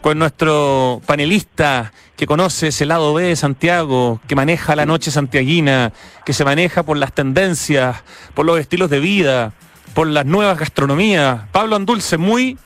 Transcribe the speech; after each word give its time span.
con 0.00 0.18
nuestro 0.18 1.00
panelista 1.06 1.92
que 2.16 2.26
conoce 2.26 2.66
ese 2.66 2.84
lado 2.84 3.14
B 3.14 3.22
de 3.22 3.36
Santiago, 3.36 4.20
que 4.26 4.34
maneja 4.34 4.74
la 4.74 4.86
noche 4.86 5.12
santiaguina, 5.12 5.92
que 6.24 6.32
se 6.32 6.44
maneja 6.44 6.82
por 6.82 6.96
las 6.96 7.12
tendencias, 7.12 8.02
por 8.34 8.44
los 8.44 8.58
estilos 8.58 8.90
de 8.90 8.98
vida, 8.98 9.52
por 9.94 10.08
las 10.08 10.26
nuevas 10.26 10.58
gastronomías. 10.58 11.42
Pablo 11.52 11.76
Andulce, 11.76 12.16
muy 12.16 12.58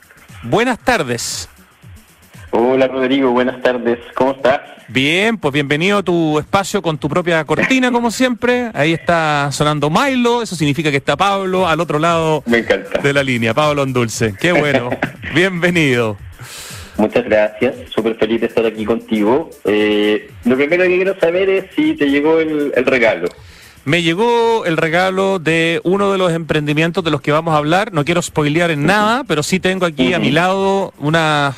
buenas 0.42 0.78
tardes. 0.78 1.50
Hola 2.50 2.88
Rodrigo, 2.88 3.30
buenas 3.32 3.60
tardes, 3.60 3.98
¿cómo 4.14 4.32
estás? 4.32 4.62
Bien, 4.88 5.36
pues 5.36 5.52
bienvenido 5.52 5.98
a 5.98 6.02
tu 6.02 6.38
espacio 6.38 6.80
con 6.80 6.96
tu 6.96 7.10
propia 7.10 7.44
cortina, 7.44 7.92
como 7.92 8.10
siempre. 8.10 8.70
Ahí 8.72 8.94
está 8.94 9.50
sonando 9.52 9.90
Milo, 9.90 10.40
eso 10.40 10.56
significa 10.56 10.90
que 10.90 10.96
está 10.96 11.14
Pablo 11.14 11.68
al 11.68 11.78
otro 11.80 11.98
lado 11.98 12.42
Me 12.46 12.60
encanta. 12.60 13.02
de 13.02 13.12
la 13.12 13.22
línea, 13.22 13.52
Pablo 13.52 13.82
Andulce. 13.82 14.34
Qué 14.40 14.52
bueno, 14.52 14.88
bienvenido. 15.34 16.16
Muchas 16.96 17.24
gracias, 17.24 17.74
súper 17.90 18.14
feliz 18.16 18.40
de 18.40 18.46
estar 18.46 18.64
aquí 18.64 18.84
contigo. 18.84 19.50
Eh, 19.64 20.30
lo 20.44 20.56
primero 20.56 20.84
que 20.84 20.96
quiero 20.96 21.18
saber 21.18 21.50
es 21.50 21.64
si 21.74 21.94
te 21.94 22.08
llegó 22.08 22.38
el, 22.38 22.72
el 22.74 22.86
regalo. 22.86 23.28
Me 23.84 24.02
llegó 24.02 24.64
el 24.64 24.76
regalo 24.76 25.38
de 25.38 25.80
uno 25.84 26.10
de 26.10 26.18
los 26.18 26.32
emprendimientos 26.32 27.04
de 27.04 27.10
los 27.10 27.20
que 27.20 27.32
vamos 27.32 27.54
a 27.54 27.58
hablar. 27.58 27.92
No 27.92 28.04
quiero 28.04 28.22
spoilear 28.22 28.70
en 28.70 28.86
nada, 28.86 29.24
pero 29.24 29.42
sí 29.42 29.60
tengo 29.60 29.84
aquí 29.84 30.14
a 30.14 30.18
mi 30.18 30.30
lado 30.30 30.94
unas 30.98 31.54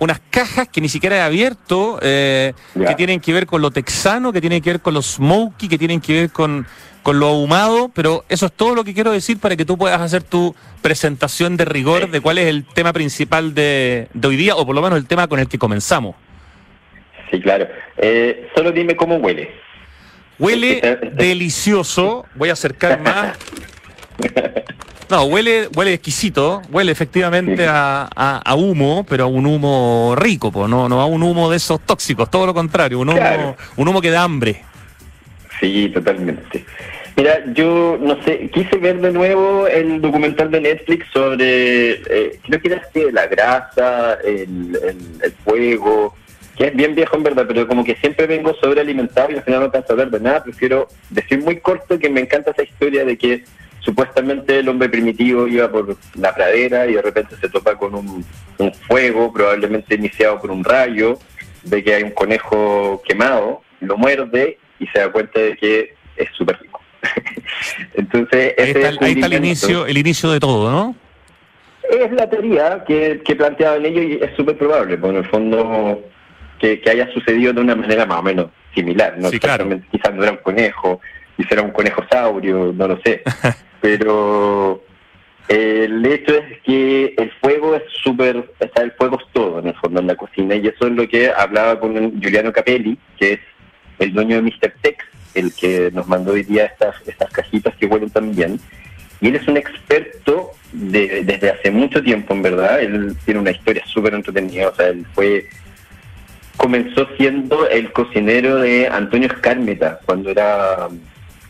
unas 0.00 0.20
cajas 0.30 0.66
que 0.66 0.80
ni 0.80 0.88
siquiera 0.88 1.18
he 1.18 1.20
abierto, 1.20 2.00
eh, 2.02 2.54
que 2.74 2.94
tienen 2.96 3.20
que 3.20 3.32
ver 3.32 3.46
con 3.46 3.62
lo 3.62 3.70
texano, 3.70 4.32
que 4.32 4.40
tienen 4.40 4.60
que 4.60 4.70
ver 4.70 4.80
con 4.80 4.94
los 4.94 5.14
smoky, 5.14 5.68
que 5.68 5.78
tienen 5.78 6.00
que 6.00 6.12
ver 6.14 6.30
con, 6.30 6.66
con 7.02 7.18
lo 7.18 7.26
ahumado, 7.28 7.90
pero 7.92 8.24
eso 8.28 8.46
es 8.46 8.52
todo 8.52 8.74
lo 8.74 8.84
que 8.84 8.94
quiero 8.94 9.10
decir 9.12 9.38
para 9.38 9.56
que 9.56 9.64
tú 9.64 9.76
puedas 9.76 10.00
hacer 10.00 10.22
tu 10.22 10.54
presentación 10.82 11.56
de 11.56 11.64
rigor 11.64 12.10
de 12.10 12.20
cuál 12.20 12.38
es 12.38 12.46
el 12.46 12.64
tema 12.64 12.92
principal 12.92 13.54
de, 13.54 14.08
de 14.14 14.28
hoy 14.28 14.36
día, 14.36 14.54
o 14.56 14.64
por 14.64 14.74
lo 14.74 14.82
menos 14.82 14.98
el 14.98 15.06
tema 15.06 15.26
con 15.26 15.38
el 15.40 15.48
que 15.48 15.58
comenzamos. 15.58 16.14
Sí, 17.30 17.40
claro. 17.40 17.66
Eh, 17.96 18.48
solo 18.54 18.70
dime 18.72 18.94
cómo 18.94 19.16
huele. 19.16 19.50
Huele 20.38 20.74
Este- 20.76 20.92
este- 20.92 21.10
delicioso. 21.10 22.24
Voy 22.34 22.50
a 22.50 22.52
acercar 22.52 23.00
más. 23.00 23.36
No, 25.10 25.24
huele, 25.24 25.68
huele 25.76 25.92
exquisito. 25.92 26.62
Huele 26.70 26.90
efectivamente 26.90 27.66
a, 27.68 28.08
a- 28.16 28.38
a 28.38 28.54
humo, 28.54 29.04
pero 29.06 29.24
a 29.24 29.26
un 29.26 29.44
humo 29.44 30.14
rico, 30.16 30.50
po, 30.50 30.66
no, 30.66 30.88
no 30.88 31.02
a 31.02 31.04
un 31.06 31.22
humo 31.22 31.50
de 31.50 31.58
esos 31.58 31.80
tóxicos. 31.82 32.30
Todo 32.30 32.46
lo 32.46 32.54
contrario, 32.54 32.98
un 32.98 33.10
humo, 33.10 33.18
Claro. 33.18 33.54
un 33.76 33.88
humo 33.88 34.00
que 34.00 34.08
da 34.10 34.22
hambre. 34.22 34.62
Sí, 35.60 35.90
totalmente. 35.92 36.64
Mira, 37.16 37.44
yo 37.52 37.98
no 38.00 38.22
sé, 38.22 38.48
quise 38.52 38.78
ver 38.78 39.00
de 39.00 39.12
nuevo 39.12 39.66
el 39.66 40.00
documental 40.00 40.50
de 40.50 40.60
Netflix 40.60 41.06
sobre, 41.12 41.92
eh, 41.92 42.38
creo 42.42 42.60
que 42.60 42.68
era 42.68 42.76
este, 42.78 43.12
la 43.12 43.26
grasa, 43.26 44.14
el, 44.24 44.78
el- 45.22 45.32
fuego, 45.44 46.14
que 46.56 46.68
es 46.68 46.74
bien 46.76 46.94
viejo 46.94 47.16
en 47.16 47.22
verdad, 47.22 47.44
pero 47.46 47.66
como 47.68 47.84
que 47.84 47.96
siempre 47.96 48.26
vengo 48.26 48.54
sobrealimentado 48.54 49.30
y 49.30 49.34
al 49.36 49.42
final 49.42 49.60
no 49.60 49.66
alcanzo 49.66 49.92
a 49.92 49.96
ver 49.96 50.10
de 50.10 50.20
nada, 50.20 50.42
prefiero 50.42 50.88
decir 51.10 51.38
muy 51.40 51.60
corto 51.60 51.98
que 51.98 52.08
me 52.08 52.20
encanta 52.20 52.50
esa 52.52 52.62
historia 52.62 53.04
de 53.04 53.16
que 53.18 53.44
supuestamente 53.80 54.58
el 54.58 54.68
hombre 54.68 54.88
primitivo 54.88 55.46
iba 55.48 55.70
por 55.70 55.96
la 56.14 56.34
pradera 56.34 56.86
y 56.86 56.94
de 56.94 57.02
repente 57.02 57.36
se 57.40 57.48
topa 57.48 57.76
con 57.76 57.94
un, 57.94 58.24
fuego, 58.86 59.32
probablemente 59.32 59.96
iniciado 59.96 60.40
por 60.40 60.50
un 60.50 60.62
rayo, 60.64 61.18
de 61.64 61.82
que 61.82 61.94
hay 61.94 62.02
un 62.04 62.12
conejo 62.12 63.02
quemado, 63.04 63.62
lo 63.80 63.96
muerde 63.96 64.58
y 64.78 64.86
se 64.86 65.00
da 65.00 65.10
cuenta 65.10 65.40
de 65.40 65.56
que 65.56 65.94
es 66.16 66.28
súper. 66.36 66.58
Entonces, 67.94 68.54
Ahí 68.58 68.70
está, 68.70 68.88
el- 68.88 68.98
ahí 69.00 69.12
está 69.12 69.26
el 69.26 69.30
descubrimiento 69.30 69.36
inicio, 69.36 69.86
el 69.86 69.98
inicio 69.98 70.30
de 70.30 70.40
todo, 70.40 70.70
¿no? 70.70 70.96
Es 71.90 72.10
la 72.12 72.28
teoría 72.30 72.84
que, 72.86 73.20
que 73.24 73.36
planteaban 73.36 73.84
ellos 73.84 74.04
y 74.04 74.24
es 74.24 74.34
súper 74.36 74.56
probable, 74.56 74.96
porque 74.96 75.16
en 75.18 75.24
el 75.24 75.30
fondo 75.30 76.00
que, 76.58 76.80
que 76.80 76.90
haya 76.90 77.12
sucedido 77.12 77.52
de 77.52 77.60
una 77.60 77.74
manera 77.76 78.06
más 78.06 78.20
o 78.20 78.22
menos 78.22 78.46
similar. 78.74 79.16
No 79.18 79.28
Sí, 79.28 79.38
claro. 79.38 79.68
Quizás 79.90 80.14
no 80.14 80.22
era 80.22 80.32
un 80.32 80.38
conejo, 80.38 81.00
quizás 81.36 81.52
era 81.52 81.62
un 81.62 81.72
conejo 81.72 82.02
saurio, 82.10 82.72
no 82.74 82.88
lo 82.88 82.98
sé. 83.04 83.22
Pero 83.80 84.82
el 85.48 86.06
hecho 86.06 86.34
es 86.36 86.60
que 86.62 87.14
el 87.18 87.30
fuego 87.42 87.74
es 87.74 87.82
súper, 88.02 88.36
o 88.36 88.46
sea, 88.74 88.84
el 88.84 88.92
fuego 88.92 89.18
es 89.20 89.26
todo 89.32 89.58
en 89.58 89.66
el 89.68 89.74
fondo 89.74 90.00
en 90.00 90.06
la 90.06 90.14
cocina 90.14 90.54
y 90.54 90.66
eso 90.68 90.86
es 90.86 90.92
lo 90.92 91.06
que 91.08 91.30
hablaba 91.36 91.78
con 91.80 92.20
Giuliano 92.20 92.52
Capelli, 92.52 92.96
que 93.18 93.32
es 93.34 93.40
el 93.98 94.14
dueño 94.14 94.36
de 94.36 94.42
Mr. 94.42 94.72
Tex, 94.80 95.04
el 95.34 95.52
que 95.54 95.90
nos 95.92 96.06
mandó 96.08 96.32
hoy 96.32 96.42
día 96.42 96.66
estas, 96.66 96.94
estas 97.06 97.30
cajitas 97.30 97.74
que 97.76 97.86
huelen 97.86 98.10
tan 98.10 98.34
bien. 98.34 98.60
Y 99.20 99.28
él 99.28 99.36
es 99.36 99.46
un 99.48 99.56
experto 99.56 100.50
de- 100.72 101.22
desde 101.24 101.50
hace 101.50 101.70
mucho 101.70 102.02
tiempo, 102.02 102.34
en 102.34 102.42
verdad. 102.42 102.80
Él 102.80 103.16
tiene 103.24 103.40
una 103.40 103.50
historia 103.52 103.82
súper 103.86 104.14
entretenida. 104.14 104.68
O 104.68 104.74
sea, 104.74 104.88
él 104.88 105.06
fue. 105.14 105.46
Comenzó 106.56 107.08
siendo 107.16 107.68
el 107.68 107.92
cocinero 107.92 108.56
de 108.56 108.86
Antonio 108.86 109.28
Escármeta 109.28 110.00
cuando 110.04 110.30
era 110.30 110.88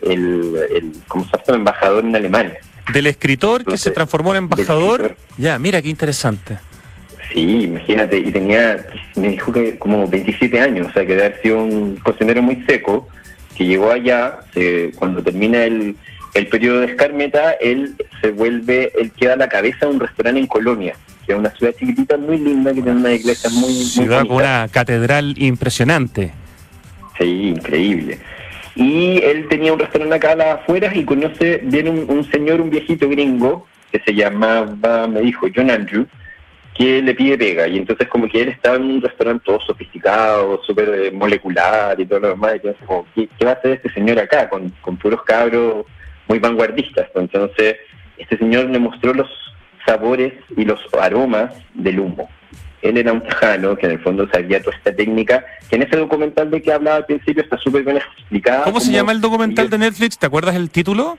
el, 0.00 0.56
el 0.74 0.92
como 1.08 1.24
se 1.24 1.30
llama, 1.46 1.58
embajador 1.58 2.04
en 2.04 2.14
Alemania. 2.16 2.58
Del 2.92 3.06
escritor 3.08 3.64
que 3.64 3.76
se 3.76 3.90
transformó 3.90 4.32
en 4.32 4.38
embajador. 4.44 5.16
Ya, 5.38 5.58
mira 5.58 5.82
qué 5.82 5.88
interesante. 5.88 6.58
Sí, 7.32 7.62
imagínate, 7.62 8.18
y 8.18 8.30
tenía, 8.30 8.84
me 9.16 9.28
dijo 9.30 9.52
que 9.52 9.78
como 9.78 10.06
27 10.06 10.60
años, 10.60 10.88
o 10.88 10.92
sea, 10.92 11.02
que 11.02 11.14
debe 11.14 11.26
haber 11.26 11.42
sido 11.42 11.58
un 11.64 11.96
cocinero 11.96 12.42
muy 12.42 12.62
seco, 12.66 13.08
que 13.62 13.68
llegó 13.68 13.90
allá, 13.92 14.40
se- 14.52 14.90
cuando 14.96 15.22
termina 15.22 15.64
el, 15.64 15.94
el 16.34 16.46
periodo 16.48 16.80
de 16.80 16.86
escarmeta, 16.86 17.52
él 17.60 17.94
se 18.20 18.30
vuelve, 18.30 18.90
él 19.00 19.12
queda 19.12 19.34
a 19.34 19.36
la 19.36 19.48
cabeza 19.48 19.86
de 19.86 19.92
un 19.92 20.00
restaurante 20.00 20.40
en 20.40 20.46
Colonia, 20.46 20.94
que 21.24 21.32
es 21.32 21.38
una 21.38 21.50
ciudad 21.50 21.72
chiquitita 21.78 22.16
muy 22.16 22.38
linda, 22.38 22.72
que 22.74 22.82
tiene 22.82 22.98
una 22.98 23.12
iglesia 23.12 23.50
muy, 23.50 23.72
muy 23.72 23.84
Ciudad 23.84 24.26
con 24.26 24.36
una 24.38 24.68
catedral 24.70 25.34
impresionante. 25.38 26.32
Sí, 27.18 27.48
increíble. 27.50 28.18
Y 28.74 29.18
él 29.22 29.46
tenía 29.48 29.72
un 29.72 29.78
restaurante 29.78 30.16
acá 30.16 30.32
a 30.32 30.36
las 30.36 30.48
afueras 30.60 30.96
y 30.96 31.04
conoce, 31.04 31.60
viene 31.62 31.90
un, 31.90 32.06
un 32.08 32.30
señor, 32.32 32.60
un 32.60 32.70
viejito 32.70 33.08
gringo, 33.08 33.66
que 33.92 34.00
se 34.00 34.12
llamaba, 34.14 35.06
me 35.06 35.20
dijo, 35.20 35.46
John 35.54 35.70
Andrew, 35.70 36.06
que 36.74 37.02
le 37.02 37.14
pide 37.14 37.38
pega. 37.38 37.68
Y 37.68 37.78
entonces 37.78 38.08
como 38.08 38.28
que 38.28 38.42
él 38.42 38.48
estaba 38.48 38.76
en 38.76 38.84
un 38.84 39.02
restaurante 39.02 39.44
todo 39.44 39.60
sofisticado, 39.60 40.62
súper 40.64 40.88
eh, 40.88 41.10
molecular 41.12 42.00
y 42.00 42.06
todo 42.06 42.20
lo 42.20 42.28
demás. 42.30 42.54
Y 42.56 42.84
como, 42.86 43.06
¿qué, 43.14 43.28
qué 43.38 43.44
va 43.44 43.52
a 43.52 43.54
hacer 43.54 43.72
este 43.72 43.92
señor 43.92 44.18
acá 44.18 44.48
con, 44.48 44.70
con 44.80 44.96
puros 44.96 45.22
cabros 45.22 45.86
muy 46.28 46.38
vanguardistas? 46.38 47.08
Entonces 47.14 47.76
este 48.16 48.38
señor 48.38 48.70
le 48.70 48.78
mostró 48.78 49.12
los 49.12 49.28
sabores 49.84 50.32
y 50.56 50.64
los 50.64 50.80
aromas 50.98 51.52
del 51.74 52.00
humo. 52.00 52.28
Él 52.82 52.98
era 52.98 53.12
un 53.12 53.20
tejano 53.20 53.76
que 53.76 53.86
en 53.86 53.92
el 53.92 54.00
fondo 54.00 54.28
sabía 54.32 54.60
toda 54.60 54.76
esta 54.76 54.94
técnica, 54.94 55.44
que 55.68 55.76
en 55.76 55.82
ese 55.82 55.96
documental 55.96 56.50
de 56.50 56.60
que 56.60 56.72
hablaba 56.72 56.96
al 56.96 57.06
principio 57.06 57.42
está 57.42 57.56
súper 57.58 57.84
bien 57.84 57.98
explicada. 57.98 58.64
¿Cómo 58.64 58.80
se 58.80 58.90
llama 58.90 59.12
el 59.12 59.20
documental 59.20 59.70
de 59.70 59.78
Netflix? 59.78 60.18
¿Te 60.18 60.26
acuerdas 60.26 60.56
el 60.56 60.70
título? 60.70 61.16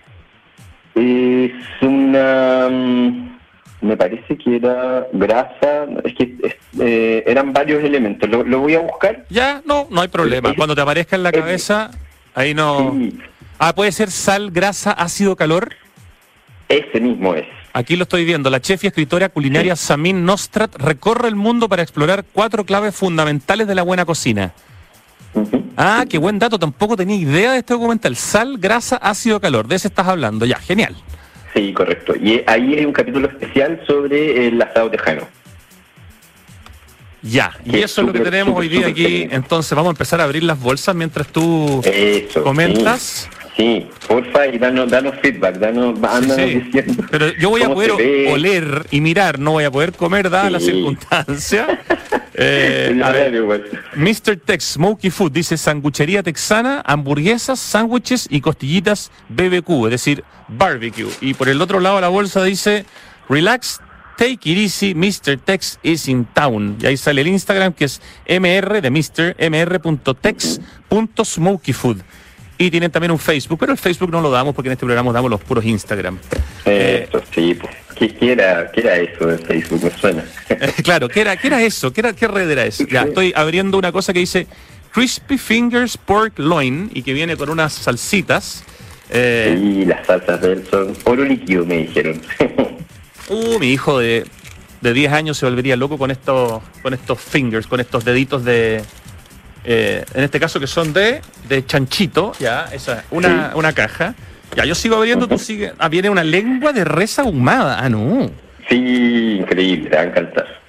Es 0.96 1.54
una... 1.82 3.33
Me 3.84 3.98
parece 3.98 4.38
que 4.38 4.56
era 4.56 5.06
grasa, 5.12 5.86
es 6.06 6.16
que 6.16 6.38
eh, 6.80 7.24
eran 7.28 7.52
varios 7.54 7.84
elementos. 7.84 8.30
Lo, 8.30 8.44
lo 8.44 8.60
voy 8.62 8.76
a 8.76 8.80
buscar. 8.80 9.26
Ya, 9.30 9.62
no, 9.66 9.88
no 9.92 10.02
hay 10.02 10.08
problema. 10.08 10.54
Cuando 10.56 10.74
te 10.74 10.82
aparezca 10.82 11.16
en 11.18 11.24
la 11.24 11.32
cabeza, 11.32 11.92
ahí 12.34 12.54
no. 12.54 12.96
Sí, 12.98 13.20
Ah, 13.60 13.76
puede 13.76 13.92
ser 13.92 14.10
sal, 14.10 14.52
grasa, 14.52 14.92
ácido, 14.92 15.36
calor. 15.36 15.76
ese 16.70 17.00
mismo 17.00 17.36
es. 17.36 17.46
Aquí 17.74 17.96
lo 17.96 18.04
estoy 18.04 18.24
viendo. 18.26 18.50
La 18.50 18.62
chef 18.62 18.84
y 18.84 18.88
escritora 18.88 19.30
culinaria 19.30 19.76
Samin 19.76 20.26
Nostrat 20.26 20.76
recorre 20.76 21.28
el 21.28 21.36
mundo 21.36 21.68
para 21.70 21.82
explorar 21.84 22.24
cuatro 22.32 22.66
claves 22.66 22.96
fundamentales 22.96 23.68
de 23.68 23.76
la 23.76 23.84
buena 23.84 24.06
cocina. 24.06 24.54
Ah, 25.76 26.06
qué 26.10 26.18
buen 26.18 26.40
dato. 26.40 26.60
Tampoco 26.60 26.96
tenía 26.96 27.16
idea 27.16 27.52
de 27.54 27.60
este 27.60 27.74
documental. 27.74 28.16
Sal, 28.16 28.58
grasa, 28.60 28.98
ácido, 28.98 29.40
calor. 29.40 29.68
De 29.68 29.76
ese 29.76 29.88
estás 29.88 30.08
hablando. 30.08 30.46
Ya, 30.46 30.58
genial. 30.58 30.96
Sí, 31.54 31.74
correcto. 31.74 32.14
Y 32.16 32.44
ahí 32.48 32.76
hay 32.76 32.86
un 32.86 32.94
capítulo 32.94 33.28
especial 33.28 33.82
sobre 33.86 34.48
el 34.48 34.62
asado 34.62 34.90
tejano. 34.90 35.28
Ya. 37.22 37.56
Y 37.64 37.78
eso 37.78 38.02
es 38.02 38.08
lo 38.08 38.14
que 38.14 38.20
tenemos 38.20 38.58
hoy 38.58 38.68
día 38.68 38.88
aquí. 38.88 39.28
Entonces 39.32 39.76
vamos 39.76 39.90
a 39.90 39.92
empezar 39.92 40.20
a 40.20 40.26
abrir 40.26 40.44
las 40.44 40.60
bolsas 40.60 40.96
mientras 40.96 41.28
tú 41.28 41.82
comentas. 42.44 43.30
Sí, 43.56 43.88
porfa, 44.08 44.48
y 44.48 44.58
danos, 44.58 44.90
danos 44.90 45.14
feedback, 45.22 45.58
danos, 45.58 45.94
ándanos 46.04 46.38
Sí, 46.38 46.56
diciendo. 46.60 47.04
Pero 47.12 47.32
yo 47.38 47.52
voy 47.52 47.62
a 47.62 47.70
poder 47.72 47.92
oler 48.32 48.88
y 48.90 49.00
mirar, 49.00 49.38
no 49.38 49.52
voy 49.52 49.66
a 49.66 49.70
poder 49.72 49.94
comer 49.94 50.32
dadas 50.32 50.52
las 50.52 50.64
Sí. 50.64 50.72
circunstancias. 50.72 51.68
Eh, 52.36 53.00
a 53.04 53.12
ver, 53.12 53.32
igual. 53.36 53.64
Mr. 53.96 54.38
Tex 54.44 54.64
Smoky 54.74 55.12
Food 55.12 55.34
dice 55.34 55.56
sanguchería 55.56 56.24
texana, 56.24 56.82
hamburguesas, 56.84 57.60
sándwiches 57.60 58.26
y 58.28 58.42
costillitas 58.42 59.12
BBQ, 59.30 59.86
es 59.86 59.92
decir, 59.92 60.24
barbecue. 60.48 61.10
Y 61.22 61.36
por 61.36 61.48
el 61.48 61.62
otro 61.62 61.80
lado 61.80 61.98
de 61.98 62.02
la 62.02 62.08
bolsa 62.08 62.44
dice 62.44 62.86
relax, 63.30 63.80
take 64.18 64.40
it 64.50 64.58
easy, 64.58 64.96
Mr. 64.96 65.38
Tex 65.38 65.78
is 65.84 66.08
in 66.08 66.26
town. 66.26 66.76
Y 66.82 66.88
ahí 66.88 66.98
sale 66.98 67.22
el 67.22 67.28
Instagram 67.28 67.72
que 67.74 67.86
es 67.86 68.02
mr 68.28 68.82
de 68.82 68.90
Mr. 68.90 69.36
mr.tex.smokyfood. 69.52 71.98
y 72.66 72.72
tienen 72.72 72.92
también 72.92 73.12
un 73.12 73.20
Facebook, 73.20 73.60
pero 73.60 73.72
el 73.72 73.78
Facebook 73.78 74.12
no 74.12 74.22
lo 74.22 74.32
damos 74.32 74.56
porque 74.56 74.70
en 74.70 74.74
este 74.74 74.86
programa 74.86 75.12
damos 75.12 75.30
los 75.30 75.42
puros 75.42 75.66
Instagram. 75.66 76.18
Eh, 76.66 77.08
sí, 77.34 77.56
pues. 77.60 77.74
¿Qué, 77.96 78.32
era, 78.32 78.72
¿Qué 78.72 78.82
era 78.82 78.98
eso 78.98 79.28
de 79.28 79.38
Facebook? 79.38 79.84
Me 79.84 79.92
suena. 79.92 80.26
claro, 80.84 81.08
¿qué 81.08 81.22
era, 81.22 81.38
¿qué 81.38 81.48
era 81.48 81.62
eso? 81.62 81.94
¿Qué, 81.94 82.02
era, 82.02 82.14
¿Qué 82.14 82.28
red 82.28 82.50
era 82.50 82.66
eso? 82.66 82.86
Ya, 82.88 83.04
estoy 83.04 83.34
abriendo 83.36 83.78
una 83.78 83.92
cosa 83.92 84.14
que 84.14 84.20
dice 84.20 84.48
Crispy 84.92 85.38
Fingers 85.38 85.98
Pork 85.98 86.38
Loin 86.38 86.90
y 86.94 87.04
que 87.04 87.14
viene 87.14 87.38
con 87.38 87.50
unas 87.50 87.74
salsitas. 87.74 88.64
Eh, 89.10 89.58
sí, 89.60 89.86
las 89.86 90.06
salsas 90.08 90.42
de 90.42 90.54
él 90.54 90.64
son 90.70 90.96
oro 91.04 91.24
líquido, 91.24 91.66
me 91.66 91.78
dijeron. 91.78 92.22
uh, 93.30 93.60
mi 93.60 93.72
hijo 93.72 94.00
de, 94.00 94.26
de 94.82 94.94
10 94.94 95.14
años 95.14 95.38
se 95.38 95.46
volvería 95.46 95.76
loco 95.76 95.98
con 95.98 96.12
estos, 96.12 96.62
con 96.82 96.94
estos 96.94 97.20
fingers, 97.22 97.68
con 97.68 97.80
estos 97.80 98.04
deditos 98.04 98.44
de, 98.44 98.82
eh, 99.64 100.04
en 100.14 100.24
este 100.24 100.40
caso 100.40 100.60
que 100.60 100.68
son 100.68 100.94
de, 100.94 101.22
de 101.48 101.66
chanchito, 101.66 102.34
ya, 102.40 102.66
esa, 102.72 103.04
una, 103.12 103.52
una 103.56 103.74
caja. 103.74 104.16
Ya, 104.56 104.66
yo 104.66 104.76
sigo 104.76 104.98
abriendo, 104.98 105.28
tú 105.28 105.38
sigues. 105.38 105.74
Ah, 105.80 105.90
viene 105.90 106.10
una 106.10 106.24
lengua 106.24 106.74
de 106.74 106.84
res 106.84 107.18
ahumada. 107.18 107.80
Ah, 107.80 107.90
no. 107.90 108.30
Sí, 108.70 109.38
increíble, 109.40 109.90
te 109.90 109.96
va 109.96 110.02
a 110.04 110.06
encantar. 110.06 110.62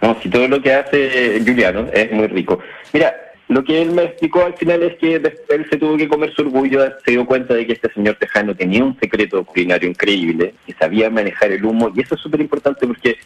No, 0.00 0.16
si 0.22 0.28
todo 0.28 0.48
lo 0.48 0.60
que 0.60 0.72
hace 0.72 1.40
Juliano 1.44 1.86
es 1.92 2.10
muy 2.10 2.26
rico. 2.26 2.58
Mira, 2.92 3.14
lo 3.48 3.64
que 3.64 3.82
él 3.82 3.90
me 3.90 4.04
explicó 4.04 4.44
al 4.44 4.54
final 4.54 4.82
es 4.82 4.96
que 4.96 5.16
él 5.16 5.66
se 5.68 5.76
tuvo 5.76 5.96
que 5.96 6.08
comer 6.08 6.32
su 6.34 6.42
orgullo, 6.42 6.84
se 7.04 7.10
dio 7.10 7.26
cuenta 7.26 7.54
de 7.54 7.66
que 7.66 7.72
este 7.74 7.92
señor 7.92 8.14
tejano 8.14 8.54
tenía 8.54 8.84
un 8.84 8.96
secreto 8.98 9.44
culinario 9.44 9.88
increíble, 9.88 10.54
que 10.66 10.72
sabía 10.74 11.10
manejar 11.10 11.50
el 11.52 11.64
humo, 11.64 11.92
y 11.94 12.00
eso 12.00 12.14
es 12.14 12.20
súper 12.20 12.40
importante 12.40 12.86
porque 12.86 13.18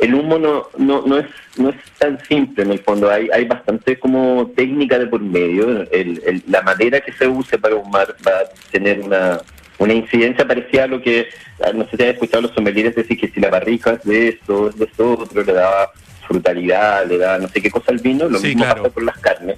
el 0.00 0.14
humo 0.14 0.38
no, 0.38 0.68
no, 0.78 1.02
no, 1.06 1.18
es, 1.18 1.26
no 1.56 1.68
es 1.68 1.76
tan 1.98 2.18
simple 2.24 2.64
en 2.64 2.72
el 2.72 2.80
fondo, 2.80 3.10
hay, 3.10 3.28
hay 3.32 3.44
bastante 3.44 3.98
como 3.98 4.50
técnica 4.56 4.98
de 4.98 5.06
por 5.06 5.20
medio, 5.20 5.86
el, 5.90 6.42
la 6.48 6.62
madera 6.62 7.00
que 7.00 7.12
se 7.12 7.28
use 7.28 7.58
para 7.58 7.76
humar 7.76 8.16
va 8.26 8.32
a 8.32 8.70
tener 8.70 9.00
una, 9.00 9.40
una 9.78 9.92
incidencia 9.92 10.46
parecida 10.46 10.84
a 10.84 10.86
lo 10.86 11.02
que, 11.02 11.28
no 11.74 11.84
sé 11.88 11.96
si 11.96 12.02
has 12.02 12.14
escuchado 12.14 12.42
los 12.42 12.52
sommeliers 12.52 12.96
decir 12.96 13.18
que 13.18 13.28
si 13.28 13.40
la 13.40 13.50
barrica 13.50 13.92
es 13.92 14.04
de 14.04 14.28
esto, 14.28 14.70
de 14.70 14.84
esto, 14.86 15.12
otro, 15.18 15.42
le 15.42 15.52
da 15.52 15.90
frutalidad, 16.26 17.06
le 17.06 17.18
da 17.18 17.38
no 17.38 17.48
sé 17.48 17.60
qué 17.60 17.70
cosa 17.70 17.90
al 17.90 17.98
vino, 17.98 18.28
lo 18.28 18.40
mismo 18.40 18.64
pasa 18.64 18.88
con 18.90 19.04
las 19.04 19.18
carnes. 19.18 19.56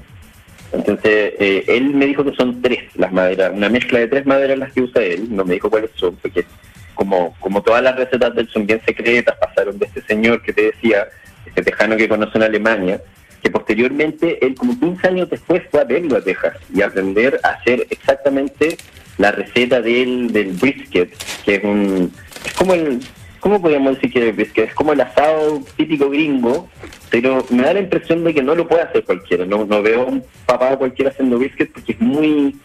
Entonces, 0.73 1.35
eh, 1.39 1.65
él 1.69 1.91
me 1.91 2.07
dijo 2.07 2.25
que 2.25 2.35
son 2.35 2.63
tres 2.63 2.81
las 2.95 3.13
maderas, 3.13 3.53
una 3.55 3.69
mezcla 3.69 3.99
de 3.99 4.09
tres 4.09 4.25
maderas 4.25 4.59
las 4.59 4.73
que 4.73 4.81
usa 4.81 5.03
él, 5.03 5.27
no 5.29 5.45
me 5.45 5.55
dijo 5.55 5.69
cuáles 5.69 5.91
son, 5.97 6.17
porque 6.17 6.47
como, 6.95 7.35
como 7.41 7.63
todas 7.63 7.83
las 7.83 7.97
recetas 7.97 8.35
de 8.35 8.43
él 8.43 8.49
son 8.53 8.67
bien 8.67 8.81
secretas, 8.85 9.37
pasaron 9.39 9.79
de 9.79 9.87
este 9.87 10.03
señor 10.03 10.43
que 10.43 10.53
te 10.53 10.63
decía, 10.63 11.09
este 11.47 11.63
tejano 11.63 11.97
que 11.97 12.09
conoce 12.09 12.39
en 12.39 12.45
Alemania, 12.45 13.01
que 13.43 13.51
posteriormente 13.51 14.45
él 14.45 14.55
como 14.55 14.79
15 14.79 15.09
años 15.09 15.31
después 15.31 15.63
fue 15.71 15.81
a 15.81 15.85
verlo 15.85 16.17
a 16.17 16.21
Texas 16.21 16.57
y 16.73 16.83
aprender 16.83 17.41
a 17.43 17.51
hacer 17.51 17.87
exactamente 17.91 18.77
la 19.19 19.33
receta 19.33 19.81
del, 19.81 20.33
del 20.33 20.53
brisket, 20.53 21.13
que 21.45 21.57
es 21.57 21.65
un 21.65 22.13
es 22.45 22.53
como 22.55 22.75
el 22.75 23.01
¿cómo 23.43 23.61
podríamos 23.61 23.97
decir 23.97 24.13
que 24.13 24.29
el 24.29 24.33
brisket? 24.33 24.69
Es 24.69 24.75
como 24.75 24.93
el 24.93 25.01
asado 25.01 25.61
típico 25.77 26.09
gringo, 26.09 26.69
pero 27.11 27.45
me 27.51 27.65
da 27.65 27.75
la 27.75 27.81
impresión 27.81 28.23
de 28.23 28.33
que 28.33 28.43
no 28.43 28.55
lo 28.55 28.69
puede 28.69 28.83
hacer 28.83 29.05
cualquiera, 29.05 29.45
no, 29.45 29.65
no 29.65 29.83
veo 29.83 30.07
un 30.07 30.25
papá 30.47 30.77
cualquiera 30.77 31.11
haciendo 31.11 31.39
brisket 31.39 31.73
porque 31.73 31.93
es 31.93 32.01
muy 32.01 32.57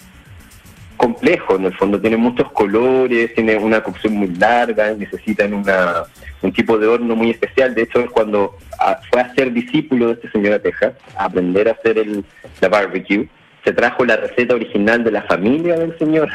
complejo, 0.98 1.56
en 1.56 1.66
el 1.66 1.78
fondo 1.78 2.02
tiene 2.02 2.18
muchos 2.18 2.52
colores, 2.52 3.34
tiene 3.34 3.56
una 3.56 3.82
cocción 3.82 4.14
muy 4.14 4.28
larga, 4.30 4.94
necesitan 4.94 5.54
una, 5.54 6.04
un 6.42 6.52
tipo 6.52 6.78
de 6.78 6.88
horno 6.88 7.16
muy 7.16 7.30
especial. 7.30 7.74
De 7.74 7.84
hecho, 7.84 8.02
es 8.02 8.10
cuando 8.10 8.58
ah, 8.80 9.00
fue 9.10 9.22
a 9.22 9.34
ser 9.34 9.54
discípulo 9.54 10.08
de 10.08 10.14
este 10.14 10.32
señor 10.32 10.54
a 10.54 10.60
Texas, 10.60 10.94
a 11.16 11.26
aprender 11.26 11.70
a 11.70 11.74
hacer 11.74 11.98
el, 12.00 12.26
la 12.60 12.68
barbecue, 12.68 13.30
se 13.64 13.74
trajo 13.74 14.06
la 14.06 14.18
receta 14.18 14.56
original 14.56 15.04
de 15.04 15.12
la 15.12 15.22
familia 15.24 15.76
del 15.76 15.98
señor, 15.98 16.30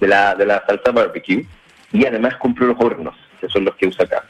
de 0.00 0.08
la, 0.08 0.34
de 0.34 0.46
la 0.46 0.64
salsa 0.66 0.90
barbecue, 0.90 1.46
y 1.92 2.04
además 2.04 2.36
compró 2.36 2.66
los 2.66 2.76
hornos, 2.78 3.14
que 3.40 3.48
son 3.48 3.64
los 3.64 3.74
que 3.76 3.86
usa 3.86 4.04
acá. 4.04 4.24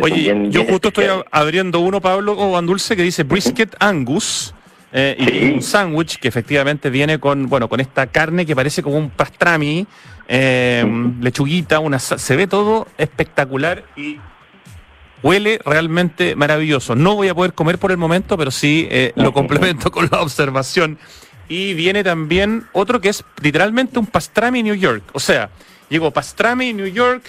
Oye, 0.00 0.34
yo 0.50 0.64
justo 0.64 0.88
estoy 0.88 1.06
abriendo 1.30 1.80
uno, 1.80 2.00
Pablo, 2.00 2.34
o 2.38 2.52
Van 2.52 2.66
Dulce, 2.66 2.96
que 2.96 3.02
dice 3.02 3.24
Brisket 3.24 3.74
Angus 3.80 4.54
eh, 4.92 5.16
y 5.18 5.54
un 5.54 5.62
sándwich 5.62 6.18
que 6.18 6.28
efectivamente 6.28 6.90
viene 6.90 7.18
con, 7.20 7.48
bueno, 7.48 7.68
con 7.68 7.80
esta 7.80 8.08
carne 8.08 8.44
que 8.44 8.56
parece 8.56 8.82
como 8.82 8.96
un 8.96 9.10
pastrami, 9.10 9.86
eh, 10.28 10.84
lechuguita, 11.20 11.78
una, 11.78 11.98
se 11.98 12.36
ve 12.36 12.46
todo 12.46 12.88
espectacular 12.98 13.84
y 13.96 14.18
huele 15.22 15.60
realmente 15.64 16.34
maravilloso. 16.36 16.94
No 16.94 17.14
voy 17.14 17.28
a 17.28 17.34
poder 17.34 17.52
comer 17.52 17.78
por 17.78 17.90
el 17.90 17.98
momento, 17.98 18.36
pero 18.36 18.50
sí 18.50 18.88
eh, 18.90 19.12
lo 19.16 19.32
complemento 19.32 19.90
con 19.90 20.08
la 20.10 20.20
observación. 20.20 20.98
Y 21.48 21.74
viene 21.74 22.04
también 22.04 22.66
otro 22.72 23.00
que 23.00 23.08
es 23.08 23.24
literalmente 23.42 23.98
un 23.98 24.06
pastrami 24.06 24.62
New 24.62 24.74
York. 24.74 25.02
O 25.12 25.20
sea, 25.20 25.50
llegó 25.88 26.12
pastrami 26.12 26.72
New 26.72 26.86
York, 26.86 27.24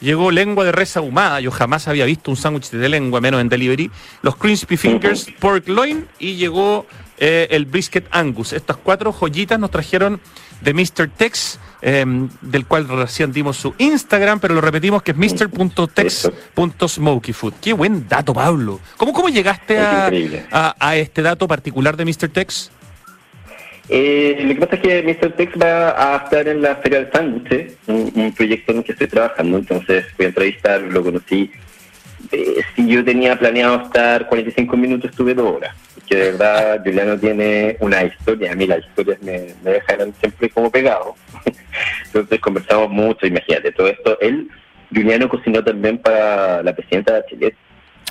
llegó 0.00 0.30
lengua 0.30 0.64
de 0.64 0.72
res 0.72 0.96
ahumada. 0.96 1.40
Yo 1.40 1.50
jamás 1.50 1.86
había 1.86 2.06
visto 2.06 2.30
un 2.30 2.38
sándwich 2.38 2.70
de 2.70 2.88
lengua, 2.88 3.20
menos 3.20 3.40
en 3.40 3.50
delivery. 3.50 3.90
Los 4.22 4.36
crispy 4.36 4.78
fingers, 4.78 5.26
pork 5.40 5.68
loin 5.68 6.08
y 6.18 6.36
llegó 6.36 6.86
eh, 7.18 7.48
el 7.50 7.66
brisket 7.66 8.06
Angus. 8.10 8.52
Estas 8.52 8.76
cuatro 8.76 9.12
joyitas 9.12 9.58
nos 9.58 9.70
trajeron 9.70 10.20
de 10.60 10.74
Mr. 10.74 11.08
Tex, 11.16 11.58
em, 11.82 12.28
del 12.40 12.66
cual 12.66 12.88
recién 12.88 13.32
dimos 13.32 13.56
su 13.56 13.74
Instagram, 13.78 14.40
pero 14.40 14.54
lo 14.54 14.60
repetimos 14.60 15.02
que 15.02 15.12
es 15.12 15.16
mr.tex.smokyfood. 15.16 17.54
Qué 17.60 17.72
buen 17.72 18.08
dato, 18.08 18.34
Pablo. 18.34 18.80
¿Cómo, 18.96 19.12
cómo 19.12 19.28
llegaste 19.28 19.78
a, 19.78 20.10
a, 20.78 20.96
este 20.96 21.22
dato 21.22 21.46
particular 21.48 21.96
de 21.96 22.04
Mr. 22.04 22.28
Tex? 22.28 22.70
Eh, 23.88 24.38
lo 24.42 24.54
que 24.54 24.60
pasa 24.60 24.76
es 24.76 24.82
que 24.82 25.02
Mr. 25.02 25.32
Tex 25.32 25.52
va 25.60 26.14
a 26.14 26.24
estar 26.24 26.46
en 26.48 26.60
la 26.60 26.76
Feria 26.76 27.00
del 27.00 27.12
Sándwich, 27.12 27.72
un, 27.86 28.34
proyecto 28.36 28.72
en 28.72 28.78
el 28.78 28.84
que 28.84 28.92
estoy 28.92 29.06
trabajando, 29.06 29.58
entonces 29.58 30.06
fui 30.16 30.24
a 30.24 30.28
entrevistar, 30.28 30.80
lo 30.80 31.04
conocí. 31.04 31.50
Eh, 32.32 32.62
si 32.74 32.88
yo 32.88 33.04
tenía 33.04 33.38
planeado 33.38 33.82
estar 33.82 34.26
45 34.28 34.76
minutos, 34.76 35.10
estuve 35.10 35.34
dos 35.34 35.56
horas 35.56 35.74
que 36.06 36.16
de 36.16 36.30
verdad 36.32 36.80
Juliano 36.84 37.18
tiene 37.18 37.76
una 37.80 38.04
historia, 38.04 38.52
a 38.52 38.54
mí 38.54 38.66
las 38.66 38.84
historias 38.84 39.20
me, 39.22 39.54
me 39.62 39.72
dejan 39.72 40.12
siempre 40.20 40.48
como 40.50 40.70
pegado. 40.70 41.14
Entonces 42.06 42.40
conversamos 42.40 42.90
mucho, 42.90 43.26
imagínate, 43.26 43.72
todo 43.72 43.88
esto. 43.88 44.18
Él, 44.20 44.48
Juliano 44.94 45.28
cocinó 45.28 45.62
también 45.62 45.98
para 45.98 46.62
la 46.62 46.74
presidenta 46.74 47.14
de 47.14 47.24
Chile. 47.28 47.54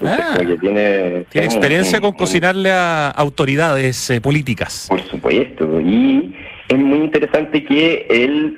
Ah, 0.03 0.37
tiene, 0.59 1.25
tiene 1.29 1.47
experiencia 1.47 2.01
con 2.01 2.11
cocinarle 2.11 2.69
a 2.69 3.09
autoridades 3.11 4.09
eh, 4.09 4.19
políticas. 4.19 4.87
Por 4.89 5.01
supuesto, 5.03 5.79
y 5.79 6.35
es 6.67 6.77
muy 6.77 6.99
interesante 6.99 7.63
que 7.63 8.05
él 8.09 8.57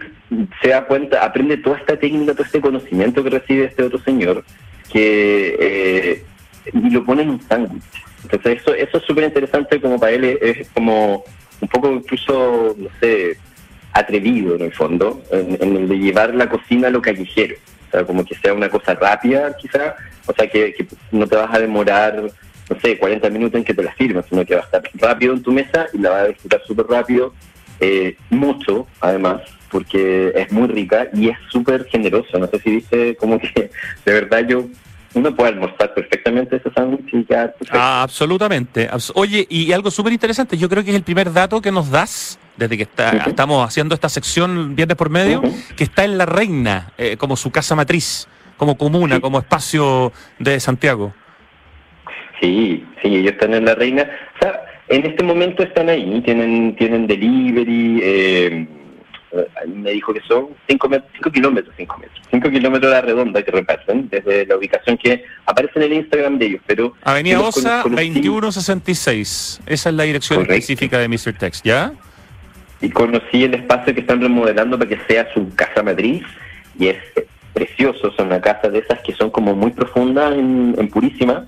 se 0.62 0.70
da 0.70 0.86
cuenta, 0.86 1.24
aprende 1.24 1.58
toda 1.58 1.78
esta 1.78 1.96
técnica, 1.96 2.34
todo 2.34 2.44
este 2.44 2.60
conocimiento 2.60 3.24
que 3.24 3.30
recibe 3.30 3.66
este 3.66 3.84
otro 3.84 4.00
señor, 4.00 4.44
que 4.92 5.56
eh, 5.60 6.26
y 6.74 6.90
lo 6.90 7.04
pone 7.06 7.24
en 7.24 7.30
un 7.32 7.42
sándwich 7.42 7.84
entonces 8.24 8.62
eso, 8.62 8.74
eso 8.74 8.98
es 8.98 9.04
súper 9.04 9.24
interesante 9.26 9.80
como 9.80 10.00
para 10.00 10.12
él 10.12 10.38
es, 10.42 10.70
como 10.72 11.24
un 11.62 11.68
poco 11.70 11.92
incluso, 11.92 12.76
no 12.78 12.90
sé, 13.00 13.38
atrevido 13.94 14.56
en 14.56 14.64
el 14.64 14.74
fondo, 14.74 15.22
en, 15.32 15.76
el 15.76 15.88
de 15.88 15.98
llevar 15.98 16.36
la 16.36 16.50
cocina 16.50 16.88
a 16.88 16.92
lo 16.92 17.02
callejero. 17.02 17.56
O 17.88 17.92
sea, 17.92 18.06
como 18.06 18.26
que 18.26 18.36
sea 18.36 18.54
una 18.54 18.70
cosa 18.70 18.96
rápida 18.96 19.56
quizá, 19.58 19.96
o 20.26 20.34
sea, 20.34 20.48
que, 20.50 20.76
no 21.12 21.26
te 21.26 21.38
vas 21.38 21.56
a 21.56 21.60
demorar, 21.60 22.22
no 22.70 22.80
sé, 22.82 22.98
40 22.98 23.30
minutos 23.30 23.60
en 23.60 23.64
que 23.64 23.74
te 23.74 23.84
la 23.84 23.96
sirvas, 23.96 24.26
sino 24.28 24.46
que 24.46 24.56
va 24.56 24.62
a 24.62 24.66
estar 24.66 24.84
rápido 24.96 25.34
en 25.34 25.42
tu 25.42 25.54
mesa 25.54 25.88
y 25.94 26.00
la 26.00 26.10
vas 26.10 26.22
a 26.24 26.28
disfrutar 26.28 26.62
súper 26.68 26.86
rápido, 26.88 27.34
eh, 27.80 28.18
mucho 28.30 28.88
además, 29.00 29.42
porque 29.70 30.32
es 30.36 30.52
muy 30.52 30.68
rica 30.68 31.08
y 31.14 31.30
es 31.30 31.38
súper 31.50 31.86
generoso. 31.86 32.38
No 32.38 32.48
sé 32.48 32.60
si 32.60 32.72
dice 32.72 33.16
como 33.16 33.40
que 33.40 33.70
de 34.06 34.14
verdad 34.14 34.46
yo 34.48 34.66
uno 35.14 35.36
puede 35.36 35.50
almorzar 35.50 35.94
perfectamente 35.94 36.58
ese 36.58 36.72
sándwich 36.72 37.14
y 37.14 37.26
ya. 37.30 37.54
Ah, 37.72 38.04
absolutamente. 38.04 38.90
Oye, 39.16 39.46
y 39.50 39.72
algo 39.72 39.90
súper 39.90 40.14
interesante, 40.14 40.58
yo 40.58 40.70
creo 40.70 40.84
que 40.84 40.92
es 40.92 40.96
el 40.96 41.04
primer 41.04 41.32
dato 41.32 41.62
que 41.62 41.72
nos 41.72 41.90
das 41.90 42.40
desde 42.56 42.78
que 42.78 42.84
está, 42.84 43.12
estamos 43.28 43.66
haciendo 43.66 43.94
esta 43.96 44.10
sección 44.10 44.76
viernes 44.76 44.98
por 44.98 45.10
medio, 45.10 45.42
que 45.76 45.84
está 45.84 46.04
en 46.04 46.18
La 46.18 46.26
Reina, 46.26 46.92
eh, 46.98 47.16
como 47.18 47.36
su 47.36 47.52
casa 47.52 47.76
matriz, 47.76 48.28
como 48.58 48.78
comuna, 48.78 49.20
como 49.20 49.40
espacio 49.40 50.12
de 50.40 50.60
Santiago. 50.60 51.14
Sí, 52.42 52.86
sí, 53.02 53.16
ellos 53.16 53.34
están 53.34 53.54
en 53.54 53.66
La 53.66 53.76
Reina. 53.76 54.10
O 54.36 54.40
sea, 54.40 54.62
en 54.90 55.06
este 55.06 55.24
momento 55.24 55.64
están 55.64 55.90
ahí, 55.90 56.22
tienen, 56.26 56.76
tienen 56.76 57.08
delivery, 57.08 58.00
eh, 58.02 58.68
me 59.68 59.92
dijo 59.92 60.14
que 60.14 60.22
son 60.22 60.48
5 60.68 60.90
kilómetros, 61.34 61.74
5 61.78 61.98
metros, 61.98 62.22
5 62.32 62.50
kilómetros 62.50 62.92
de 62.92 62.96
la 62.96 63.02
redonda 63.02 63.44
que 63.44 63.52
reparten 63.52 64.10
desde 64.10 64.46
la 64.46 64.56
ubicación 64.56 64.98
que 64.98 65.24
aparece 65.46 65.74
en 65.76 65.84
el 65.84 65.94
Instagram 65.94 66.38
de 66.38 66.46
ellos. 66.46 66.62
pero 66.66 66.94
Avenida 67.04 67.42
Osa 67.42 67.84
2166, 67.84 69.62
esa 69.66 69.90
es 69.90 69.96
la 69.96 70.04
dirección 70.04 70.42
específica 70.42 70.98
de 70.98 71.08
Mr. 71.10 71.34
Text, 71.38 71.66
¿ya? 71.66 71.94
Y 72.80 72.90
conocí 72.90 73.44
el 73.44 73.56
espacio 73.56 73.94
que 73.94 74.02
están 74.02 74.22
remodelando 74.22 74.78
para 74.78 74.90
que 74.90 75.00
sea 75.08 75.32
su 75.34 75.54
casa 75.56 75.84
matriz 75.84 76.24
y 76.80 76.88
es 76.88 76.98
precioso, 77.54 78.12
son 78.12 78.28
una 78.28 78.40
casa 78.40 78.70
de 78.70 78.80
esas 78.80 79.00
que 79.00 79.14
son 79.14 79.32
como 79.32 79.56
muy 79.56 79.72
profundas 79.72 80.34
en, 80.36 80.90
Purísima, 80.90 81.48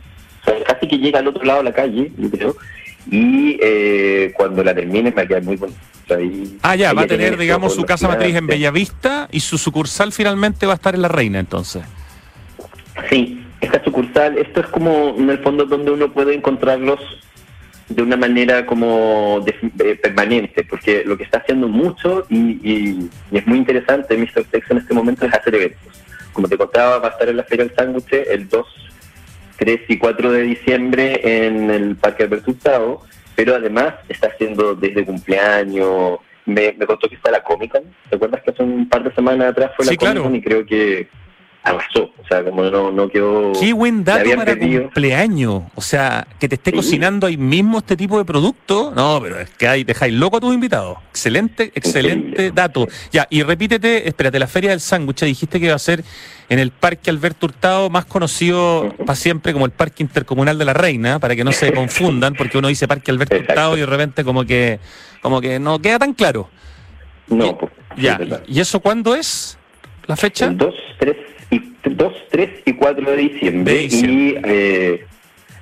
casi 0.66 0.88
que 0.88 0.98
llega 0.98 1.20
al 1.20 1.28
otro 1.28 1.44
lado 1.44 1.60
de 1.60 1.66
la 1.66 1.74
calle, 1.74 2.12
yo 2.18 2.30
creo, 2.32 2.56
y 3.12 3.58
eh, 3.62 4.32
cuando 4.36 4.64
la 4.64 4.74
termine 4.76 5.10
me 5.10 5.16
va 5.16 5.22
a 5.24 5.28
quedar 5.28 5.44
muy 5.44 5.56
bonito 5.56 5.80
Ahí, 6.12 6.58
ah, 6.64 6.76
ya, 6.76 6.92
va 6.94 7.04
a 7.04 7.08
tener, 7.08 7.38
digamos, 7.38 7.76
su 7.76 7.84
casa 7.86 8.08
matriz 8.08 8.36
en. 8.36 8.48
Bellavista 8.48 9.28
y 9.32 9.42
su 9.42 9.60
sucursal 9.60 10.12
finalmente 10.12 10.66
va 10.66 10.72
a 10.74 10.76
estar 10.76 10.96
en 10.96 11.04
La 11.04 11.08
Reina, 11.08 11.38
entonces. 11.40 11.84
Sí, 13.10 13.44
esta 13.62 13.84
sucursal, 13.84 14.38
esto 14.38 14.62
es 14.62 14.68
como 14.68 15.16
en 15.18 15.30
el 15.30 15.38
fondo 15.40 15.66
donde 15.66 15.92
uno 15.92 16.12
puede 16.12 16.34
encontrarlos 16.34 17.00
de 17.90 18.02
una 18.02 18.18
manera 18.18 18.66
como 18.66 19.40
de- 19.46 19.56
eh, 19.88 19.96
permanente, 20.02 20.64
porque 20.64 21.04
lo 21.06 21.16
que 21.18 21.24
está 21.24 21.40
haciendo 21.40 21.68
mucho 21.68 22.26
y, 22.30 22.38
y- 22.64 23.10
y 23.32 23.38
es 23.38 23.46
muy 23.48 23.58
interesante 23.60 24.18
Mr. 24.18 24.46
Tex 24.50 24.72
en 24.72 24.78
este 24.78 24.94
momento 24.94 25.26
es 25.28 25.34
hacer 25.34 25.54
eventos. 25.56 25.80
Como 26.34 26.48
te 26.48 26.58
contaba, 26.58 26.98
va 27.00 27.08
a 27.10 27.12
estar 27.12 27.30
en 27.30 27.38
la 27.38 27.44
Feria 27.44 27.66
del 27.66 27.76
Sándwich 27.76 28.14
el 28.14 28.48
2, 28.50 28.66
3 29.60 29.82
y 29.90 29.98
4 29.98 30.32
de 30.32 30.42
diciembre 30.44 31.46
en 31.46 31.70
el 31.70 31.96
Parque 31.96 32.24
Alberto 32.24 32.52
Hurtado, 32.52 33.02
pero 33.36 33.56
además 33.56 33.96
está 34.08 34.28
haciendo 34.28 34.74
desde 34.76 35.06
cumpleaños, 35.06 36.20
me, 36.46 36.74
me 36.78 36.86
contó 36.86 37.08
que 37.08 37.16
está 37.16 37.30
la 37.30 37.44
Comic 37.44 37.72
Con, 37.72 37.84
¿te 38.10 38.16
acuerdas 38.16 38.42
que 38.42 38.52
hace 38.52 38.64
un 38.64 38.90
par 38.90 39.04
de 39.04 39.14
semanas 39.14 39.52
atrás 39.52 39.72
fue 39.76 39.86
la 39.86 39.92
Sí, 39.92 39.98
Comic 39.98 40.12
claro. 40.14 40.24
Con 40.24 40.36
y 40.36 40.42
creo 40.42 40.66
que 40.66 41.08
arrasó, 41.70 42.04
o 42.04 42.28
sea, 42.28 42.44
como 42.44 42.64
no, 42.64 42.92
no 42.92 43.08
quedó... 43.10 43.52
Qué 43.60 43.74
buen 43.74 44.04
dato 44.04 44.30
para 44.32 44.46
perdido. 44.46 44.84
cumpleaños. 44.84 45.64
O 45.76 45.82
sea, 45.82 46.28
que 46.40 46.48
te 46.50 46.56
esté 46.56 46.72
Sí. 46.72 46.76
cocinando 46.78 47.28
ahí 47.28 47.38
mismo 47.38 47.78
este 47.80 47.96
tipo 47.98 48.18
de 48.18 48.26
producto. 48.26 48.92
No, 48.96 49.20
pero 49.22 49.40
es 49.40 49.50
que 49.52 49.68
ahí 49.68 49.84
dejáis 49.84 50.14
loco 50.14 50.38
a 50.38 50.40
tus 50.40 50.54
invitados. 50.54 50.98
Excelente, 51.10 51.72
excelente 51.76 52.28
Increíble. 52.30 52.52
dato. 52.54 52.88
Ya, 53.12 53.28
y 53.30 53.42
repítete, 53.44 54.08
espérate, 54.08 54.38
la 54.40 54.48
Feria 54.48 54.72
del 54.72 54.80
Sándwich, 54.80 55.24
dijiste 55.24 55.60
que 55.60 55.68
iba 55.68 55.76
a 55.76 55.80
ser 55.80 56.04
en 56.50 56.60
el 56.60 56.72
Parque 56.72 57.10
Alberto 57.10 57.46
Hurtado, 57.46 57.90
más 57.90 58.06
conocido 58.06 58.94
para 59.06 59.16
siempre 59.16 59.54
como 59.54 59.66
el 59.66 59.72
Parque 59.72 60.04
Intercomunal 60.04 60.58
de 60.58 60.66
la 60.66 60.74
Reina, 60.74 61.20
para 61.20 61.36
que 61.36 61.44
no 61.44 61.52
se 61.52 61.72
confundan, 61.74 62.34
porque 62.36 62.58
uno 62.58 62.68
dice 62.68 62.88
Parque 62.88 63.12
Alberto 63.12 63.36
Exacto. 63.36 63.54
Hurtado 63.54 63.78
y 63.78 63.80
de 63.82 63.86
repente 63.86 64.24
como 64.24 64.44
que, 64.46 64.80
como 65.22 65.42
que 65.42 65.60
no 65.60 65.80
queda 65.80 66.00
tan 66.00 66.14
claro. 66.14 66.50
No, 67.28 67.58
pues, 67.58 67.72
Ya, 67.98 68.16
es. 68.22 68.40
¿y 68.48 68.60
eso 68.60 68.80
cuándo 68.80 69.14
es 69.16 69.58
la 70.08 70.16
fecha? 70.16 70.46
El 70.48 70.58
2, 70.58 70.74
3 71.00 71.16
y, 71.52 71.62
2, 71.84 72.14
3 72.30 72.50
y 72.66 72.74
4 72.74 73.12
de 73.12 73.18
diciembre. 73.18 73.74
De 73.74 73.80
diciembre. 73.80 74.14
Y 74.14 74.42
eh, 74.46 75.06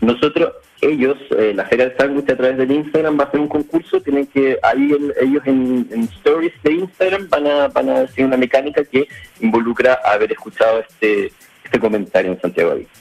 nosotros, 0.01 0.51
ellos, 0.81 1.17
eh, 1.37 1.53
la 1.55 1.65
Feria 1.65 1.87
del 1.89 1.97
Sándwich 1.97 2.29
a 2.29 2.37
través 2.37 2.57
del 2.57 2.71
Instagram 2.71 3.19
va 3.19 3.23
a 3.23 3.27
hacer 3.27 3.39
un 3.39 3.47
concurso. 3.47 4.01
Tienen 4.01 4.27
que, 4.27 4.57
ahí 4.63 4.91
el- 4.91 5.13
ellos 5.21 5.43
en, 5.45 5.87
en 5.91 6.03
stories 6.03 6.53
de 6.63 6.73
Instagram 6.73 7.29
van 7.29 7.47
a, 7.47 7.67
van 7.69 7.89
a 7.89 7.99
decir 8.01 8.25
una 8.25 8.37
mecánica 8.37 8.83
que 8.83 9.07
involucra 9.41 9.99
haber 10.05 10.31
escuchado 10.31 10.79
este, 10.81 11.31
este 11.63 11.79
comentario 11.79 12.31
en 12.33 12.41
Santiago 12.41 12.71
Adicto. 12.71 12.99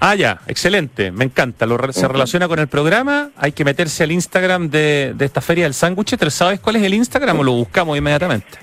Ah, 0.00 0.14
ya, 0.14 0.40
excelente, 0.48 1.10
me 1.10 1.24
encanta. 1.24 1.64
Lo 1.64 1.78
se 1.90 2.06
relaciona 2.06 2.46
con 2.46 2.58
el 2.58 2.68
programa. 2.68 3.30
Hay 3.36 3.52
que 3.52 3.64
meterse 3.64 4.04
al 4.04 4.12
Instagram 4.12 4.68
de, 4.68 5.14
de 5.16 5.24
esta 5.24 5.40
feria 5.40 5.64
del 5.64 5.72
sándwich. 5.72 6.16
¿Pero 6.18 6.30
sabes 6.30 6.60
cuál 6.60 6.76
es 6.76 6.82
el 6.82 6.92
Instagram 6.92 7.40
o 7.40 7.42
lo 7.42 7.52
buscamos 7.52 7.96
inmediatamente? 7.96 8.58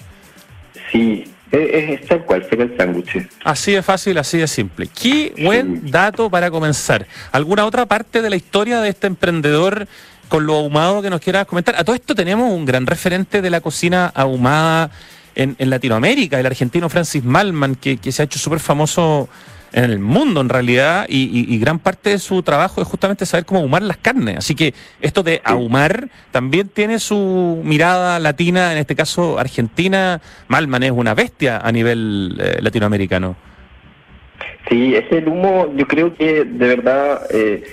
Sí, 0.92 1.24
es, 1.52 2.02
es 2.02 2.08
tal 2.08 2.26
cual, 2.26 2.48
del 2.50 2.78
Sándwich. 2.78 3.28
Así 3.44 3.74
de 3.74 3.82
fácil, 3.82 4.18
así 4.18 4.38
de 4.38 4.48
simple. 4.48 4.88
Qué 4.88 5.34
buen 5.44 5.92
dato 5.92 6.30
para 6.30 6.50
comenzar. 6.50 7.06
¿Alguna 7.32 7.66
otra 7.66 7.86
parte 7.86 8.22
de 8.22 8.30
la 8.30 8.36
historia 8.36 8.82
de 8.82 8.90
este 8.90 9.08
emprendedor 9.08 9.88
con 10.30 10.46
lo 10.46 10.56
ahumado 10.56 11.02
que 11.02 11.10
nos 11.10 11.20
quieras 11.20 11.46
comentar? 11.46 11.76
A 11.76 11.84
todo 11.84 11.96
esto 11.96 12.16
tenemos 12.16 12.52
un 12.52 12.66
gran 12.66 12.88
referente 12.88 13.42
de 13.42 13.50
la 13.50 13.62
cocina 13.62 14.12
ahumada 14.16 14.92
en, 15.36 15.56
en 15.60 15.70
Latinoamérica, 15.70 16.40
el 16.40 16.46
argentino 16.46 16.90
Francis 16.90 17.24
Malman, 17.24 17.76
que, 17.76 17.98
que 17.98 18.12
se 18.12 18.22
ha 18.22 18.26
hecho 18.26 18.40
súper 18.40 18.60
famoso 18.60 19.30
en 19.74 19.86
el 19.86 20.00
mundo 20.00 20.42
en 20.42 20.50
realidad 20.50 21.06
y, 21.08 21.24
y- 21.24 21.54
y 21.54 21.58
gran 21.60 21.80
parte 21.80 22.10
de 22.10 22.20
su 22.20 22.44
trabajo 22.44 22.82
es 22.82 22.88
justamente 22.88 23.26
saber 23.26 23.46
cómo 23.46 23.62
ahumar 23.62 23.82
las 23.82 23.98
carnes. 23.98 24.38
Así 24.38 24.54
que 24.56 24.74
esto 25.00 25.24
de 25.24 25.42
ahumar 25.46 26.10
también 26.32 26.68
tiene 26.70 27.00
su 27.00 27.62
mirada 27.64 28.20
latina, 28.20 28.72
en 28.74 28.80
este 28.80 28.96
caso 28.96 29.40
argentina. 29.40 30.22
Malman 30.50 30.84
es 30.84 30.92
una 30.92 31.14
bestia 31.14 31.58
a 31.58 31.72
nivel 31.72 32.38
eh, 32.40 32.58
latinoamericano. 32.62 33.36
Sí, 34.70 34.96
ese 34.96 35.20
el 35.20 35.28
humo, 35.28 35.74
yo 35.76 35.88
creo 35.88 36.14
que 36.16 36.44
de 36.44 36.68
verdad, 36.68 37.22
eh, 37.32 37.64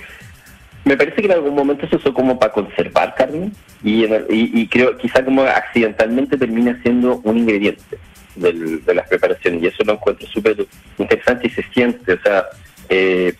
me 0.85 0.97
parece 0.97 1.17
que 1.17 1.25
en 1.27 1.33
algún 1.33 1.55
momento 1.55 1.87
se 1.87 1.95
usó 1.97 2.13
como 2.13 2.39
para 2.39 2.51
conservar 2.51 3.13
carne 3.15 3.51
y, 3.83 4.05
en 4.05 4.13
el- 4.13 4.25
y, 4.29 4.61
y 4.61 4.67
creo 4.67 4.97
quizá 4.97 5.23
como 5.23 5.43
accidentalmente 5.43 6.37
termina 6.37 6.77
siendo 6.81 7.17
un 7.23 7.37
ingrediente 7.37 7.97
del- 8.35 8.83
de 8.85 8.93
las 8.93 9.07
preparaciones 9.07 9.63
y 9.63 9.67
eso 9.67 9.83
lo 9.83 9.93
encuentro 9.93 10.27
súper 10.27 10.55
interesante 10.97 11.47
y 11.47 11.49
se 11.51 11.63
siente, 11.73 12.13
o 12.13 12.21
sea, 12.21 12.45
eh, 12.89 13.33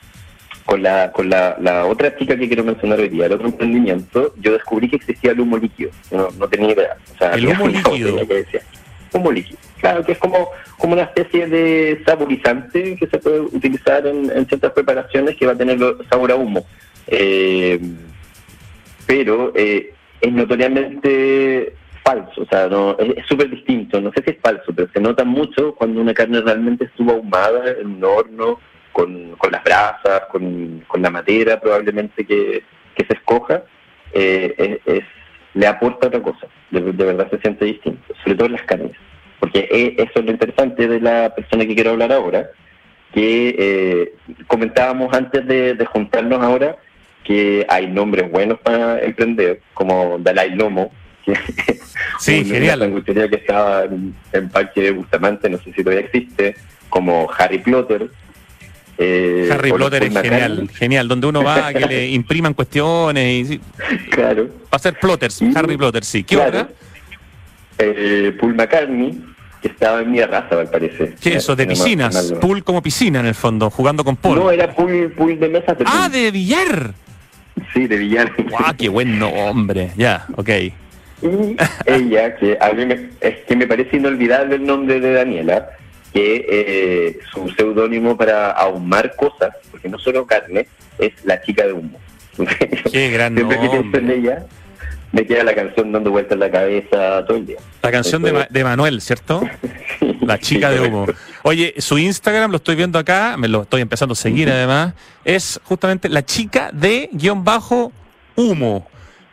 con 0.65 0.84
la 0.84 1.12
con 1.12 1.29
la, 1.29 1.58
la 1.60 1.86
otra 1.86 2.15
chica 2.15 2.38
que 2.38 2.48
quiero 2.48 2.63
mencionar 2.63 3.00
hoy 3.00 3.10
día, 3.10 3.25
el 3.25 3.31
otro 3.34 3.48
emprendimiento, 3.48 4.34
yo 4.39 4.53
descubrí 4.53 4.88
que 4.89 4.98
existía 4.98 5.31
el 5.31 5.39
humo 5.39 5.58
líquido, 5.58 5.89
no, 6.12 6.29
no 6.38 6.48
tenía 6.48 6.72
idea. 6.74 6.98
O 7.15 7.17
sea, 7.17 7.31
El 7.31 7.48
humo 7.48 7.67
líquido. 7.67 8.27
que 8.27 8.34
decía, 8.36 8.62
humo 9.13 9.31
líquido. 9.31 9.58
Claro, 9.79 10.03
que 10.05 10.12
es 10.12 10.17
como, 10.19 10.50
como 10.77 10.93
una 10.93 11.03
especie 11.03 11.48
de 11.48 12.01
saborizante 12.05 12.96
que 12.98 13.08
se 13.08 13.17
puede 13.17 13.39
utilizar 13.39 14.05
en, 14.05 14.29
en 14.29 14.46
ciertas 14.46 14.72
preparaciones 14.74 15.36
que 15.38 15.46
va 15.46 15.53
a 15.53 15.58
tener 15.58 15.79
sabor 16.10 16.31
a 16.31 16.36
humo. 16.36 16.65
Eh, 17.08 17.79
pero 19.08 19.51
eh, 19.55 19.93
es 20.22 20.31
notoriamente 20.31 21.74
falso, 22.09 22.41
o 22.41 22.45
sea, 22.45 22.67
no 22.67 22.97
es 22.99 23.25
súper 23.27 23.49
distinto. 23.49 24.01
No 24.01 24.11
sé 24.11 24.23
si 24.23 24.31
es 24.31 24.37
falso, 24.41 24.73
pero 24.75 24.89
se 24.93 24.99
nota 24.99 25.23
mucho 25.23 25.75
cuando 25.75 26.01
una 26.01 26.13
carne 26.13 26.41
realmente 26.41 26.85
estuvo 26.85 27.11
ahumada 27.11 27.71
en 27.79 27.87
un 27.87 28.03
horno, 28.03 28.59
con, 28.91 29.35
con 29.37 29.51
las 29.51 29.63
brasas, 29.63 30.21
con, 30.31 30.83
con 30.87 31.01
la 31.01 31.09
madera 31.09 31.59
probablemente 31.59 32.25
que, 32.25 32.63
que 32.95 33.05
se 33.05 33.13
escoja. 33.13 33.63
eh, 34.13 34.79
le 35.53 35.67
aporta 35.67 36.07
otra 36.07 36.21
cosa, 36.21 36.47
de, 36.69 36.79
verdad 36.79 37.29
se 37.29 37.39
siente 37.39 37.65
distinto, 37.65 38.13
sobre 38.23 38.35
todo 38.35 38.45
en 38.47 38.53
las 38.53 38.63
carnes. 38.63 38.91
Porque 39.39 39.67
eh, 39.71 39.95
eso 39.97 40.19
es 40.19 40.25
lo 40.25 40.31
interesante 40.31 40.87
de 40.87 40.99
la 40.99 41.33
persona 41.33 41.65
que 41.65 41.75
quiero 41.75 41.91
hablar 41.91 42.11
ahora, 42.11 42.49
que 43.13 43.55
eh, 43.57 44.13
comentábamos 44.47 45.13
antes 45.13 45.45
de, 45.47 45.73
de 45.73 45.85
juntarnos 45.85 46.41
ahora 46.43 46.77
que 47.23 47.65
hay 47.69 47.87
nombres 47.87 48.31
buenos 48.31 48.59
para 48.59 49.01
emprender, 49.01 49.61
como 49.73 50.17
Dalai 50.19 50.51
Lomo, 50.55 50.91
Sí, 52.19 52.41
una 52.45 52.53
genial. 52.55 52.79
sanguchería 52.79 53.29
que 53.29 53.36
estaba 53.38 53.86
en, 53.86 54.13
en 54.33 54.50
Parque 54.50 54.91
Bustamante, 54.91 55.50
no 55.50 55.57
sé 55.57 55.71
si 55.74 55.83
todavía 55.83 56.05
existe, 56.05 56.55
como 56.89 57.29
Harry 57.38 57.59
Plotter. 57.59 58.09
eh, 58.98 59.50
Harry 59.51 59.71
Potter 59.71 60.03
es 60.03 60.13
genial, 60.13 60.69
genial, 60.74 61.07
donde 61.07 61.27
uno 61.27 61.43
va 61.43 61.67
a 61.67 61.74
que 61.74 61.86
le 61.86 62.07
impriman 62.09 62.53
cuestiones 62.53 63.51
y 63.51 63.62
Claro. 64.09 64.48
va 64.65 64.75
a 64.75 64.79
ser 64.79 65.00
plotters, 65.00 65.41
Y- 65.41 65.51
Harry 65.55 65.77
Plotter, 65.77 66.03
sí. 66.03 66.24
¿Qué 66.25 66.36
claro. 66.36 66.50
otra? 66.59 66.69
Eh, 67.77 68.36
Paul 68.39 68.55
McCartney, 68.55 69.21
que 69.62 69.69
estaba 69.69 70.01
en 70.01 70.12
mi 70.12 70.21
raza, 70.21 70.57
me 70.57 70.65
parece. 70.65 71.15
¿Qué 71.21 71.29
es 71.29 71.36
eso? 71.38 71.55
De 71.55 71.65
No, 71.65 71.69
piscinas, 71.71 72.31
no, 72.31 72.39
pool 72.41 72.63
como 72.65 72.81
piscina 72.83 73.21
en 73.21 73.27
el 73.27 73.36
fondo, 73.36 73.69
jugando 73.69 74.03
con 74.03 74.17
Paul. 74.17 74.36
No, 74.36 74.51
era 74.51 74.74
pool, 74.75 75.13
pool 75.15 75.39
de 75.39 75.48
mesa. 75.48 75.74
pero- 75.77 75.89
ah, 75.91 76.09
de 76.09 76.31
billar. 76.31 76.93
Sí, 77.74 77.88
de 77.88 77.98
villano. 77.98 78.31
¡Guau, 78.50 78.75
qué 78.77 78.89
buen 78.89 79.21
hombre! 79.24 79.91
Ya, 79.95 80.25
ok. 80.36 80.50
Y 81.21 81.55
ella, 81.85 82.35
que 82.35 82.57
a 82.59 82.71
mí 82.73 82.85
me, 82.85 83.09
es 83.21 83.38
que 83.47 83.55
me 83.55 83.67
parece 83.67 83.97
inolvidable 83.97 84.55
el 84.55 84.65
nombre 84.65 84.99
de 84.99 85.13
Daniela, 85.13 85.69
que 86.13 86.45
eh, 86.49 87.19
su 87.33 87.49
seudónimo 87.51 88.15
para 88.17 88.51
ahumar 88.51 89.15
cosas, 89.15 89.53
porque 89.71 89.89
no 89.89 89.99
solo 89.99 90.25
carne, 90.25 90.67
es 90.97 91.13
la 91.25 91.41
chica 91.41 91.65
de 91.65 91.73
humo. 91.73 91.99
Qué 92.91 93.09
gran 93.13 93.35
Siempre 93.35 93.59
que 93.59 93.69
pienso 93.69 93.97
en 93.97 94.09
ella, 94.11 94.45
me 95.11 95.25
queda 95.25 95.43
la 95.43 95.53
canción 95.55 95.91
dando 95.91 96.11
vueltas 96.11 96.33
en 96.33 96.39
la 96.39 96.51
cabeza 96.51 97.25
todo 97.25 97.38
el 97.38 97.45
día. 97.47 97.57
La 97.81 97.91
canción 97.91 98.21
de, 98.23 98.31
Ma- 98.31 98.47
de 98.49 98.63
Manuel, 98.63 99.01
¿cierto? 99.01 99.41
La 100.21 100.38
chica 100.39 100.69
Sí, 100.71 100.75
de 100.79 100.88
humo. 100.88 101.05
Oye, 101.43 101.73
su 101.79 101.97
Instagram, 101.97 102.51
lo 102.51 102.57
estoy 102.57 102.75
viendo 102.75 102.99
acá, 102.99 103.35
me 103.38 103.47
lo 103.47 103.63
estoy 103.63 103.81
empezando 103.81 104.13
a 104.13 104.15
seguir 104.15 104.49
además, 104.49 104.93
es 105.25 105.59
justamente 105.63 106.07
la 106.09 106.23
chica 106.23 106.69
de 106.71 107.09
guion 107.11 107.43
bajo 107.43 107.91
humo, 108.35 108.88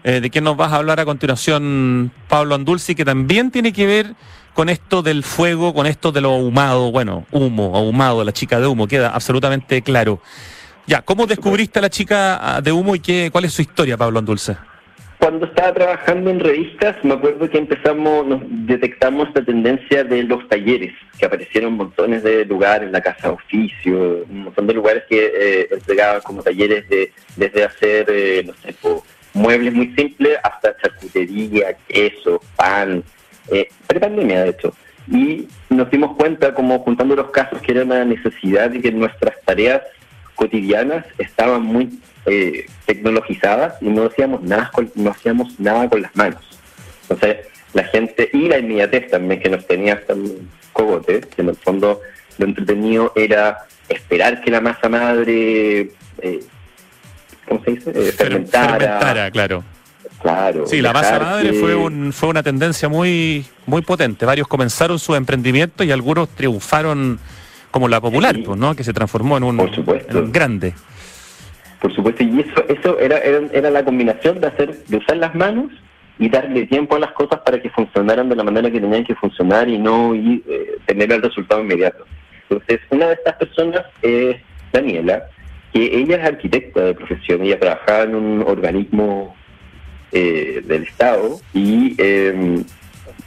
eh, 0.07 0.21
de 0.21 0.31
quien 0.31 0.45
nos 0.45 0.57
vas 0.57 0.73
a 0.73 0.77
hablar 0.77 1.01
a 1.01 1.05
continuación, 1.05 2.13
Pablo 2.29 2.55
Andulci, 2.55 2.95
que 2.95 3.05
también 3.05 3.51
tiene 3.51 3.73
que 3.73 3.87
ver 3.87 4.15
con 4.55 4.69
esto 4.69 5.03
del 5.03 5.25
fuego, 5.25 5.75
con 5.75 5.85
esto 5.85 6.13
de 6.13 6.21
lo 6.21 6.31
ahumado, 6.31 6.93
bueno, 6.93 7.27
humo, 7.33 7.77
ahumado, 7.77 8.23
la 8.23 8.31
chica 8.31 8.61
de 8.61 8.69
humo, 8.69 8.87
queda 8.87 9.09
absolutamente 9.09 9.83
claro. 9.83 10.21
Ya, 10.87 11.03
¿cómo 11.03 11.27
descubriste 11.27 11.81
a 11.81 11.83
la 11.83 11.91
chica 11.91 12.39
ah, 12.41 12.61
de 12.61 12.71
humo 12.71 12.95
y 12.95 13.01
qué, 13.01 13.31
cuál 13.33 13.47
es 13.47 13.53
su 13.53 13.63
historia, 13.63 13.97
Pablo 13.97 14.21
Andulce? 14.21 14.57
Cuando 15.19 15.47
estaba 15.47 15.75
trabajando 15.75 16.31
en 16.31 16.39
revistas, 16.39 16.95
me 17.03 17.15
acuerdo 17.15 17.51
que 17.51 17.59
empezamos, 17.59 18.29
nos 18.29 18.43
detectamos 18.49 19.27
la 19.35 19.45
tendencia 19.45 20.05
de 20.05 20.23
los 20.23 20.49
talleres, 20.49 20.95
que 21.19 21.27
aparecieron 21.27 21.73
montones 21.73 22.23
de 22.23 22.45
lugares, 22.45 22.93
la 22.93 23.01
casa 23.01 23.27
de 23.27 23.35
oficio, 23.35 24.25
un 24.31 24.45
montón 24.45 24.69
de 24.69 24.75
lugares 24.75 25.03
que 25.09 25.33
eh, 25.35 25.69
entregaban 25.73 26.21
como 26.21 26.45
talleres 26.45 26.89
de 26.89 27.11
desde 27.35 27.65
hacer, 27.65 28.07
eh, 28.09 28.45
no 28.47 28.53
sé, 28.63 28.73
po, 28.75 29.03
muebles 29.37 29.73
muy 29.75 29.95
simples 29.95 30.39
hasta 30.43 30.77
charcutería, 30.79 31.77
queso, 31.89 32.41
pan, 32.57 33.05
eh, 33.49 33.69
prepandemia 33.87 34.45
de 34.45 34.51
hecho. 34.51 34.75
Y 35.09 35.47
nos 35.71 35.91
dimos 35.91 36.17
cuenta, 36.17 36.55
como 36.55 36.81
juntando 36.81 37.15
los 37.15 37.31
casos, 37.31 37.61
que 37.63 37.73
era 37.73 37.85
una 37.85 38.05
necesidad 38.05 38.71
de 38.71 38.81
que 38.81 38.91
nuestras 38.91 39.41
tareas 39.45 39.83
cotidianas 40.35 41.07
estaban 41.19 41.63
muy 41.63 42.01
eh, 42.27 42.67
tecnologizadas 42.87 43.81
y 43.81 43.87
no 43.87 44.07
hacíamos 44.07 44.43
nada 44.43 44.71
con, 44.73 44.91
no 44.97 45.11
hacíamos 45.11 45.61
nada 45.61 45.89
con 45.89 46.03
las 46.03 46.17
manos. 46.17 46.43
Entonces, 47.03 47.47
la 47.73 47.85
gente, 47.85 48.31
y 48.33 48.49
la 48.49 48.59
inmediatez 48.59 49.11
también 49.11 49.41
que 49.41 49.49
nos 49.49 49.67
tenía 49.67 49.95
hasta 49.95 50.15
el 50.15 50.49
cogote, 50.73 51.21
que 51.21 51.43
en 51.43 51.51
el 51.51 51.57
fondo 51.57 52.01
lo 52.39 52.47
entretenido 52.47 53.13
era 53.15 53.59
esperar 53.89 54.41
que 54.41 54.51
la 54.51 54.61
masa 54.61 54.89
madre, 54.89 55.91
eh, 56.23 56.41
¿cómo 57.49 57.63
se 57.65 57.71
dice? 57.73 57.91
Eh, 57.95 58.13
fermentara. 58.13 58.79
Fermentara, 58.79 59.31
claro. 59.31 59.65
Claro. 60.23 60.67
Sí, 60.67 60.81
la 60.81 60.93
masa 60.93 61.19
madre 61.21 61.51
que- 61.51 61.59
fue, 61.61 61.75
un, 61.75 62.13
fue 62.13 62.29
una 62.31 62.43
tendencia 62.43 62.89
muy, 62.89 63.45
muy 63.67 63.83
potente. 63.83 64.25
Varios 64.27 64.49
comenzaron 64.49 64.99
sus 64.99 65.17
emprendimientos 65.17 65.87
y 65.87 65.91
algunos 65.93 66.29
triunfaron 66.31 67.19
como 67.71 67.89
la 67.89 68.01
popular, 68.01 68.35
Sí. 68.35 68.43
pues, 68.43 68.59
¿no? 68.59 68.75
Que 68.75 68.83
se 68.83 68.93
transformó 68.93 69.37
en 69.37 69.45
un, 69.45 69.57
Por 69.59 69.75
supuesto. 69.75 70.19
en 70.19 70.25
un 70.25 70.33
grande. 70.33 70.73
Por 71.81 71.95
supuesto, 71.95 72.23
y 72.25 72.41
eso, 72.41 72.65
eso 72.69 72.99
era, 72.99 73.19
era, 73.19 73.41
era 73.53 73.71
la 73.71 73.85
combinación 73.85 74.41
de 74.41 74.47
hacer, 74.47 74.75
de 74.87 74.97
usar 74.97 75.19
las 75.19 75.35
manos 75.35 75.71
y 76.19 76.31
darle 76.31 76.67
tiempo 76.67 76.97
a 76.97 76.99
las 77.01 77.13
cosas 77.13 77.41
para 77.45 77.61
que 77.61 77.69
funcionaran 77.69 78.29
de 78.31 78.37
la 78.37 78.43
manera 78.43 78.71
que 78.71 78.81
tenían 78.81 79.05
que 79.05 79.15
funcionar 79.15 79.69
y 79.69 79.79
no 79.79 80.15
y, 80.15 80.43
eh, 80.49 80.79
tener 80.87 81.13
el 81.13 81.21
resultado 81.23 81.61
inmediato. 81.61 82.05
Entonces, 82.49 82.81
una 82.91 83.09
de 83.09 83.15
estas 83.15 83.35
personas 83.37 83.83
es 84.01 84.37
Daniela, 84.73 85.25
que 85.73 85.99
ella 85.99 86.17
es 86.17 86.25
arquitecta 86.25 86.83
de 86.83 86.95
profesión, 86.95 87.43
ella 87.43 87.59
trabajaba 87.59 88.03
en 88.03 88.15
un 88.15 88.45
organismo 88.47 89.35
eh, 90.13 90.63
del 90.65 90.85
Estado 90.85 91.41
y 91.53 91.95
eh, 91.99 92.63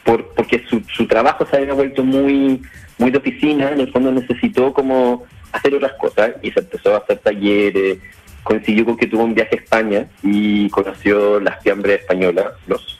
por, 0.04 0.28
porque 0.34 0.64
su, 0.70 0.82
su 0.92 1.08
trabajo 1.08 1.46
se 1.46 1.58
había 1.58 1.74
vuelto 1.74 2.04
muy, 2.04 2.62
muy 2.98 3.12
de 3.12 3.18
oficina, 3.18 3.72
en 3.72 3.82
el 3.82 3.92
fondo 3.92 4.12
necesitó 4.12 4.74
como 4.74 5.26
hacer 5.52 5.76
otras 5.76 5.94
cosas 5.94 6.32
y 6.42 6.52
se 6.52 6.60
empezó 6.60 6.96
a 6.96 7.00
hacer 7.00 7.18
talleres, 7.20 7.98
coincidió 8.44 8.86
con 8.86 8.98
que 8.98 9.08
tuvo 9.08 9.24
un 9.24 9.36
viaje 9.36 9.56
a 9.58 9.62
España 9.62 10.08
y 10.24 10.70
conoció 10.70 11.40
las 11.40 11.62
fiambres 11.62 12.02
españolas, 12.02 12.48
los 12.68 12.98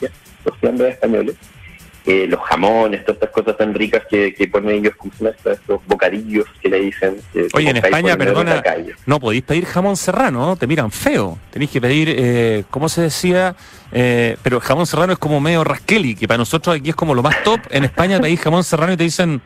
fiambres 0.60 0.94
españoles, 0.94 1.36
eh, 2.06 2.26
los 2.28 2.40
jamones, 2.42 3.02
todas 3.04 3.16
estas 3.18 3.30
cosas 3.30 3.58
tan 3.58 3.74
ricas 3.74 4.04
que, 4.10 4.34
que 4.34 4.48
ponen 4.48 4.76
ellos, 4.78 4.94
como 4.96 5.12
estos 5.30 5.80
bocadillos 5.86 6.46
que 6.62 6.70
le 6.70 6.80
dicen. 6.82 7.18
que 7.34 7.48
Oye, 7.54 7.70
en 7.70 7.78
España, 7.78 8.18
perdona, 8.18 8.64
no 9.06 9.20
podéis 9.20 9.44
pedir 9.44 9.66
jamón 9.66 9.98
serrano, 9.98 10.46
¿no? 10.46 10.56
te 10.56 10.68
miran 10.68 10.92
feo. 10.92 11.38
Tenéis 11.52 11.72
que 11.72 11.82
pedir, 11.82 12.14
eh, 12.18 12.64
¿cómo 12.70 12.90
se 12.90 13.02
decía? 13.02 13.56
Eh, 13.92 14.38
pero 14.44 14.60
jamón 14.60 14.86
serrano 14.86 15.14
es 15.14 15.20
como 15.20 15.40
medio 15.42 15.64
rasqueli, 15.64 16.16
que 16.16 16.28
para 16.28 16.38
nosotros 16.38 16.76
aquí 16.78 16.90
es 16.90 16.96
como 16.96 17.14
lo 17.14 17.22
más 17.24 17.44
top. 17.44 17.60
En 17.70 17.84
España 17.84 18.20
pedís 18.20 18.40
jamón 18.40 18.64
serrano 18.64 18.94
y 18.94 18.98
te 18.98 19.04
dicen, 19.04 19.42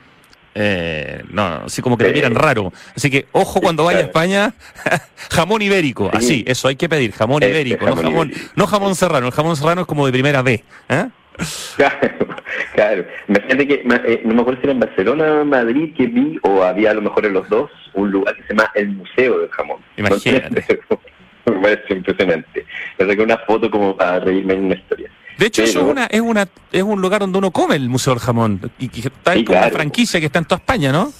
eh, 0.56 1.24
no, 1.32 1.64
así 1.66 1.82
como 1.82 1.98
que 1.98 2.06
te 2.06 2.14
miran 2.14 2.36
raro. 2.36 2.72
Así 2.96 3.10
que 3.10 3.28
ojo 3.32 3.60
cuando 3.62 3.84
vaya 3.84 4.00
a. 4.00 4.02
España, 4.04 4.54
jamón 5.32 5.62
ibérico, 5.62 6.12
Sí. 6.12 6.18
así, 6.18 6.44
eso 6.48 6.68
hay 6.68 6.76
que 6.76 6.88
pedir, 6.88 7.12
jamón 7.14 7.42
Este, 7.42 7.54
ibérico, 7.54 7.86
no, 7.88 7.96
jamón, 7.96 8.32
no 8.56 8.68
jamón 8.68 8.96
serrano. 8.96 9.28
El 9.28 9.34
jamón 9.34 9.56
serrano 9.56 9.82
es 9.82 9.88
como 9.88 10.06
de 10.06 10.12
primera 10.12 10.42
B. 10.42 10.64
¿eh? 10.90 11.08
Claro, 11.76 12.28
claro. 12.76 13.06
Imagínate 13.28 13.68
que, 13.68 13.74
eh, 13.74 14.22
no 14.26 14.36
me 14.36 14.42
acuerdo 14.42 14.62
si 14.62 14.66
era 14.68 14.74
en 14.74 14.80
Barcelona 14.80 15.24
o 15.24 15.42
en 15.42 15.50
Madrid 15.50 15.94
que 15.98 16.06
vi, 16.06 16.40
o 16.44 16.64
había 16.64 16.92
a 16.92 16.94
lo 16.94 17.02
mejor 17.02 17.26
en 17.26 17.34
los 17.34 17.50
dos, 17.50 17.72
un 17.94 18.12
lugar 18.12 18.36
que 18.36 18.44
se 18.44 18.50
llama 18.50 18.70
el 18.76 18.90
Museo 18.90 19.40
del 19.40 19.50
Jamón. 19.50 19.78
Imagínate. 19.98 20.80
Me 21.46 21.60
parece 21.60 21.94
impresionante. 21.94 22.66
Me 23.00 23.06
saqué 23.08 23.22
una 23.22 23.38
foto 23.40 23.70
como 23.70 23.98
para 23.98 24.20
reírme 24.20 24.54
en 24.54 24.66
una 24.66 24.76
historia. 24.76 25.10
De 25.38 25.48
hecho, 25.48 25.64
eso 25.64 25.80
es, 25.80 25.86
una, 25.86 26.06
es, 26.06 26.22
una, 26.22 26.48
es 26.72 26.84
un 26.84 27.02
lugar 27.02 27.22
donde 27.22 27.38
uno 27.40 27.52
come 27.52 27.76
el 27.76 27.90
Museo 27.90 28.14
del 28.14 28.22
Jamón. 28.22 28.72
Y 28.78 28.88
que 28.88 29.00
está 29.08 29.34
Sí, 29.34 29.44
como 29.44 29.58
una 29.58 29.68
claro. 29.68 29.76
franquicia 29.76 30.20
que 30.20 30.28
está 30.28 30.40
en 30.40 30.46
toda 30.46 30.60
España, 30.60 30.92
¿no? 30.92 31.12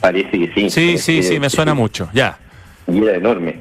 Parece 0.00 0.30
que 0.30 0.52
sí. 0.54 0.68
Sí, 0.70 0.98
sí, 0.98 1.22
sí, 1.22 1.40
me 1.40 1.48
suena 1.48 1.72
sí. 1.72 1.78
mucho. 1.78 2.10
Ya. 2.12 2.38
Y 2.88 3.02
era 3.02 3.16
enorme. 3.16 3.60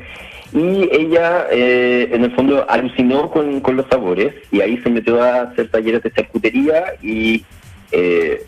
Y 0.53 0.89
ella, 0.91 1.47
eh, 1.51 2.09
en 2.11 2.23
el 2.23 2.33
fondo, 2.33 2.65
alucinó 2.69 3.29
con, 3.29 3.59
con 3.61 3.75
los 3.75 3.87
sabores 3.87 4.33
y 4.51 4.61
ahí 4.61 4.77
se 4.77 4.89
metió 4.89 5.21
a 5.21 5.41
hacer 5.41 5.69
talleres 5.69 6.03
de 6.03 6.11
charcutería 6.11 6.95
y 7.01 7.43
eh, 7.91 8.45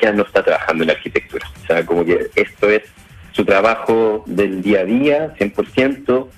ya 0.00 0.12
no 0.12 0.22
está 0.22 0.42
trabajando 0.42 0.82
en 0.82 0.88
la 0.88 0.94
arquitectura. 0.94 1.46
O 1.62 1.66
sea, 1.66 1.86
como 1.86 2.04
que 2.04 2.26
esto 2.34 2.68
es 2.68 2.82
su 3.32 3.44
trabajo 3.44 4.24
del 4.26 4.62
día 4.62 4.80
a 4.80 4.84
día, 4.84 5.34
100%. 5.38 6.28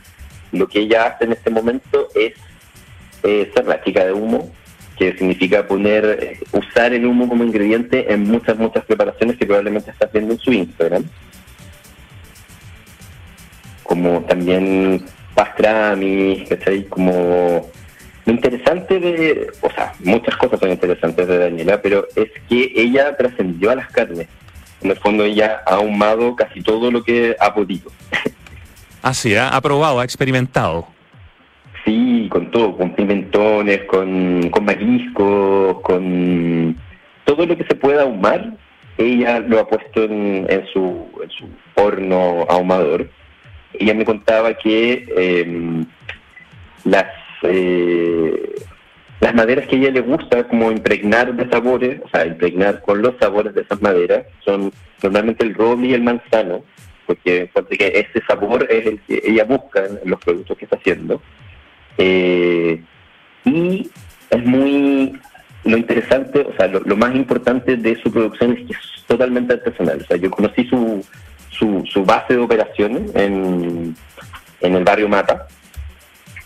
Lo 0.53 0.69
que 0.69 0.81
ella 0.81 1.07
hace 1.07 1.25
en 1.25 1.33
este 1.33 1.51
momento 1.51 2.09
es 2.15 2.35
eh, 3.23 3.51
ser 3.55 3.67
la 3.67 3.83
chica 3.83 4.05
de 4.05 4.13
humo, 4.13 4.53
que 4.99 5.17
significa 5.17 5.67
poner, 5.67 6.05
eh, 6.05 6.39
usar 6.53 6.93
el 6.93 7.07
humo 7.07 7.29
como 7.29 7.45
ingrediente 7.45 8.13
en 8.13 8.25
muchas, 8.25 8.59
muchas 8.59 8.85
preparaciones 8.85 9.37
que 9.37 9.47
probablemente 9.47 9.91
estás 9.91 10.13
viendo 10.13 10.35
en 10.35 10.39
su 10.39 10.53
Instagram 10.53 11.05
como 13.83 14.21
también 14.23 15.05
pastrami, 15.35 16.45
¿cachai? 16.49 16.85
Como 16.85 17.71
lo 18.25 18.33
interesante 18.33 19.01
de, 19.01 19.51
o 19.61 19.71
sea, 19.71 19.93
muchas 20.05 20.37
cosas 20.37 20.61
son 20.61 20.71
interesantes 20.71 21.27
de 21.27 21.39
Daniela, 21.39 21.83
pero 21.83 22.07
es 22.15 22.31
que 22.49 22.73
ella 22.77 23.17
trascendió 23.17 23.71
a 23.71 23.77
las 23.77 23.89
carnes. 23.89 24.29
En 24.83 24.91
el 24.91 24.97
fondo 24.97 25.25
ella 25.25 25.63
ha 25.67 25.75
ahumado 25.75 26.35
casi 26.37 26.61
todo 26.61 26.91
lo 26.91 27.03
que 27.03 27.37
ha 27.39 27.55
podido. 27.55 27.91
Así, 29.03 29.35
¿ah? 29.35 29.49
ha 29.49 29.61
probado, 29.61 30.01
ha 30.01 30.05
experimentado. 30.05 30.87
Sí, 31.85 32.29
con 32.31 32.51
todo, 32.53 32.77
con 32.77 32.95
pimentones, 32.95 33.83
con, 33.85 34.49
con 34.51 34.65
mariscos, 34.65 35.81
con 35.81 36.77
todo 37.25 37.45
lo 37.45 37.57
que 37.57 37.65
se 37.65 37.75
pueda 37.75 38.03
ahumar, 38.03 38.53
ella 38.99 39.41
lo 39.41 39.59
ha 39.59 39.67
puesto 39.67 40.05
en, 40.05 40.47
en 40.49 40.65
su, 40.73 41.09
en 41.23 41.31
su 41.31 41.49
horno 41.75 42.47
ahumador. 42.49 43.09
Ella 43.75 43.95
me 43.95 44.05
contaba 44.05 44.55
que 44.55 45.07
eh, 45.17 45.85
las 46.85 47.07
eh, 47.43 48.55
las 49.23 49.35
maderas 49.35 49.69
que 49.69 49.77
a 49.77 49.79
ella 49.79 49.91
le 49.93 50.01
gusta 50.01 50.49
como 50.49 50.73
impregnar 50.73 51.33
de 51.37 51.49
sabores, 51.49 52.01
o 52.05 52.09
sea, 52.09 52.27
impregnar 52.27 52.83
con 52.83 53.03
los 53.03 53.15
sabores 53.21 53.55
de 53.55 53.61
esas 53.61 53.81
maderas, 53.81 54.27
son 54.45 54.73
normalmente 55.01 55.45
el 55.45 55.55
roble 55.55 55.87
y 55.87 55.95
el 55.95 56.03
manzano, 56.03 56.65
porque 57.07 57.43
encuentra 57.43 57.87
ese 57.87 58.21
sabor 58.27 58.67
es 58.69 58.85
el 58.85 59.01
que 59.03 59.23
ella 59.25 59.45
busca 59.45 59.87
en 59.87 60.11
los 60.11 60.19
productos 60.19 60.59
que 60.59 60.65
está 60.65 60.77
haciendo. 60.77 61.23
Eh, 61.99 62.83
y 63.45 63.89
es 64.31 64.45
muy 64.45 65.13
lo 65.65 65.77
interesante, 65.77 66.41
o 66.41 66.57
sea, 66.57 66.67
lo, 66.67 66.81
lo 66.81 66.97
más 66.97 67.15
importante 67.15 67.77
de 67.77 67.95
su 68.03 68.11
producción 68.11 68.57
es 68.57 68.67
que 68.67 68.73
es 68.73 69.05
totalmente 69.07 69.53
artesanal. 69.53 70.01
O 70.03 70.05
sea, 70.05 70.17
yo 70.17 70.33
conocí 70.33 70.65
su, 70.65 71.05
su, 71.63 71.87
su 71.87 72.05
base 72.05 72.35
de 72.35 72.41
operaciones 72.41 73.15
en, 73.15 73.95
en 74.61 74.75
el 74.75 74.83
barrio 74.83 75.09
Mata, 75.09 75.47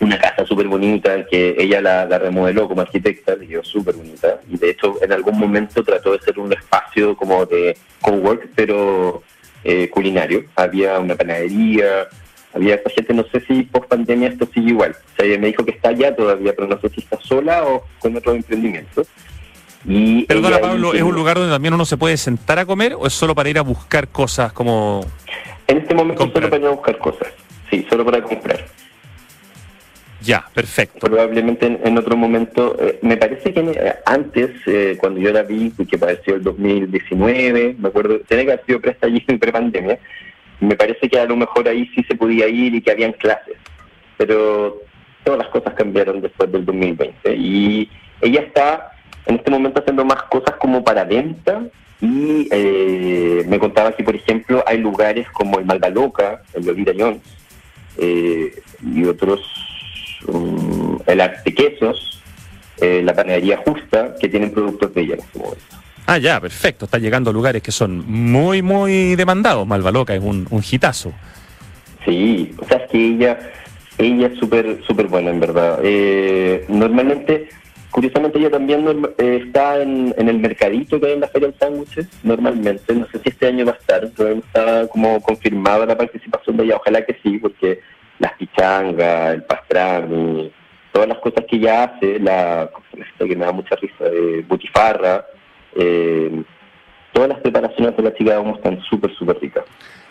una 0.01 0.19
casa 0.19 0.45
súper 0.45 0.69
bonita 0.69 1.25
que 1.25 1.57
ella 1.59 1.81
la, 1.81 2.05
la 2.05 2.19
remodeló 2.19 2.69
como 2.69 2.83
arquitecta, 2.83 3.35
le 3.35 3.47
quedó 3.49 3.65
súper 3.65 3.95
bonita, 3.95 4.41
y 4.47 4.59
de 4.59 4.71
hecho 4.71 5.03
en 5.03 5.13
algún 5.13 5.39
momento 5.39 5.83
trató 5.83 6.13
de 6.13 6.21
ser 6.21 6.39
un 6.39 6.53
espacio 6.53 7.17
como 7.17 7.47
de 7.47 7.79
cowork, 8.03 8.49
pero 8.55 9.23
eh, 9.65 9.89
culinario. 9.89 10.45
Había 10.55 10.99
una 10.99 11.15
panadería, 11.15 12.09
había 12.53 12.79
gente, 12.95 13.15
no 13.15 13.25
sé 13.33 13.41
si 13.41 13.63
post 13.63 13.89
pandemia 13.89 14.29
esto 14.29 14.47
sigue 14.53 14.71
igual. 14.71 14.95
O 14.95 15.17
sea, 15.17 15.25
ella 15.25 15.39
me 15.39 15.47
dijo 15.47 15.65
que 15.65 15.73
está 15.73 15.89
allá 15.89 16.15
todavía, 16.15 16.53
pero 16.55 16.69
no 16.69 16.79
sé 16.79 16.91
si 16.91 17.01
está 17.01 17.19
sola 17.23 17.65
o 17.65 17.87
con 17.99 18.15
otros 18.17 18.37
emprendimientos. 18.37 19.09
Y 19.85 20.25
Perdona, 20.25 20.59
Pablo, 20.59 20.89
dice- 20.93 20.99
¿es 20.99 21.03
un 21.05 21.15
lugar 21.15 21.37
donde 21.37 21.53
también 21.53 21.75
uno 21.75 21.85
se 21.85 21.97
puede 21.97 22.17
sentar 22.17 22.59
a 22.59 22.67
comer 22.67 22.95
o 22.95 23.07
es 23.07 23.13
solo 23.13 23.35
para 23.35 23.49
ir 23.49 23.59
a 23.59 23.63
buscar 23.63 24.09
cosas 24.09 24.53
como... 24.53 25.05
En 25.69 25.79
este 25.79 25.95
momento 25.95 26.21
Comprar. 26.23 26.45
solo 26.45 26.51
para 26.51 26.63
ir 26.63 26.69
a 26.69 26.71
buscar 26.73 26.99
cosas. 26.99 27.29
Sí, 27.71 27.87
solo 27.91 28.05
para 28.05 28.23
comprar. 28.23 28.65
Ya, 30.23 30.45
perfecto. 30.55 31.07
Probablemente 31.07 31.67
en, 31.67 31.79
en 31.85 31.99
otro 31.99 32.17
momento, 32.17 32.77
eh, 32.81 32.99
me 33.03 33.17
parece 33.17 33.53
que 33.53 33.61
eh, 33.61 33.95
antes, 34.07 34.51
eh, 34.67 34.97
cuando 34.99 35.21
yo 35.21 35.31
la 35.33 35.43
vi, 35.43 35.71
que 35.89 35.99
pareció 35.99 36.35
el 36.37 36.43
2019, 36.43 37.77
me 37.79 37.89
acuerdo, 37.89 38.19
tiene 38.21 38.45
que 38.45 38.53
haber 38.53 38.65
sido 38.67 38.81
preestallido 38.81 39.25
y 39.35 39.39
prepandemia, 39.39 39.99
me 40.61 40.75
parece 40.75 41.09
que 41.09 41.19
a 41.21 41.27
lo 41.27 41.37
mejor 41.37 41.69
ahí 41.69 41.89
sí 41.95 42.03
se 42.09 42.15
podía 42.17 42.49
ir 42.49 42.75
y 42.75 42.81
que 42.81 42.91
habían 42.91 43.13
clases, 43.13 43.57
pero 44.17 44.79
todas 45.23 45.39
las 45.39 45.49
cosas 45.49 45.75
cambiaron 45.75 46.21
después 46.21 46.51
del 46.51 46.65
2020 46.65 47.35
y 47.37 47.91
ella 48.23 48.41
está 48.41 48.91
en 49.27 49.37
este 49.37 49.51
momento 49.51 49.81
haciendo 49.81 50.05
más 50.05 50.23
cosas 50.25 50.57
como 50.57 50.83
para 50.83 51.05
venta 51.05 51.63
y 52.01 52.49
eh, 52.51 53.45
me 53.49 53.59
contaba 53.59 53.93
que, 53.93 54.05
por 54.05 54.15
ejemplo, 54.15 54.63
hay 54.67 54.79
lugares 54.79 55.29
como 55.31 55.59
el 55.59 55.65
Malvaloca, 55.65 56.43
el 56.53 56.67
Lolita 56.67 56.93
Jones, 56.97 57.21
eh, 57.99 58.55
y 58.85 59.05
otros, 59.05 59.41
um, 60.29 60.99
el 61.07 61.21
Arte 61.21 61.55
Quesos, 61.55 62.23
eh, 62.81 63.01
la 63.03 63.15
Panadería 63.15 63.59
Justa, 63.59 64.15
que 64.21 64.29
tienen 64.29 64.53
productos 64.53 64.93
de 64.93 65.01
ella 65.01 65.15
en 65.15 65.21
este 65.21 65.39
momento. 65.39 65.65
Ah, 66.07 66.19
ya, 66.19 66.41
perfecto. 66.41 66.85
Está 66.85 66.99
llegando 66.99 67.31
a 67.31 67.33
lugares 67.33 67.63
que 67.63 67.73
son 67.73 68.05
muy, 68.07 68.63
muy 68.63 69.17
demandados. 69.17 69.67
Malvaloca 69.67 70.15
es 70.15 70.23
un, 70.23 70.47
un 70.51 70.63
hitazo. 70.63 71.13
Sí, 72.05 72.55
o 72.59 72.65
sea, 72.67 72.77
es 72.79 72.91
que 72.91 72.99
ella, 72.99 73.39
ella 73.99 74.29
es 74.29 74.39
súper 74.39 74.83
súper 74.87 75.07
buena, 75.09 75.31
en 75.31 75.41
verdad. 75.41 75.81
Eh, 75.83 76.65
normalmente, 76.69 77.49
curiosamente, 77.97 78.39
ella 78.39 78.51
también 78.51 78.87
eh, 79.17 79.41
está 79.47 79.81
en, 79.81 80.15
el 80.19 80.39
mercadito 80.39 81.01
que 81.01 81.07
hay 81.07 81.13
en 81.15 81.21
la 81.21 81.29
Feria 81.29 81.49
del 81.49 81.59
Sándwiches, 81.59 82.07
normalmente. 82.23 82.95
No 82.95 83.07
sé 83.07 83.19
si 83.21 83.31
este 83.31 83.47
año 83.47 83.65
va 83.65 83.73
a 83.73 83.77
estar, 83.77 84.07
pero 84.15 84.33
está 84.33 84.87
como 84.89 85.19
confirmada 85.23 85.87
la 85.87 85.97
participación 85.97 86.59
de 86.59 86.65
ella. 86.65 86.77
Ojalá 86.77 87.07
que 87.07 87.17
sí, 87.23 87.39
porque 87.39 87.81
las 88.19 88.35
pichangas, 88.35 89.37
el 89.37 89.45
pastrami, 89.45 90.53
todas 90.93 91.09
las 91.09 91.19
cosas 91.21 91.47
que 91.49 91.57
ella 91.57 91.85
hace, 91.85 92.19
la 92.19 92.69
que 93.19 93.35
me 93.35 93.47
da 93.47 93.53
mucha 93.53 93.77
risa, 93.77 94.05
de 94.05 94.45
butifarra, 94.47 95.25
eh, 95.75 96.43
todas 97.15 97.31
las 97.31 97.41
preparaciones 97.41 97.97
de 97.97 98.03
la 98.03 98.13
chica 98.13 98.39
de 98.39 98.51
están 98.51 98.79
súper, 98.91 99.15
súper 99.15 99.39
ricas. 99.41 99.65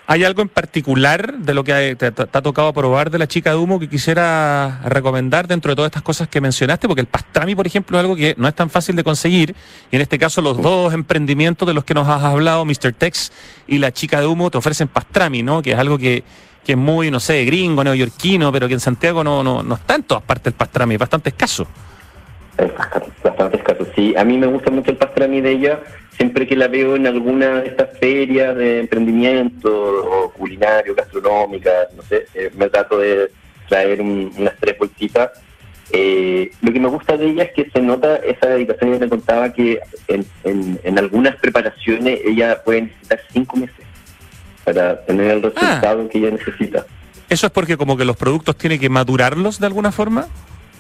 ¿Hay 0.08 0.24
algo 0.24 0.44
en 0.44 0.50
particular 0.50 1.40
de 1.40 1.54
lo 1.56 1.64
que 1.64 1.96
te, 1.96 2.08
ha 2.08 2.42
tocado 2.42 2.72
probar 2.74 3.10
de 3.10 3.18
la 3.18 3.28
chica 3.28 3.50
de 3.50 3.56
humo 3.56 3.80
que 3.80 3.90
quisiera 3.90 4.82
recomendar 4.86 5.48
dentro 5.48 5.72
de 5.72 5.76
todas 5.76 5.90
estas 5.90 6.04
cosas 6.04 6.28
que 6.28 6.40
mencionaste? 6.40 6.88
Porque 6.88 7.02
el 7.02 7.08
pastrami, 7.08 7.56
por 7.56 7.66
ejemplo, 7.66 7.98
es 7.98 8.04
algo 8.04 8.16
que 8.16 8.36
no 8.38 8.48
es 8.48 8.54
tan 8.54 8.70
fácil 8.70 8.96
de 8.96 9.04
conseguir. 9.04 9.56
Y 9.92 9.96
en 9.96 10.04
este 10.04 10.20
caso, 10.20 10.42
los 10.42 10.62
dos 10.62 10.94
emprendimientos 10.94 11.68
de 11.68 11.74
los 11.74 11.84
que 11.86 11.96
nos 11.96 12.08
has 12.08 12.24
hablado, 12.24 12.64
Mr. 12.66 12.94
Tex 12.94 13.32
y 13.66 13.80
la 13.80 13.92
chica 13.92 14.20
de 14.20 14.28
humo, 14.28 14.52
te 14.52 14.60
ofrecen 14.60 14.90
pastrami, 14.90 15.42
¿no? 15.42 15.64
Que 15.64 15.72
es 15.72 15.80
algo 15.80 15.98
que, 15.98 16.24
que 16.64 16.74
es 16.74 16.78
muy, 16.78 17.10
no 17.10 17.20
sé, 17.20 17.44
gringo, 17.44 17.84
neoyorquino, 17.84 18.52
pero 18.52 18.68
que 18.68 18.76
en 18.76 18.80
Santiago 18.82 19.24
no, 19.24 19.42
no, 19.42 19.64
no 19.64 19.74
está 19.74 19.96
en 19.96 20.04
todas 20.04 20.24
partes 20.24 20.48
el 20.48 20.54
pastrami, 20.54 20.94
es 20.94 21.00
bastante 21.00 21.30
escaso. 21.30 21.66
Es 22.60 22.72
bastante 23.24 23.58
escaso, 23.58 23.88
sí. 23.96 24.14
A 24.16 24.24
mí 24.24 24.38
me 24.38 24.46
gusta 24.46 24.70
mucho 24.70 24.92
el 24.92 24.98
pastrami 24.98 25.42
de 25.42 25.52
ella 25.52 25.80
siempre 26.18 26.48
que 26.48 26.56
la 26.56 26.68
veo 26.68 26.96
en 26.96 27.08
alguna 27.08 27.62
de 27.62 27.70
estas 27.70 27.98
ferias 28.00 28.56
de 28.56 28.80
emprendimiento 28.80 29.70
o 29.72 30.32
culinario, 30.32 30.96
gastronómica, 30.96 31.72
no 31.96 32.04
sé, 32.04 32.26
eh, 32.34 32.52
me 32.56 32.70
trato 32.70 32.98
de 33.00 33.32
traer 33.68 34.02
unas 34.02 34.56
tres 34.60 34.78
bolsitas. 34.78 35.32
Eh, 35.92 36.52
lo 36.62 36.74
que 36.74 36.80
me 36.80 36.88
gusta 36.88 37.16
de 37.16 37.28
ella 37.28 37.44
es 37.44 37.54
que 37.54 37.70
se 37.70 37.82
nota 37.82 38.16
esa 38.18 38.48
dedicación 38.48 38.94
que 38.94 39.00
te 39.00 39.10
contaba 39.10 39.54
que 39.54 39.80
en, 40.08 40.98
algunas 40.98 41.36
preparaciones 41.36 42.20
ella 42.26 42.64
puede 42.64 42.84
necesitar 42.84 43.22
cinco 43.32 43.58
meses 43.58 43.86
para 44.64 45.06
tener 45.06 45.32
el 45.32 45.44
resultado 45.44 46.04
ah. 46.06 46.10
que 46.10 46.18
ella 46.18 46.32
necesita. 46.32 46.86
¿Eso 47.30 47.48
es 47.48 47.52
porque 47.52 47.78
como 47.78 47.98
que 47.98 48.06
los 48.06 48.18
productos 48.18 48.58
tiene 48.58 48.80
que 48.80 48.90
madurarlos 48.90 49.60
de 49.60 49.68
alguna 49.68 49.92
forma? 49.92 50.28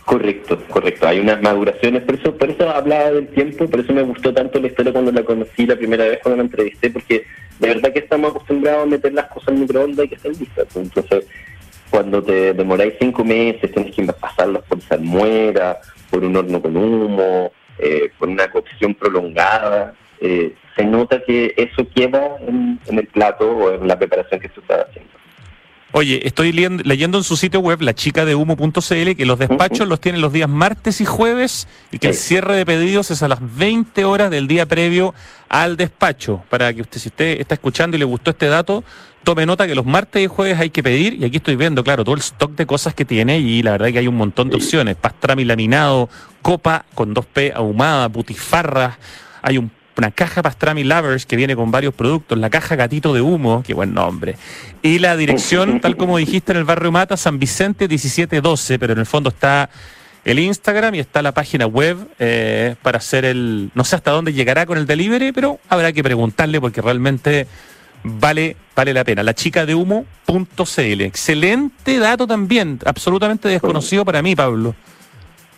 Correcto, 0.05 0.61
correcto. 0.69 1.07
Hay 1.07 1.19
unas 1.19 1.41
maduraciones, 1.41 2.03
por 2.03 2.15
eso, 2.15 2.37
por 2.37 2.49
eso 2.51 2.69
hablaba 2.69 3.11
del 3.11 3.27
tiempo, 3.27 3.67
por 3.67 3.79
eso 3.79 3.91
me 3.91 4.03
gustó 4.03 4.31
tanto 4.31 4.59
la 4.59 4.67
historia 4.67 4.93
cuando 4.93 5.11
la 5.11 5.23
conocí 5.23 5.65
la 5.65 5.75
primera 5.75 6.05
vez 6.05 6.19
cuando 6.21 6.37
la 6.37 6.43
entrevisté, 6.43 6.91
porque 6.91 7.25
de 7.59 7.67
verdad 7.67 7.91
que 7.91 7.99
estamos 7.99 8.29
acostumbrados 8.29 8.83
a 8.83 8.85
meter 8.85 9.13
las 9.13 9.25
cosas 9.25 9.49
en 9.49 9.61
microondas 9.61 10.05
y 10.05 10.09
que 10.09 10.15
estén 10.15 10.33
listas. 10.33 10.67
Entonces, 10.75 11.25
cuando 11.89 12.21
te 12.21 12.53
demoráis 12.53 12.93
cinco 12.99 13.23
meses, 13.23 13.71
tienes 13.71 13.95
que 13.95 14.03
pasarlas 14.13 14.61
por 14.65 14.79
salmuera, 14.81 15.79
por 16.11 16.23
un 16.23 16.35
horno 16.35 16.61
con 16.61 16.77
humo, 16.77 17.51
eh, 17.79 18.11
por 18.19 18.29
una 18.29 18.47
cocción 18.51 18.93
prolongada. 18.93 19.95
Eh, 20.21 20.53
se 20.75 20.85
nota 20.85 21.23
que 21.23 21.51
eso 21.57 21.87
queda 21.95 22.37
en, 22.47 22.79
en 22.85 22.99
el 22.99 23.07
plato 23.07 23.49
o 23.49 23.73
en 23.73 23.87
la 23.87 23.97
preparación 23.97 24.39
que 24.39 24.49
tú 24.49 24.61
estás 24.61 24.85
haciendo. 24.87 25.11
Oye, 25.97 26.27
estoy 26.27 26.51
leyendo 26.51 27.19
en 27.19 27.23
su 27.23 27.37
sitio 27.37 27.61
web, 27.61 27.81
la 27.81 27.95
chica 27.95 28.25
de 28.25 28.35
humo.cl, 28.35 29.15
que 29.15 29.25
los 29.25 29.39
despachos 29.39 29.87
los 29.87 30.01
tienen 30.01 30.19
los 30.19 30.33
días 30.33 30.49
martes 30.49 30.99
y 30.99 31.05
jueves 31.05 31.69
y 31.89 31.99
que 31.99 32.07
el 32.07 32.15
cierre 32.15 32.57
de 32.57 32.65
pedidos 32.65 33.11
es 33.11 33.23
a 33.23 33.29
las 33.29 33.39
20 33.55 34.03
horas 34.03 34.29
del 34.29 34.45
día 34.45 34.65
previo 34.65 35.13
al 35.47 35.77
despacho. 35.77 36.43
Para 36.49 36.73
que 36.73 36.81
usted, 36.81 36.99
si 36.99 37.07
usted 37.07 37.39
está 37.39 37.53
escuchando 37.53 37.95
y 37.95 37.99
le 37.99 38.03
gustó 38.03 38.31
este 38.31 38.47
dato, 38.47 38.83
tome 39.23 39.45
nota 39.45 39.67
que 39.67 39.73
los 39.73 39.85
martes 39.85 40.21
y 40.21 40.27
jueves 40.27 40.59
hay 40.59 40.69
que 40.69 40.83
pedir, 40.83 41.13
y 41.13 41.23
aquí 41.23 41.37
estoy 41.37 41.55
viendo, 41.55 41.81
claro, 41.81 42.03
todo 42.03 42.15
el 42.15 42.21
stock 42.21 42.51
de 42.51 42.65
cosas 42.65 42.93
que 42.93 43.05
tiene, 43.05 43.39
y 43.39 43.63
la 43.63 43.71
verdad 43.71 43.87
que 43.93 43.99
hay 43.99 44.07
un 44.09 44.17
montón 44.17 44.49
de 44.49 44.57
opciones. 44.57 44.97
Pastrami 44.97 45.45
laminado, 45.45 46.09
copa 46.41 46.83
con 46.93 47.15
2P 47.15 47.53
ahumada, 47.55 48.09
butifarra, 48.09 48.99
hay 49.41 49.57
un 49.57 49.71
una 49.97 50.11
caja 50.11 50.41
Pastrami 50.41 50.83
Lovers 50.83 51.25
que 51.25 51.35
viene 51.35 51.55
con 51.55 51.71
varios 51.71 51.93
productos, 51.93 52.37
la 52.37 52.49
caja 52.49 52.75
Gatito 52.75 53.13
de 53.13 53.21
Humo, 53.21 53.63
qué 53.65 53.73
buen 53.73 53.93
nombre, 53.93 54.35
y 54.81 54.99
la 54.99 55.15
dirección, 55.15 55.79
tal 55.81 55.97
como 55.97 56.17
dijiste, 56.17 56.51
en 56.51 56.57
el 56.57 56.65
barrio 56.65 56.91
Mata, 56.91 57.17
San 57.17 57.39
Vicente 57.39 57.87
1712, 57.87 58.79
pero 58.79 58.93
en 58.93 58.99
el 58.99 59.05
fondo 59.05 59.29
está 59.29 59.69
el 60.25 60.39
Instagram 60.39 60.95
y 60.95 60.99
está 60.99 61.21
la 61.21 61.33
página 61.33 61.67
web 61.67 61.97
eh, 62.19 62.75
para 62.81 62.97
hacer 62.97 63.25
el, 63.25 63.69
no 63.75 63.83
sé 63.83 63.95
hasta 63.95 64.11
dónde 64.11 64.33
llegará 64.33 64.65
con 64.65 64.77
el 64.77 64.87
delivery, 64.87 65.31
pero 65.31 65.59
habrá 65.69 65.93
que 65.93 66.03
preguntarle 66.03 66.59
porque 66.59 66.81
realmente 66.81 67.47
vale, 68.03 68.57
vale 68.75 68.93
la 68.93 69.03
pena. 69.03 69.23
La 69.23 69.35
chica 69.35 69.65
de 69.65 69.75
humo.cl. 69.75 71.01
Excelente 71.01 71.99
dato 71.99 72.25
también, 72.25 72.79
absolutamente 72.85 73.49
desconocido 73.49 74.03
para 74.03 74.21
mí, 74.21 74.35
Pablo. 74.35 74.75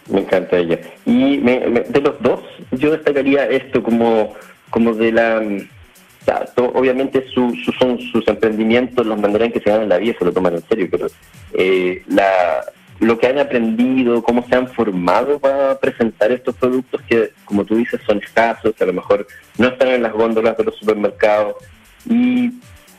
Me 0.09 0.21
encanta 0.21 0.57
ella. 0.57 0.79
Y 1.05 1.37
de 1.37 2.01
los 2.01 2.21
dos, 2.21 2.41
yo 2.71 2.91
destacaría 2.91 3.45
esto 3.49 3.83
como, 3.83 4.33
como 4.69 4.93
de 4.93 5.11
la... 5.11 5.41
obviamente 6.55 7.25
su, 7.33 7.53
son 7.77 7.99
sus 7.99 8.27
emprendimientos, 8.27 9.05
los 9.05 9.19
manera 9.19 9.45
en 9.45 9.51
que 9.51 9.59
se 9.59 9.69
ganan 9.69 9.89
la 9.89 9.97
vida, 9.97 10.15
se 10.17 10.25
lo 10.25 10.31
toman 10.31 10.55
en 10.55 10.67
serio, 10.67 10.87
pero 10.89 11.07
eh, 11.53 12.03
la, 12.07 12.63
lo 12.99 13.17
que 13.17 13.27
han 13.27 13.37
aprendido, 13.37 14.23
cómo 14.23 14.45
se 14.47 14.55
han 14.55 14.67
formado 14.67 15.39
para 15.39 15.77
presentar 15.79 16.31
estos 16.31 16.55
productos 16.55 17.01
que, 17.03 17.31
como 17.45 17.65
tú 17.65 17.75
dices, 17.75 17.99
son 18.07 18.19
escasos, 18.19 18.73
que 18.75 18.83
a 18.83 18.87
lo 18.87 18.93
mejor 18.93 19.27
no 19.57 19.67
están 19.67 19.89
en 19.89 20.03
las 20.03 20.13
góndolas 20.13 20.57
de 20.57 20.63
los 20.63 20.75
supermercados 20.77 21.55
y 22.09 22.51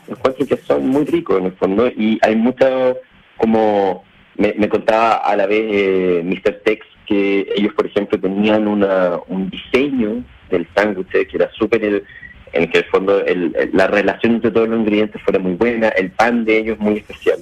encuentro 0.07 0.45
que 0.45 0.57
son 0.57 0.87
muy 0.87 1.05
ricos 1.05 1.39
en 1.39 1.47
el 1.47 1.53
fondo 1.53 1.87
y 1.87 2.19
hay 2.21 2.35
mucho 2.35 2.97
como 3.37 4.03
me, 4.35 4.69
contaba 4.69 5.15
a 5.15 5.35
la 5.35 5.45
vez 5.45 5.65
eh, 5.69 6.21
Mr. 6.23 6.61
Tex 6.63 6.85
ellos, 7.11 7.73
por 7.73 7.85
ejemplo, 7.85 8.19
tenían 8.19 8.67
una, 8.67 9.19
un 9.27 9.49
diseño 9.49 10.23
del 10.49 10.67
sándwich 10.75 11.09
que 11.09 11.27
era 11.33 11.49
súper, 11.51 12.03
en 12.53 12.71
que 12.71 12.79
el 12.79 12.85
fondo 12.85 13.23
la 13.73 13.87
relación 13.87 14.35
entre 14.35 14.51
todos 14.51 14.69
los 14.69 14.79
ingredientes 14.79 15.21
fuera 15.21 15.39
muy 15.39 15.53
buena, 15.53 15.89
el 15.89 16.11
pan 16.11 16.45
de 16.45 16.57
ellos 16.57 16.79
muy 16.79 16.97
especial. 16.97 17.39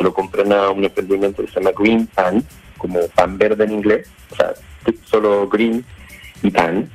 Lo 0.00 0.14
compré 0.14 0.42
en 0.42 0.52
un 0.52 0.84
emprendimiento 0.84 1.44
que 1.44 1.50
se 1.50 1.60
llama 1.60 1.72
Green 1.76 2.06
Pan, 2.06 2.44
como 2.76 3.00
pan 3.08 3.36
verde 3.36 3.64
en 3.64 3.72
inglés, 3.72 4.08
o 4.30 4.36
sea, 4.36 4.54
solo 5.04 5.48
green 5.48 5.84
y 6.42 6.50
pan. 6.50 6.88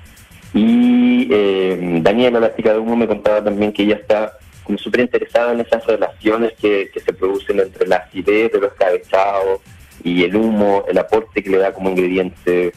Y 0.53 1.27
eh, 1.31 1.99
Daniela, 2.01 2.39
la 2.39 2.55
chica 2.55 2.73
de 2.73 2.79
humo, 2.79 2.95
me 2.95 3.07
contaba 3.07 3.43
también 3.43 3.73
que 3.73 3.83
ella 3.83 3.95
está 3.95 4.37
súper 4.77 5.01
interesada 5.01 5.53
en 5.53 5.59
esas 5.59 5.85
relaciones 5.85 6.53
que, 6.53 6.89
que 6.93 6.99
se 6.99 7.11
producen 7.11 7.59
entre 7.59 7.87
la 7.87 7.97
acidez 7.97 8.51
de 8.51 8.59
los 8.59 8.73
cabezados 8.73 9.59
y 10.03 10.23
el 10.23 10.35
humo, 10.35 10.83
el 10.87 10.97
aporte 10.97 11.41
que 11.41 11.49
le 11.49 11.57
da 11.57 11.73
como 11.73 11.89
ingrediente, 11.89 12.73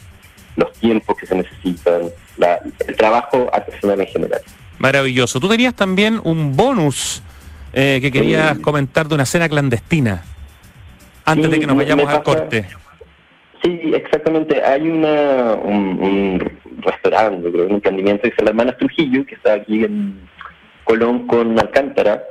los 0.55 0.71
tiempos 0.73 1.17
que 1.17 1.25
se 1.25 1.35
necesitan, 1.35 2.09
el 2.87 2.95
trabajo 2.95 3.49
artesanal 3.53 4.01
en 4.01 4.07
general. 4.07 4.41
Maravilloso. 4.79 5.39
Tú 5.39 5.49
tenías 5.49 5.73
también 5.73 6.21
un 6.23 6.55
bonus 6.55 7.21
eh, 7.73 7.99
que 8.01 8.11
querías 8.11 8.57
comentar 8.59 9.07
de 9.07 9.15
una 9.15 9.25
cena 9.25 9.49
clandestina, 9.49 10.23
antes 11.25 11.51
de 11.51 11.59
que 11.59 11.67
nos 11.67 11.77
vayamos 11.77 12.07
al 12.07 12.23
corte. 12.23 12.65
Sí, 13.61 13.91
exactamente. 13.93 14.63
Hay 14.63 14.87
una, 14.87 15.53
un, 15.55 16.39
restaurante, 16.79 17.51
creo, 17.51 17.65
un 17.65 17.73
emprendimiento 17.73 18.23
que 18.23 18.29
se 18.29 18.37
llama 18.37 18.49
Hermanas 18.49 18.77
Trujillo, 18.77 19.25
que 19.25 19.35
está 19.35 19.53
aquí 19.53 19.83
en 19.83 20.19
Colón 20.83 21.27
con 21.27 21.59
Alcántara, 21.59 22.23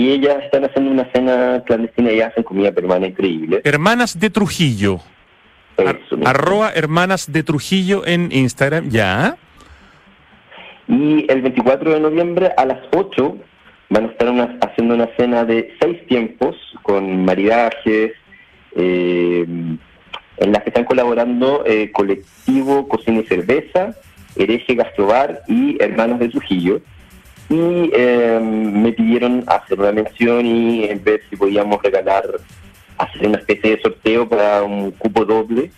y 0.00 0.12
ellas 0.12 0.42
están 0.44 0.64
haciendo 0.64 0.90
una 0.90 1.04
cena 1.12 1.62
clandestina 1.66 2.10
y 2.10 2.22
hacen 2.22 2.42
comida 2.42 2.72
peruana 2.72 3.06
increíble. 3.06 3.60
Hermanas 3.64 4.18
de 4.18 4.30
Trujillo. 4.30 5.00
arroba 6.24 6.72
Hermanas 6.74 7.30
de 7.30 7.42
Trujillo 7.42 8.06
en 8.06 8.32
Instagram, 8.32 8.88
ya. 8.88 9.36
Y 10.88 11.30
el 11.30 11.42
24 11.42 11.92
de 11.92 12.00
noviembre 12.00 12.50
a 12.56 12.64
las 12.64 12.78
8 12.96 13.36
van 13.90 14.04
a 14.04 14.08
estar 14.08 14.58
haciendo 14.62 14.94
una 14.94 15.08
cena 15.18 15.44
de 15.44 15.76
seis 15.82 16.06
tiempos 16.06 16.56
con 16.82 17.26
maridajes, 17.26 18.12
eh, 18.76 19.44
en 19.46 20.52
las 20.52 20.62
que 20.62 20.70
están 20.70 20.84
colaborando 20.84 21.62
eh, 21.66 21.92
Colectivo 21.92 22.88
Cocina 22.88 23.20
y 23.20 23.26
Cerveza, 23.26 23.94
Hereje 24.34 24.76
Gastrobar 24.76 25.42
y 25.46 25.76
Hermanos 25.82 26.20
de 26.20 26.30
Trujillo 26.30 26.80
y 27.50 27.90
em, 27.92 28.80
me 28.80 28.92
pidieron 28.92 29.42
hacer 29.48 29.78
una 29.80 29.90
mención 29.90 30.46
y 30.46 30.86
ver 30.94 31.20
si 31.28 31.36
podíamos 31.36 31.82
regalar, 31.82 32.24
hacer 32.96 33.26
una 33.26 33.38
especie 33.38 33.76
de 33.76 33.82
sorteo 33.82 34.28
para 34.28 34.62
un 34.62 34.92
cupo 34.92 35.24
doble. 35.24 35.72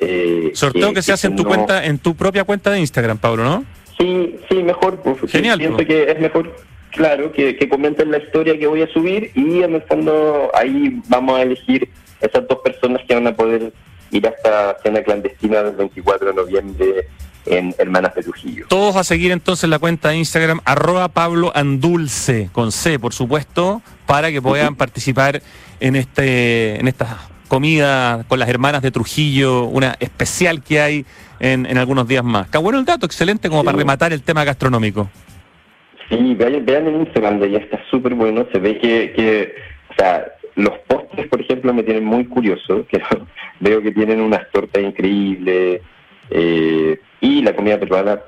Eh, 0.00 0.50
sorteo 0.52 0.92
que, 0.92 1.00
se 1.00 1.12
hace 1.12 1.28
en 1.28 1.36
tu 1.36 1.44
cuenta, 1.44 1.86
en 1.86 1.98
tu 1.98 2.14
propia 2.14 2.44
cuenta 2.44 2.70
de 2.70 2.80
Instagram, 2.80 3.16
Pablo, 3.16 3.42
¿no? 3.42 3.64
Sí, 3.98 4.36
sí, 4.50 4.62
mejor. 4.62 5.00
Pues, 5.00 5.32
Genial. 5.32 5.58
Pienso 5.58 5.76
pues. 5.76 5.88
que 5.88 6.10
es 6.10 6.20
mejor, 6.20 6.54
claro, 6.90 7.32
que, 7.32 7.56
que 7.56 7.68
comenten 7.70 8.10
la 8.10 8.18
historia 8.18 8.58
que 8.58 8.66
voy 8.66 8.82
a 8.82 8.88
subir 8.88 9.30
y 9.34 9.62
en 9.62 9.76
el 9.76 9.82
fondo 9.82 10.50
ahí 10.52 11.00
vamos 11.08 11.38
a 11.38 11.42
elegir 11.42 11.88
esas 12.20 12.46
dos 12.46 12.58
personas 12.58 13.00
que 13.08 13.14
van 13.14 13.28
a 13.28 13.34
poder 13.34 13.72
ir 14.12 14.26
a 14.26 14.30
esta 14.30 14.76
cena 14.82 15.02
clandestina 15.02 15.62
del 15.62 15.74
24 15.74 16.28
de 16.28 16.34
noviembre 16.34 17.08
en 17.46 17.74
Hermanas 17.78 18.14
de 18.14 18.22
Trujillo. 18.22 18.66
Todos 18.68 18.96
a 18.96 19.04
seguir 19.04 19.32
entonces 19.32 19.68
la 19.68 19.78
cuenta 19.78 20.10
de 20.10 20.18
Instagram, 20.18 20.60
arroba 20.64 21.08
Pablo 21.08 21.50
Andulce, 21.54 22.48
con 22.52 22.70
C, 22.70 22.98
por 22.98 23.12
supuesto, 23.12 23.82
para 24.06 24.30
que 24.30 24.40
puedan 24.40 24.76
participar 24.76 25.42
en 25.80 25.96
este, 25.96 26.78
en 26.78 26.86
esta 26.86 27.18
comida 27.48 28.24
con 28.28 28.38
las 28.38 28.48
hermanas 28.48 28.82
de 28.82 28.90
Trujillo, 28.90 29.64
una 29.64 29.96
especial 29.98 30.62
que 30.62 30.80
hay 30.80 31.06
en, 31.40 31.66
en 31.66 31.78
algunos 31.78 32.06
días 32.06 32.24
más. 32.24 32.48
Qué 32.48 32.58
bueno 32.58 32.78
el 32.78 32.84
dato, 32.84 33.06
excelente 33.06 33.48
como 33.48 33.64
para 33.64 33.76
rematar 33.76 34.12
el 34.12 34.22
tema 34.22 34.44
gastronómico. 34.44 35.10
Sí, 36.08 36.34
vean, 36.34 36.64
vean 36.64 36.86
en 36.86 37.00
Instagram, 37.00 37.40
ya 37.40 37.58
está 37.58 37.80
súper 37.90 38.14
bueno, 38.14 38.46
se 38.52 38.58
ve 38.58 38.78
que, 38.78 39.12
que, 39.14 39.54
o 39.90 39.94
sea, 39.94 40.24
los 40.56 40.78
postres, 40.86 41.28
por 41.28 41.40
ejemplo, 41.40 41.72
me 41.72 41.82
tienen 41.82 42.04
muy 42.04 42.26
curioso, 42.26 42.86
que 42.86 43.00
veo 43.60 43.82
que 43.82 43.92
tienen 43.92 44.20
unas 44.20 44.50
tortas 44.50 44.82
increíbles 44.82 45.80
eh, 46.30 47.00
y 47.20 47.42
la 47.42 47.54
comida 47.54 47.78
peruana, 47.78 48.20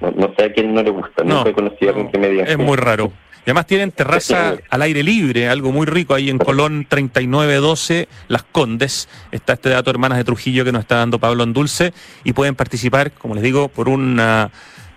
no, 0.00 0.34
sé 0.36 0.44
a 0.44 0.52
quién 0.52 0.74
no 0.74 0.82
le 0.82 0.90
gusta, 0.90 1.22
no, 1.24 1.46
he 1.46 1.52
conocido 1.52 1.92
a 1.92 2.10
que 2.10 2.18
me 2.18 2.40
Es 2.40 2.58
muy 2.58 2.76
raro. 2.76 3.12
Y 3.44 3.50
además 3.50 3.66
tienen 3.66 3.90
terraza 3.90 4.56
al 4.70 4.82
aire 4.82 5.02
libre, 5.02 5.48
algo 5.48 5.72
muy 5.72 5.84
rico 5.84 6.14
ahí 6.14 6.30
en 6.30 6.38
Colón 6.38 6.86
3912, 6.88 8.08
Las 8.28 8.44
Condes. 8.44 9.08
Está 9.32 9.54
este 9.54 9.70
dato, 9.70 9.90
hermanas 9.90 10.18
de 10.18 10.24
Trujillo, 10.24 10.64
que 10.64 10.70
nos 10.70 10.82
está 10.82 10.98
dando 10.98 11.18
Pablo 11.18 11.42
Andulce. 11.42 11.92
Y 12.22 12.34
pueden 12.34 12.54
participar, 12.54 13.10
como 13.10 13.34
les 13.34 13.42
digo, 13.42 13.66
por 13.66 13.88
una 13.88 14.52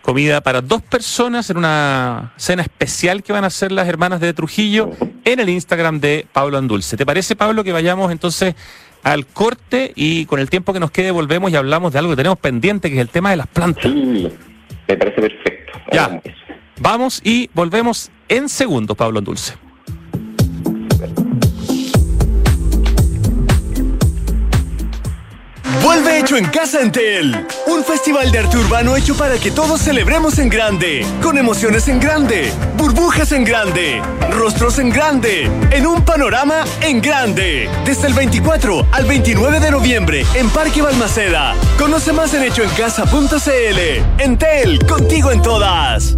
comida 0.05 0.39
para 0.41 0.61
dos 0.61 0.83
personas 0.83 1.49
en 1.49 1.57
una 1.57 2.31
cena 2.37 2.61
especial 2.61 3.23
que 3.23 3.33
van 3.33 3.43
a 3.43 3.47
hacer 3.47 3.71
las 3.71 3.87
hermanas 3.87 4.19
de 4.19 4.35
Trujillo 4.35 4.91
en 5.25 5.39
el 5.39 5.49
Instagram 5.49 5.99
de 5.99 6.27
Pablo 6.31 6.59
Andulce. 6.59 6.95
¿Te 6.95 7.07
parece, 7.07 7.35
Pablo, 7.35 7.63
que 7.63 7.71
vayamos 7.71 8.11
entonces 8.11 8.53
al 9.01 9.25
corte 9.25 9.93
y 9.95 10.27
con 10.27 10.39
el 10.39 10.47
tiempo 10.47 10.73
que 10.73 10.79
nos 10.79 10.91
quede 10.91 11.09
volvemos 11.09 11.51
y 11.51 11.55
hablamos 11.55 11.91
de 11.91 11.99
algo 11.99 12.11
que 12.11 12.17
tenemos 12.17 12.37
pendiente, 12.37 12.89
que 12.89 12.97
es 12.97 13.01
el 13.01 13.09
tema 13.09 13.31
de 13.31 13.37
las 13.37 13.47
plantas? 13.47 13.83
Sí, 13.83 14.31
me 14.87 14.95
parece 14.95 15.21
perfecto. 15.21 15.73
Ya. 15.91 16.21
Vamos 16.79 17.19
y 17.23 17.49
volvemos 17.55 18.11
en 18.29 18.47
segundos, 18.47 18.95
Pablo 18.95 19.17
Andulce. 19.17 19.55
En 26.37 26.45
casa 26.45 26.81
Entel. 26.81 27.45
Un 27.67 27.83
festival 27.83 28.31
de 28.31 28.39
arte 28.39 28.57
urbano 28.57 28.95
hecho 28.95 29.15
para 29.15 29.37
que 29.37 29.51
todos 29.51 29.81
celebremos 29.81 30.39
en 30.39 30.49
grande. 30.49 31.05
Con 31.21 31.37
emociones 31.37 31.87
en 31.87 31.99
grande, 31.99 32.51
burbujas 32.77 33.31
en 33.31 33.43
grande, 33.43 34.01
rostros 34.31 34.79
en 34.79 34.89
grande, 34.89 35.49
en 35.71 35.87
un 35.87 36.03
panorama 36.03 36.65
en 36.81 37.01
grande. 37.01 37.69
Desde 37.85 38.07
el 38.07 38.13
24 38.13 38.87
al 38.91 39.05
29 39.05 39.59
de 39.59 39.71
noviembre 39.71 40.25
en 40.33 40.49
Parque 40.49 40.81
Balmaceda. 40.81 41.53
Conoce 41.77 42.11
más 42.11 42.33
en 42.33 42.43
hechoencasa.cl. 42.43 44.21
Entel, 44.21 44.85
contigo 44.85 45.31
en 45.31 45.41
todas. 45.41 46.17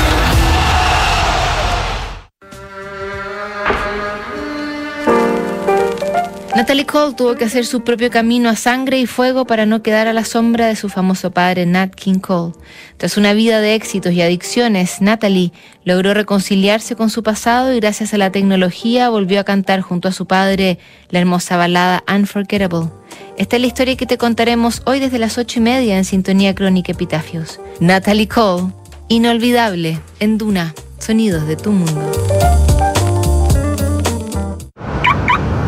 Natalie 6.55 6.85
Cole 6.85 7.15
tuvo 7.15 7.33
que 7.33 7.45
hacer 7.45 7.65
su 7.65 7.83
propio 7.83 8.11
camino 8.11 8.47
a 8.47 8.55
sangre 8.55 8.99
y 8.99 9.07
fuego 9.07 9.45
para 9.45 9.65
no 9.65 9.81
quedar 9.81 10.07
a 10.07 10.13
la 10.13 10.23
sombra 10.23 10.67
de 10.67 10.75
su 10.75 10.87
famoso 10.87 11.31
padre 11.31 11.65
Nat 11.65 11.95
King 11.95 12.19
Cole. 12.19 12.53
Tras 12.97 13.17
una 13.17 13.33
vida 13.33 13.59
de 13.59 13.73
éxitos 13.73 14.13
y 14.13 14.21
adicciones, 14.21 15.01
Natalie 15.01 15.51
logró 15.83 16.13
reconciliarse 16.13 16.95
con 16.95 17.09
su 17.09 17.23
pasado 17.23 17.73
y 17.73 17.79
gracias 17.79 18.13
a 18.13 18.19
la 18.19 18.31
tecnología 18.31 19.09
volvió 19.09 19.39
a 19.39 19.43
cantar 19.43 19.81
junto 19.81 20.07
a 20.07 20.11
su 20.11 20.27
padre 20.27 20.77
la 21.09 21.19
hermosa 21.19 21.57
balada 21.57 22.03
Unforgettable. 22.07 22.89
Esta 23.35 23.55
es 23.55 23.61
la 23.61 23.67
historia 23.67 23.97
que 23.97 24.05
te 24.05 24.19
contaremos 24.19 24.83
hoy 24.85 24.99
desde 24.99 25.17
las 25.17 25.39
ocho 25.39 25.59
y 25.59 25.63
media 25.63 25.97
en 25.97 26.05
Sintonía 26.05 26.53
Crónica 26.53 26.91
Epitafios. 26.91 27.59
Natalie 27.79 28.27
Cole, 28.27 28.71
inolvidable, 29.07 29.99
en 30.19 30.37
Duna, 30.37 30.75
sonidos 30.99 31.47
de 31.47 31.55
tu 31.55 31.71
mundo. 31.71 32.22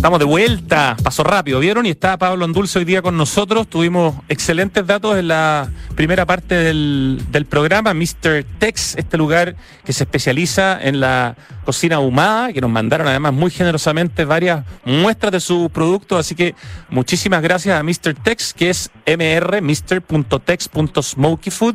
Estamos 0.00 0.18
de 0.18 0.24
vuelta, 0.24 0.96
paso 1.04 1.22
rápido, 1.24 1.60
¿vieron? 1.60 1.84
Y 1.84 1.90
está 1.90 2.16
Pablo 2.16 2.46
Andulce 2.46 2.78
hoy 2.78 2.86
día 2.86 3.02
con 3.02 3.18
nosotros. 3.18 3.68
Tuvimos 3.68 4.14
excelentes 4.30 4.86
datos 4.86 5.18
en 5.18 5.28
la 5.28 5.68
primera 5.94 6.24
parte 6.24 6.54
del, 6.54 7.20
del 7.30 7.44
programa. 7.44 7.92
Mr. 7.92 8.46
Tex, 8.58 8.96
este 8.96 9.18
lugar 9.18 9.56
que 9.84 9.92
se 9.92 10.04
especializa 10.04 10.80
en 10.80 11.00
la 11.00 11.36
cocina 11.66 11.96
ahumada, 11.96 12.50
que 12.52 12.62
nos 12.62 12.70
mandaron 12.70 13.08
además 13.08 13.34
muy 13.34 13.50
generosamente 13.50 14.24
varias 14.24 14.64
muestras 14.86 15.32
de 15.32 15.40
sus 15.40 15.70
productos. 15.70 16.18
Así 16.18 16.34
que 16.34 16.54
muchísimas 16.88 17.42
gracias 17.42 17.78
a 17.78 17.82
Mr. 17.82 18.14
Tex, 18.14 18.54
que 18.54 18.70
es 18.70 18.90
mr, 19.06 19.60
mr.tex.smokyfood. 19.60 21.74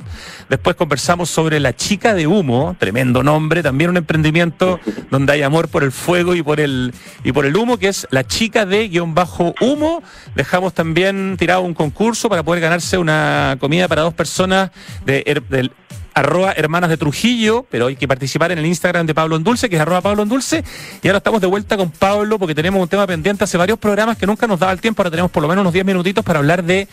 Después 0.49 0.75
conversamos 0.75 1.29
sobre 1.29 1.59
la 1.59 1.75
chica 1.75 2.15
de 2.15 2.25
humo, 2.25 2.75
tremendo 2.79 3.21
nombre, 3.21 3.61
también 3.61 3.91
un 3.91 3.97
emprendimiento 3.97 4.79
donde 5.11 5.33
hay 5.33 5.43
amor 5.43 5.69
por 5.69 5.83
el 5.83 5.91
fuego 5.91 6.33
y 6.33 6.41
por 6.41 6.59
el, 6.59 6.91
y 7.23 7.31
por 7.31 7.45
el 7.45 7.55
humo, 7.55 7.77
que 7.77 7.89
es 7.89 8.07
la 8.15 8.25
chica 8.25 8.65
de 8.65 8.87
guion 8.87 9.13
bajo 9.13 9.53
humo. 9.59 10.01
Dejamos 10.35 10.73
también 10.73 11.35
tirado 11.37 11.61
un 11.61 11.73
concurso 11.73 12.29
para 12.29 12.43
poder 12.43 12.61
ganarse 12.61 12.97
una 12.97 13.57
comida 13.59 13.89
para 13.89 14.03
dos 14.03 14.13
personas 14.13 14.71
de, 15.05 15.43
del 15.49 15.71
arroba 16.13 16.53
hermanas 16.53 16.89
de 16.89 16.95
Trujillo, 16.95 17.65
pero 17.69 17.87
hay 17.87 17.97
que 17.97 18.07
participar 18.07 18.53
en 18.53 18.59
el 18.59 18.65
Instagram 18.65 19.05
de 19.05 19.13
Pablo 19.13 19.35
Endulce, 19.35 19.69
que 19.69 19.75
es 19.75 19.81
arroba 19.81 19.99
Pablo 19.99 20.23
Endulce. 20.23 20.63
Y 21.03 21.07
ahora 21.09 21.17
estamos 21.17 21.41
de 21.41 21.47
vuelta 21.47 21.75
con 21.75 21.91
Pablo 21.91 22.39
porque 22.39 22.55
tenemos 22.55 22.81
un 22.81 22.87
tema 22.87 23.05
pendiente 23.05 23.43
hace 23.43 23.57
varios 23.57 23.77
programas 23.77 24.17
que 24.17 24.25
nunca 24.25 24.47
nos 24.47 24.59
daba 24.59 24.71
el 24.71 24.79
tiempo. 24.79 25.01
Ahora 25.01 25.11
tenemos 25.11 25.29
por 25.29 25.43
lo 25.43 25.49
menos 25.49 25.61
unos 25.61 25.73
10 25.73 25.85
minutitos 25.85 26.23
para 26.23 26.39
hablar 26.39 26.63
de 26.63 26.87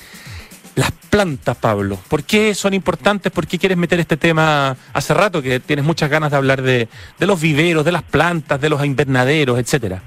Las 0.75 0.91
plantas, 0.91 1.57
Pablo. 1.57 1.99
¿Por 2.09 2.25
qué 2.25 2.53
son 2.57 2.75
importantes? 2.75 3.31
¿Por 3.31 3.47
qué 3.47 3.61
quieres 3.61 3.79
meter 3.79 4.01
este 4.01 4.17
tema? 4.17 4.77
Hace 4.93 5.15
rato 5.15 5.41
que 5.41 5.61
tienes 5.61 5.85
muchas 5.85 6.11
ganas 6.11 6.33
de 6.33 6.37
hablar 6.37 6.63
de, 6.63 6.89
de 7.17 7.27
los 7.27 7.41
viveros, 7.41 7.85
de 7.85 7.93
las 7.93 8.03
plantas, 8.03 8.61
de 8.61 8.71
los 8.71 8.85
invernaderos, 8.85 9.57
etcétera. 9.61 10.03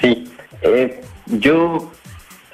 Sí, 0.00 0.30
eh, 0.62 1.00
yo 1.26 1.92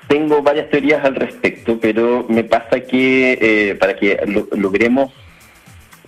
tengo 0.09 0.43
varias 0.43 0.71
teorías 0.71 1.05
al 1.05 1.15
respecto, 1.15 1.79
pero 1.81 2.27
me 2.29 2.45
pasa 2.45 2.81
que 2.81 3.39
eh, 3.41 3.75
para 3.77 3.97
que 3.97 4.21
lo- 4.27 4.49
logremos 4.57 5.13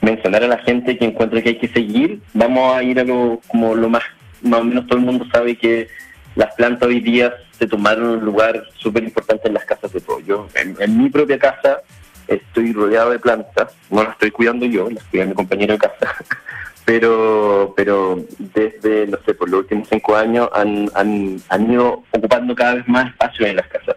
mencionar 0.00 0.44
a 0.44 0.48
la 0.48 0.58
gente 0.58 0.96
que 0.98 1.04
encuentra 1.04 1.42
que 1.42 1.50
hay 1.50 1.58
que 1.58 1.68
seguir, 1.68 2.20
vamos 2.34 2.76
a 2.76 2.82
ir 2.82 3.00
a 3.00 3.04
lo 3.04 3.40
como 3.48 3.74
lo 3.74 3.88
más, 3.88 4.02
más 4.42 4.60
o 4.60 4.64
menos 4.64 4.86
todo 4.86 4.98
el 4.98 5.04
mundo 5.04 5.26
sabe 5.32 5.56
que 5.56 5.88
las 6.34 6.54
plantas 6.54 6.88
hoy 6.88 7.00
día 7.00 7.34
se 7.58 7.66
tomaron 7.66 8.04
un 8.18 8.24
lugar 8.24 8.62
súper 8.76 9.02
importante 9.04 9.48
en 9.48 9.54
las 9.54 9.64
casas 9.64 9.90
de 9.92 10.00
todos. 10.00 10.24
Yo, 10.26 10.46
en, 10.54 10.76
en 10.78 11.02
mi 11.02 11.08
propia 11.08 11.38
casa, 11.38 11.80
estoy 12.28 12.72
rodeado 12.74 13.10
de 13.10 13.18
plantas, 13.18 13.72
no 13.90 14.02
las 14.02 14.12
estoy 14.12 14.30
cuidando 14.30 14.66
yo, 14.66 14.90
las 14.90 15.02
cuida 15.04 15.24
mi 15.24 15.32
compañero 15.34 15.72
de 15.74 15.78
casa, 15.78 16.14
pero 16.86 17.74
pero 17.76 18.24
desde, 18.38 19.08
no 19.08 19.18
sé, 19.26 19.34
por 19.34 19.50
los 19.50 19.60
últimos 19.60 19.88
cinco 19.88 20.16
años 20.16 20.48
han, 20.54 20.88
han, 20.94 21.36
han 21.50 21.70
ido 21.70 22.04
ocupando 22.12 22.54
cada 22.54 22.76
vez 22.76 22.88
más 22.88 23.08
espacio 23.08 23.44
en 23.44 23.56
las 23.56 23.66
casas. 23.66 23.96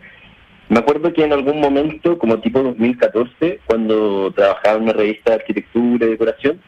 Me 0.67 0.80
acuerdo 0.80 1.13
que 1.13 1.23
en 1.23 1.32
algún 1.34 1.60
momento, 1.62 2.17
como 2.17 2.39
tipo 2.39 2.62
2014, 2.62 3.62
cuando 3.65 4.32
trabajaba 4.36 4.78
en 4.78 4.84
una 4.84 4.93
revista 4.93 5.32
de 5.32 5.38
arquitectura 5.38 6.06
y 6.06 6.10
decoración, 6.10 6.62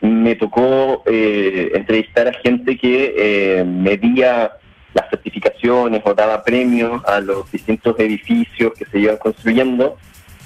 me 0.00 0.34
tocó 0.34 1.04
eh, 1.06 1.70
entrevistar 1.74 2.26
a 2.26 2.32
gente 2.34 2.76
que 2.76 3.14
eh, 3.16 3.64
medía 3.64 4.52
las 4.94 5.10
certificaciones 5.10 6.02
o 6.04 6.14
daba 6.14 6.42
premios 6.42 7.04
a 7.04 7.20
los 7.20 7.50
distintos 7.50 7.98
edificios 8.00 8.72
que 8.74 8.84
se 8.84 8.98
iban 8.98 9.16
construyendo 9.16 9.96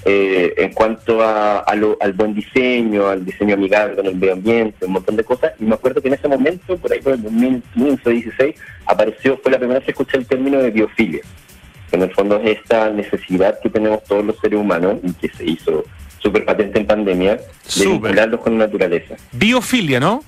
eh, 0.09 0.53
en 0.57 0.71
cuanto 0.73 1.21
a, 1.21 1.59
a 1.59 1.75
lo- 1.75 1.97
al 1.99 2.13
buen 2.13 2.33
diseño, 2.33 3.07
al 3.07 3.25
diseño 3.25 3.55
amigable 3.55 3.95
con 3.97 4.05
el 4.05 4.15
medio 4.15 4.33
ambiente, 4.33 4.85
un 4.85 4.93
montón 4.93 5.17
de 5.17 5.23
cosas. 5.23 5.51
Y 5.59 5.65
me 5.65 5.75
acuerdo 5.75 6.01
que 6.01 6.07
en 6.07 6.13
ese 6.13 6.27
momento, 6.29 6.77
por 6.77 6.91
ahí 6.93 7.01
por 7.01 7.13
el 7.13 7.21
2015 7.23 8.09
16, 8.09 8.55
apareció, 8.85 9.37
fue 9.43 9.51
la 9.51 9.57
primera 9.57 9.79
vez 9.79 9.85
que 9.85 9.91
escuché 9.91 10.17
el 10.17 10.25
término 10.25 10.59
de 10.59 10.71
biofilia. 10.71 11.21
En 11.91 12.01
el 12.03 12.13
fondo 12.13 12.39
es 12.41 12.57
esta 12.59 12.89
necesidad 12.89 13.59
que 13.61 13.69
tenemos 13.69 14.03
todos 14.05 14.23
los 14.25 14.37
seres 14.39 14.59
humanos 14.59 14.97
y 15.03 15.11
que 15.13 15.29
se 15.29 15.45
hizo 15.45 15.83
súper 16.19 16.45
patente 16.45 16.79
en 16.79 16.85
pandemia 16.87 17.35
de 17.35 17.41
vincularlos 17.93 18.41
con 18.41 18.57
la 18.57 18.65
naturaleza. 18.65 19.15
Biofilia, 19.33 19.99
¿no? 19.99 20.23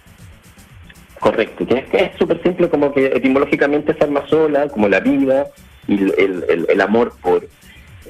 Correcto, 1.19 1.65
que 1.67 1.85
es 1.91 2.11
súper 2.17 2.41
simple, 2.43 2.69
como 2.69 2.93
que 2.93 3.07
etimológicamente 3.07 3.91
es 3.91 4.01
alma 4.01 4.23
sola, 4.29 4.67
como 4.69 4.87
la 4.87 5.01
vida 5.01 5.47
y 5.87 5.95
el- 5.95 6.65
el 6.69 6.81
amor 6.81 7.13
por. 7.21 7.47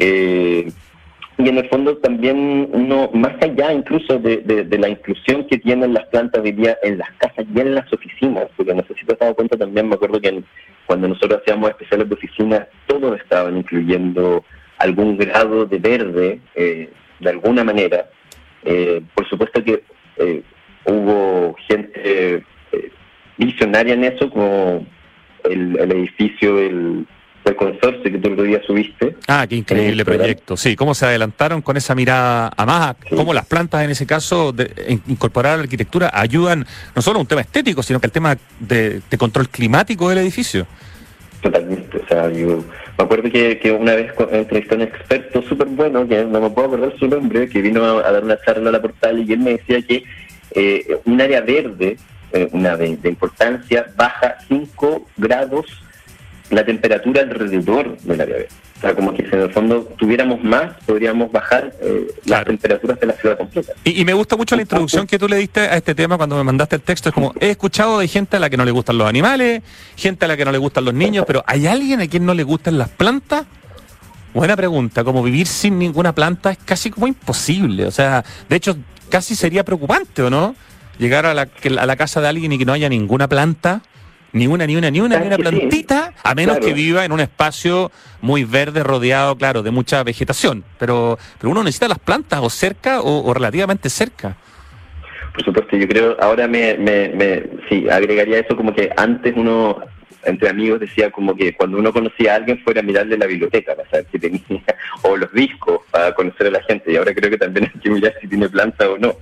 eh, 0.02 0.72
y 1.40 1.48
en 1.48 1.58
el 1.58 1.70
fondo 1.70 1.98
también 1.98 2.70
uno, 2.74 3.10
más 3.14 3.34
allá 3.42 3.72
incluso 3.72 4.20
de, 4.20 4.38
de- 4.38 4.66
de 4.66 4.78
la 4.78 4.90
inclusión 4.90 5.48
que 5.48 5.58
tienen 5.58 5.94
las 5.94 6.06
plantas 6.08 6.42
hoy 6.44 6.52
día 6.52 6.78
en 6.84 6.98
las 6.98 7.10
casas 7.14 7.46
y 7.56 7.60
en 7.60 7.76
las 7.76 7.92
oficinas, 7.94 8.46
porque 8.58 8.76
no 8.76 8.84
sé 8.84 8.94
cuenta 9.34 9.58
también, 9.58 9.88
me 9.88 9.96
acuerdo 9.96 10.20
que 10.20 10.44
cuando 10.86 11.08
nosotros 11.08 11.40
hacíamos 11.42 11.70
especiales 11.70 12.10
de 12.10 12.16
oficina, 12.16 12.68
todos 12.88 13.18
estaban 13.20 13.56
incluyendo 13.58 14.44
algún 14.80 15.18
grado 15.18 15.66
de 15.66 15.78
verde, 15.80 16.40
eh, 16.56 16.90
de 17.20 17.30
alguna 17.30 17.64
manera. 17.64 18.10
Eh, 18.64 19.02
por 19.16 19.28
supuesto 19.30 19.64
que 19.64 19.84
eh, 20.18 20.42
hubo 20.86 21.56
gente 21.68 21.92
eh, 22.04 22.44
visionaria 23.38 23.94
en 23.94 24.04
eso, 24.04 24.30
como 24.30 24.86
el, 25.46 25.80
el 25.80 25.92
edificio 25.94 26.60
del 27.50 27.56
consorcio 27.56 28.04
que 28.04 28.18
tú 28.18 28.28
el 28.28 28.34
otro 28.34 28.44
día 28.46 28.62
subiste. 28.66 29.16
Ah, 29.28 29.46
qué 29.48 29.56
increíble 29.56 30.06
proyecto. 30.06 30.56
Sí, 30.56 30.76
cómo 30.76 30.94
se 30.94 31.06
adelantaron 31.06 31.62
con 31.62 31.78
esa 31.78 31.96
mirada 31.96 32.52
a 32.56 32.66
más, 32.66 32.96
Sí. 33.10 33.16
cómo 33.16 33.34
las 33.34 33.46
plantas 33.46 33.84
en 33.84 33.90
ese 33.92 34.06
caso, 34.06 34.52
de, 34.52 34.72
en- 34.88 35.02
incorporar 35.08 35.54
a 35.54 35.58
la 35.58 35.64
arquitectura, 35.64 36.12
ayudan 36.14 36.66
no 36.96 37.02
solo 37.02 37.18
a 37.18 37.22
un 37.22 37.28
tema 37.28 37.42
estético, 37.42 37.82
sino 37.84 38.00
que 38.00 38.08
al 38.08 38.12
tema 38.12 38.38
de, 38.60 39.02
de 39.10 39.18
control 39.18 39.50
climático 39.50 40.10
del 40.10 40.20
edificio. 40.20 40.68
Totalmente, 41.42 41.98
o 41.98 42.08
sea, 42.08 42.30
yo 42.32 42.64
me 42.98 43.04
acuerdo 43.06 43.32
que, 43.32 43.58
que 43.60 43.72
una 43.72 43.96
vez 43.96 44.12
entrevisté 44.32 44.74
a 44.74 44.78
un 44.78 44.82
experto 44.84 45.42
súper 45.44 45.68
bueno, 45.68 46.06
que 46.08 46.26
no 46.26 46.42
me 46.42 46.50
puedo 46.50 46.68
acordar 46.68 46.94
su 47.00 47.08
nombre, 47.08 47.48
que 47.48 47.62
vino 47.62 47.84
a, 47.86 48.08
a 48.08 48.12
dar 48.12 48.24
una 48.24 48.38
charla 48.46 48.70
a 48.70 48.74
la 48.74 48.82
portal 48.82 49.24
y 49.28 49.32
él 49.34 49.40
me 49.40 49.52
decía 49.52 49.82
que 49.82 50.04
eh, 50.52 50.98
un 51.06 51.22
área 51.22 51.40
verde, 51.42 51.96
eh, 52.34 52.50
una 52.52 52.76
de, 52.76 52.98
de 52.98 53.10
importancia, 53.10 53.86
baja 53.96 54.36
5 54.50 55.08
grados 55.16 55.66
la 56.50 56.66
temperatura 56.66 57.22
alrededor 57.22 57.98
del 58.00 58.22
área 58.22 58.36
verde. 58.38 58.50
O 58.78 58.82
sea, 58.82 58.96
como 58.96 59.14
que 59.14 59.24
si 59.28 59.36
en 59.36 59.42
el 59.42 59.52
fondo 59.52 59.84
tuviéramos 59.98 60.42
más, 60.44 60.72
podríamos 60.86 61.32
bajar 61.32 61.74
eh, 61.82 62.08
las 62.08 62.24
Claro. 62.26 62.46
temperaturas 62.46 63.00
de 63.00 63.06
la 63.08 63.14
ciudad 63.14 63.38
completa. 63.38 63.74
Y, 63.84 64.02
y 64.02 64.06
me 64.06 64.14
gusta 64.14 64.36
mucho 64.38 64.56
la 64.56 64.62
introducción 64.62 65.06
que 65.06 65.20
tú 65.20 65.28
le 65.28 65.36
diste 65.36 65.60
a 65.62 65.76
este 65.76 65.94
tema 65.94 66.18
cuando 66.18 66.36
me 66.38 66.44
mandaste 66.44 66.78
el 66.78 66.82
texto. 66.82 67.10
Es 67.10 67.14
como, 67.16 67.34
he 67.40 67.50
escuchado 67.52 68.00
de 68.00 68.08
gente 68.08 68.38
a 68.38 68.40
la 68.40 68.50
que 68.50 68.58
no 68.58 68.66
le 68.66 68.72
gustan 68.72 68.98
los 68.98 69.08
animales, 69.08 69.62
gente 69.98 70.26
a 70.26 70.28
la 70.30 70.38
que 70.38 70.46
no 70.46 70.52
le 70.52 70.58
gustan 70.58 70.86
los 70.86 70.94
niños, 70.94 71.26
pero 71.28 71.44
¿hay 71.46 71.68
alguien 71.68 72.02
a 72.02 72.08
quien 72.08 72.26
no 72.26 72.34
le 72.34 72.44
gustan 72.44 72.78
las 72.78 72.90
plantas? 72.90 73.46
Buena 74.34 74.56
pregunta. 74.56 75.04
Como 75.04 75.22
vivir 75.24 75.48
sin 75.48 75.78
ninguna 75.78 76.14
planta 76.16 76.52
es 76.52 76.58
casi 76.64 76.90
como 76.90 77.08
imposible. 77.08 77.86
O 77.86 77.92
sea, 77.92 78.24
de 78.48 78.56
hecho, 78.56 78.78
casi 79.10 79.36
sería 79.36 79.64
preocupante, 79.64 80.22
¿o 80.22 80.30
no? 80.30 80.56
Llegar 81.00 81.26
a 81.26 81.34
la, 81.34 81.48
a 81.80 81.86
la 81.86 81.96
casa 81.96 82.22
de 82.22 82.28
alguien 82.28 82.52
y 82.54 82.58
que 82.58 82.66
no 82.66 82.74
haya 82.74 82.90
ninguna 82.90 83.28
planta. 83.28 83.82
Ni 84.32 84.46
una, 84.48 84.68
ni 84.68 84.76
una, 84.76 84.92
ni 84.92 85.02
una, 85.02 85.20
ni 85.20 85.28
una 85.28 85.38
plantita, 85.38 86.14
a 86.24 86.36
menos 86.36 86.58
Claro. 86.58 86.68
que 86.68 86.74
viva 86.74 87.04
en 87.06 87.12
un 87.12 87.20
espacio 87.20 87.92
muy 88.22 88.44
verde, 88.44 88.84
rodeado, 88.84 89.36
claro, 89.36 89.64
de 89.64 89.72
mucha 89.72 90.04
vegetación. 90.04 90.64
Pero, 90.78 91.18
pero 91.40 91.52
uno 91.52 91.64
necesita 91.64 91.88
las 91.88 92.00
plantas 92.00 92.40
o 92.42 92.50
cerca 92.50 93.02
o, 93.02 93.26
o 93.28 93.34
relativamente 93.34 93.90
cerca. 93.90 94.36
Por 95.34 95.44
supuesto, 95.44 95.78
yo 95.78 95.88
creo, 95.88 96.18
ahora 96.22 96.48
me, 96.48 96.76
me, 96.78 97.10
me, 97.10 97.44
sí, 97.70 97.88
agregaría 97.90 98.40
eso 98.40 98.56
como 98.56 98.74
que 98.76 98.92
antes 98.98 99.34
uno, 99.38 99.80
entre 100.26 100.50
amigos, 100.50 100.80
decía 100.80 101.12
como 101.12 101.36
que 101.36 101.54
cuando 101.56 101.78
uno 101.78 101.94
conocía 101.94 102.34
a 102.34 102.36
alguien 102.38 102.60
fuera 102.64 102.82
a 102.82 102.84
mirarle 102.84 103.18
la 103.18 103.26
biblioteca 103.26 103.76
para 103.76 103.90
saber 103.90 104.08
si 104.12 104.20
tenía, 104.20 104.42
o 105.04 105.16
los 105.18 105.32
discos 105.32 105.82
para 105.92 106.14
conocer 106.14 106.48
a 106.48 106.52
la 106.52 106.64
gente, 106.64 106.92
y 106.92 106.98
ahora 106.98 107.14
creo 107.14 107.30
que 107.32 107.38
también 107.38 107.72
hay 107.74 107.80
que 107.80 107.90
mirar 107.90 108.14
si 108.22 108.28
tiene 108.28 108.50
planta 108.50 108.90
o 108.90 108.98
no. 108.98 109.16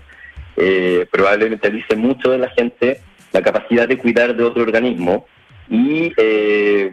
Eh, 0.56 1.06
probablemente 1.12 1.70
dice 1.70 1.96
mucho 1.96 2.32
de 2.32 2.40
la 2.40 2.50
gente 2.50 3.00
la 3.38 3.44
capacidad 3.44 3.88
de 3.88 3.98
cuidar 3.98 4.36
de 4.36 4.44
otro 4.44 4.64
organismo, 4.64 5.26
y 5.70 6.12
eh, 6.18 6.92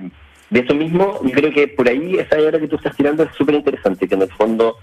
de 0.50 0.60
eso 0.60 0.74
mismo, 0.74 1.20
yo 1.24 1.30
creo 1.30 1.52
que 1.52 1.68
por 1.68 1.88
ahí 1.88 2.16
esa 2.18 2.38
idea 2.38 2.60
que 2.60 2.68
tú 2.68 2.76
estás 2.76 2.94
tirando 2.96 3.22
es 3.22 3.30
súper 3.36 3.54
interesante, 3.54 4.06
que 4.06 4.14
en 4.14 4.22
el 4.22 4.32
fondo 4.32 4.76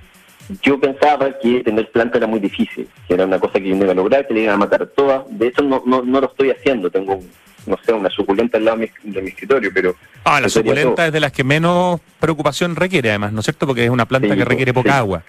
yo 0.63 0.79
pensaba 0.79 1.37
que 1.39 1.61
tener 1.63 1.89
planta 1.91 2.17
era 2.17 2.27
muy 2.27 2.39
difícil, 2.39 2.87
que 3.07 3.13
era 3.13 3.25
una 3.25 3.39
cosa 3.39 3.59
que 3.59 3.69
yo 3.69 3.75
no 3.75 3.83
iba 3.83 3.91
a 3.91 3.95
lograr, 3.95 4.27
que 4.27 4.33
le 4.33 4.41
iban 4.41 4.55
a 4.55 4.57
matar 4.57 4.85
todas. 4.87 5.21
De 5.29 5.47
hecho, 5.47 5.61
no, 5.61 5.83
no, 5.85 6.01
no 6.01 6.19
lo 6.19 6.27
estoy 6.27 6.49
haciendo. 6.49 6.89
Tengo, 6.89 7.21
no 7.67 7.77
sé, 7.85 7.93
una 7.93 8.09
suculenta 8.09 8.57
al 8.57 8.65
lado 8.65 8.77
de 8.77 8.91
mi, 9.03 9.11
de 9.13 9.21
mi 9.21 9.29
escritorio, 9.29 9.69
pero... 9.73 9.95
Ah, 10.25 10.41
la 10.41 10.49
suculenta 10.49 10.95
todo. 10.95 11.05
es 11.05 11.13
de 11.13 11.19
las 11.19 11.31
que 11.31 11.43
menos 11.43 12.01
preocupación 12.19 12.75
requiere, 12.75 13.09
además, 13.09 13.31
¿no 13.31 13.39
es 13.39 13.45
cierto? 13.45 13.65
Porque 13.67 13.85
es 13.85 13.89
una 13.89 14.05
planta 14.07 14.29
Sí, 14.29 14.37
que 14.39 14.45
requiere 14.45 14.71
sí. 14.71 14.73
poca 14.73 14.97
agua. 14.97 15.23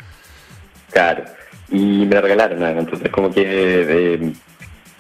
Claro. 0.91 1.25
Y 1.71 2.05
me 2.07 2.15
la 2.15 2.21
regalaron, 2.21 2.63
entonces 2.79 3.11
como 3.11 3.33
que... 3.33 3.45
eh, 3.47 4.33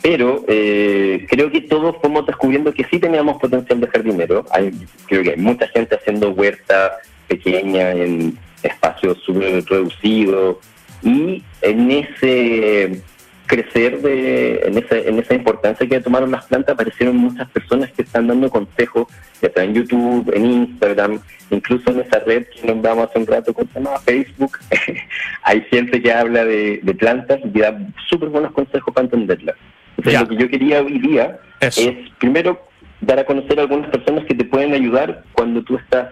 pero 0.02 0.44
eh, 0.48 1.26
creo 1.30 1.50
que 1.50 1.60
todos 1.60 1.96
fuimos 2.00 2.26
descubriendo 2.26 2.74
que 2.74 2.84
sí 2.90 2.98
teníamos 2.98 3.38
potencial 3.38 3.80
de 3.80 3.86
jardinero. 3.86 4.44
Hay, 4.50 4.72
creo 5.06 5.22
que 5.22 5.30
hay 5.30 5.36
mucha 5.36 5.68
gente 5.68 5.94
haciendo 5.94 6.30
huerta 6.30 6.98
pequeña 7.28 7.92
en 7.92 8.36
espacios 8.64 9.18
súper 9.24 9.64
reducidos. 9.64 10.56
Y 11.02 11.42
en 11.62 11.90
ese 11.90 13.00
crecer 13.46 14.00
de, 14.00 14.62
en 14.64 14.78
esa, 14.78 14.96
en 14.96 15.18
esa 15.18 15.34
importancia 15.34 15.86
que 15.86 16.00
tomaron 16.00 16.30
las 16.30 16.46
plantas, 16.46 16.74
aparecieron 16.74 17.16
muchas 17.16 17.48
personas 17.50 17.92
que 17.92 18.02
están 18.02 18.26
dando 18.26 18.50
consejos, 18.50 19.06
ya 19.40 19.52
sea 19.52 19.64
en 19.64 19.74
YouTube, 19.74 20.32
en 20.34 20.46
Instagram, 20.46 21.20
incluso 21.50 21.90
en 21.90 22.00
esa 22.00 22.20
red 22.20 22.46
que 22.46 22.66
nombramos 22.66 23.08
hace 23.08 23.18
un 23.18 23.26
rato, 23.26 23.52
que 23.54 23.66
se 23.66 23.74
llama 23.74 23.98
Facebook. 23.98 24.58
Hay 25.42 25.60
gente 25.62 26.02
que 26.02 26.12
habla 26.12 26.44
de, 26.44 26.80
de 26.82 26.94
plantas 26.94 27.40
y 27.44 27.58
da 27.58 27.78
súper 28.08 28.30
buenos 28.30 28.52
consejos 28.52 28.92
para 28.92 29.04
entenderlas. 29.04 29.56
Entonces, 29.96 30.20
lo 30.20 30.28
que 30.28 30.36
yo 30.36 30.48
quería 30.48 30.82
hoy 30.82 30.98
día 30.98 31.38
Eso. 31.60 31.80
es, 31.80 31.96
primero, 32.18 32.66
dar 33.00 33.18
a 33.18 33.24
conocer 33.24 33.58
a 33.58 33.62
algunas 33.62 33.90
personas 33.90 34.24
que 34.26 34.34
te 34.34 34.44
pueden 34.44 34.72
ayudar 34.74 35.24
cuando 35.32 35.62
tú 35.62 35.76
estás 35.76 36.08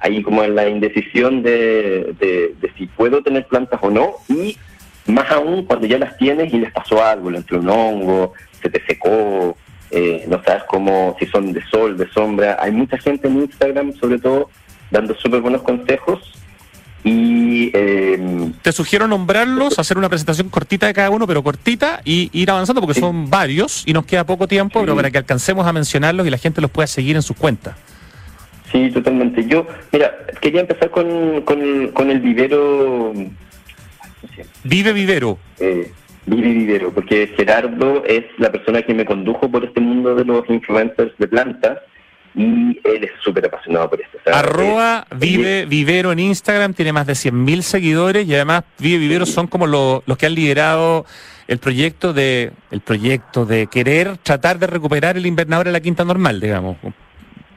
ahí 0.00 0.22
como 0.22 0.42
en 0.42 0.54
la 0.56 0.68
indecisión 0.68 1.42
de, 1.42 2.14
de- 2.18 2.54
de 2.60 2.72
si 2.76 2.86
puedo 2.86 3.22
tener 3.22 3.46
plantas 3.46 3.78
o 3.82 3.90
no, 3.90 4.14
y 4.28 4.56
más 5.06 5.30
aún 5.30 5.64
cuando 5.64 5.86
ya 5.86 5.98
las 5.98 6.16
tienes 6.18 6.52
y 6.52 6.58
les 6.58 6.72
pasó 6.72 7.02
algo, 7.04 7.30
le 7.30 7.38
entró 7.38 7.58
un 7.60 7.68
hongo, 7.70 8.32
se 8.60 8.68
te 8.68 8.84
secó, 8.84 9.56
eh, 9.90 10.24
no 10.28 10.42
sabes 10.44 10.64
cómo, 10.64 11.16
si 11.18 11.26
son 11.26 11.52
de 11.52 11.62
sol, 11.66 11.96
de 11.96 12.08
sombra. 12.10 12.56
Hay 12.60 12.72
mucha 12.72 12.98
gente 12.98 13.28
en 13.28 13.42
Instagram, 13.42 13.92
sobre 13.94 14.18
todo, 14.18 14.50
dando 14.90 15.14
súper 15.14 15.40
buenos 15.40 15.62
consejos. 15.62 16.20
Y 17.04 17.70
eh, 17.74 18.50
Te 18.62 18.70
sugiero 18.72 19.08
nombrarlos, 19.08 19.78
hacer 19.78 19.98
una 19.98 20.08
presentación 20.08 20.48
cortita 20.48 20.86
de 20.86 20.94
cada 20.94 21.10
uno, 21.10 21.26
pero 21.26 21.42
cortita, 21.42 22.00
y 22.04 22.30
ir 22.32 22.50
avanzando 22.50 22.80
porque 22.80 22.94
Sí. 22.94 23.00
son 23.00 23.28
varios 23.28 23.82
y 23.86 23.92
nos 23.92 24.06
queda 24.06 24.24
poco 24.24 24.46
tiempo, 24.46 24.78
Sí. 24.78 24.84
pero 24.84 24.94
para 24.96 25.10
que 25.10 25.18
alcancemos 25.18 25.66
a 25.66 25.72
mencionarlos 25.72 26.26
y 26.26 26.30
la 26.30 26.38
gente 26.38 26.60
los 26.60 26.70
pueda 26.70 26.86
seguir 26.86 27.16
en 27.16 27.22
sus 27.22 27.36
cuentas. 27.36 27.74
Sí, 28.70 28.90
totalmente. 28.90 29.44
Yo, 29.46 29.66
mira, 29.92 30.12
quería 30.40 30.60
empezar 30.62 30.90
con, 30.90 31.42
con, 31.42 31.88
con 31.88 32.10
el 32.10 32.20
vivero. 32.20 33.12
Vive 34.64 34.92
Vivero. 34.92 35.38
Eh, 35.58 35.90
Vive 36.24 36.48
Vivero, 36.52 36.92
porque 36.92 37.34
Gerardo 37.36 38.04
es 38.06 38.24
la 38.38 38.52
persona 38.52 38.82
que 38.82 38.94
me 38.94 39.04
condujo 39.04 39.50
por 39.50 39.64
este 39.64 39.80
mundo 39.80 40.14
de 40.14 40.24
los 40.24 40.48
influencers 40.48 41.12
de 41.18 41.26
plantas 41.26 41.78
y 42.34 42.80
él 42.84 43.04
es 43.04 43.10
súper 43.22 43.46
apasionado 43.46 43.90
por 43.90 44.00
esto. 44.00 44.18
Arroba 44.32 45.06
Vive 45.16 45.66
Vivero 45.66 46.12
en 46.12 46.18
Instagram, 46.18 46.74
tiene 46.74 46.92
más 46.92 47.06
de 47.06 47.12
100.000 47.12 47.62
seguidores 47.62 48.26
y 48.26 48.34
además 48.34 48.64
Vive 48.78 48.98
Vivero 48.98 49.26
son 49.26 49.46
como 49.46 49.66
los 49.66 50.16
que 50.18 50.26
han 50.26 50.34
liderado 50.34 51.04
el 51.48 51.58
proyecto 51.58 52.12
de 52.12 52.52
el 52.70 52.80
proyecto 52.80 53.44
de 53.44 53.66
querer 53.66 54.16
tratar 54.18 54.58
de 54.58 54.66
recuperar 54.66 55.16
el 55.16 55.26
invernadero 55.26 55.68
en 55.68 55.74
la 55.74 55.80
quinta 55.80 56.04
normal, 56.04 56.40
digamos. 56.40 56.76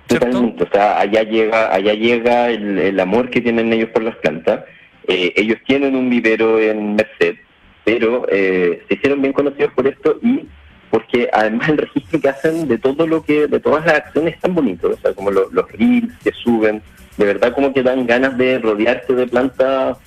Totalmente, 0.08 0.64
o 0.64 0.70
sea, 0.72 1.00
allá 1.00 1.24
llega, 1.24 1.74
allá 1.74 1.94
llega 1.94 2.50
el, 2.50 3.00
amor 3.00 3.30
que 3.30 3.42
tienen 3.42 3.74
ellos 3.74 3.90
por 3.90 4.04
las 4.04 4.16
plantas. 4.18 4.66
Eh, 5.08 5.34
ellos 5.36 5.58
tienen 5.66 5.96
un 5.96 6.10
vivero 6.10 6.60
en 6.60 6.96
Merced, 6.96 7.36
pero 7.84 8.28
eh, 8.30 8.84
se 8.88 8.96
hicieron 8.96 9.22
bien 9.22 9.34
conocidos 9.34 9.72
por 9.74 9.88
esto 9.88 10.20
y 10.22 10.46
porque 10.90 11.30
además 11.32 11.70
el 11.70 11.78
registro 11.78 12.20
que 12.20 12.30
hacen 12.30 12.68
de 12.68 12.78
todo 12.78 13.08
lo 13.08 13.24
que, 13.24 13.48
de 13.48 13.60
todas 13.60 13.86
las 13.86 13.96
acciones 13.96 14.36
es 14.36 14.42
tan 14.42 14.56
bonito, 14.56 14.90
o 14.90 14.98
sea, 14.98 15.14
como 15.14 15.32
los 15.32 15.72
reels 15.72 16.14
que 16.24 16.32
suben, 16.32 16.82
de 17.18 17.26
verdad 17.26 17.54
como 17.54 17.74
que 17.74 17.84
dan 17.84 18.06
ganas 18.06 18.38
de 18.38 18.60
rodearte 18.60 19.14
de 19.14 19.28
plantas 19.28 19.98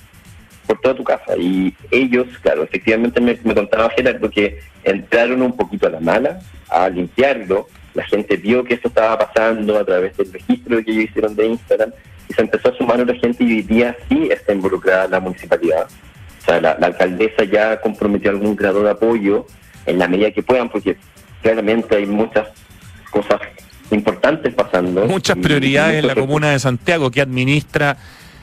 por 0.67 0.79
toda 0.81 0.95
tu 0.95 1.03
casa. 1.03 1.35
Y 1.37 1.75
ellos, 1.91 2.27
claro, 2.41 2.63
efectivamente 2.63 3.19
me, 3.19 3.37
me 3.43 3.55
contaba 3.55 3.89
Gerardo 3.89 4.29
que 4.29 4.59
entraron 4.83 5.41
un 5.41 5.55
poquito 5.55 5.87
a 5.87 5.91
la 5.91 5.99
mala, 5.99 6.39
a 6.69 6.89
limpiarlo, 6.89 7.67
la 7.93 8.03
gente 8.05 8.37
vio 8.37 8.63
que 8.63 8.75
esto 8.75 8.87
estaba 8.87 9.17
pasando 9.17 9.77
a 9.77 9.83
través 9.83 10.15
del 10.15 10.31
registro 10.31 10.83
que 10.83 10.91
ellos 10.91 11.05
hicieron 11.05 11.35
de 11.35 11.47
Instagram 11.47 11.91
y 12.29 12.33
se 12.33 12.41
empezó 12.41 12.69
a 12.69 12.77
sumar 12.77 13.01
a 13.01 13.05
la 13.05 13.15
gente 13.15 13.43
y 13.43 13.53
hoy 13.53 13.61
día 13.63 13.97
sí 14.07 14.29
está 14.31 14.53
involucrada 14.53 15.07
la 15.07 15.19
municipalidad. 15.19 15.87
O 16.41 16.45
sea, 16.45 16.61
la, 16.61 16.71
alcaldesa 16.71 17.43
ya 17.43 17.81
comprometió 17.81 18.31
algún 18.31 18.55
grado 18.55 18.83
de 18.83 18.91
apoyo 18.91 19.45
en 19.89 19.99
la 19.99 20.07
medida 20.07 20.31
que 20.31 20.43
puedan, 20.43 20.69
porque 20.69 20.97
claramente 21.41 21.95
hay 21.95 22.05
muchas 22.05 22.47
cosas 23.09 23.39
importantes 23.91 24.53
pasando. 24.53 25.05
Muchas 25.05 25.37
prioridades 25.37 25.99
en 25.99 26.07
la 26.07 26.15
comuna 26.15 26.51
de 26.51 26.59
Santiago 26.59 27.09
que 27.09 27.21
administra 27.21 27.97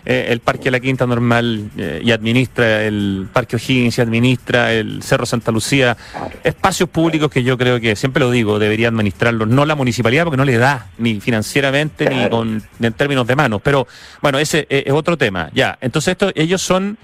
eh, 0.09 0.29
el 0.31 0.39
Parque 0.39 0.65
de 0.65 0.71
la 0.71 0.79
Quinta 0.79 1.05
Normal 1.05 1.69
eh, 1.77 2.01
y 2.05 2.13
administra 2.13 2.85
el 2.85 3.27
Parque 3.33 3.57
O'Higgins 3.57 3.99
y 3.99 4.01
administra 4.01 4.73
el 4.73 5.03
Cerro 5.03 5.27
Santa 5.27 5.51
Lucía. 5.51 5.97
Espacios 6.45 6.89
públicos 6.89 7.29
que 7.29 7.43
yo 7.43 7.59
creo 7.59 7.81
que, 7.81 7.97
siempre 7.97 8.21
lo 8.21 8.31
digo, 8.31 8.61
debería 8.61 8.87
administrarlos, 8.87 9.49
no 9.49 9.65
la 9.65 9.75
municipalidad 9.75 10.23
porque 10.23 10.37
no 10.37 10.45
le 10.45 10.59
da, 10.59 10.87
ni 10.99 11.21
financieramente 11.21 12.09
ni, 12.09 12.29
con, 12.29 12.63
en 12.81 12.93
términos 12.93 13.27
de 13.27 13.35
manos. 13.35 13.61
Pero 13.65 13.89
bueno, 14.23 14.39
ese 14.39 14.69
eh, 14.71 14.85
es 14.87 14.93
otro 14.93 15.19
tema. 15.19 15.51
Ya, 15.53 15.77
entonces 15.81 16.13
esto, 16.13 16.31
ellos 16.37 16.63
son, 16.63 16.99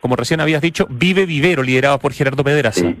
como 0.00 0.16
recién 0.16 0.40
habías 0.40 0.62
dicho, 0.62 0.86
Vive 0.88 1.26
Vivero, 1.26 1.62
liderados 1.62 2.00
por 2.00 2.12
Gerardo 2.12 2.42
Pedraza. 2.42 2.94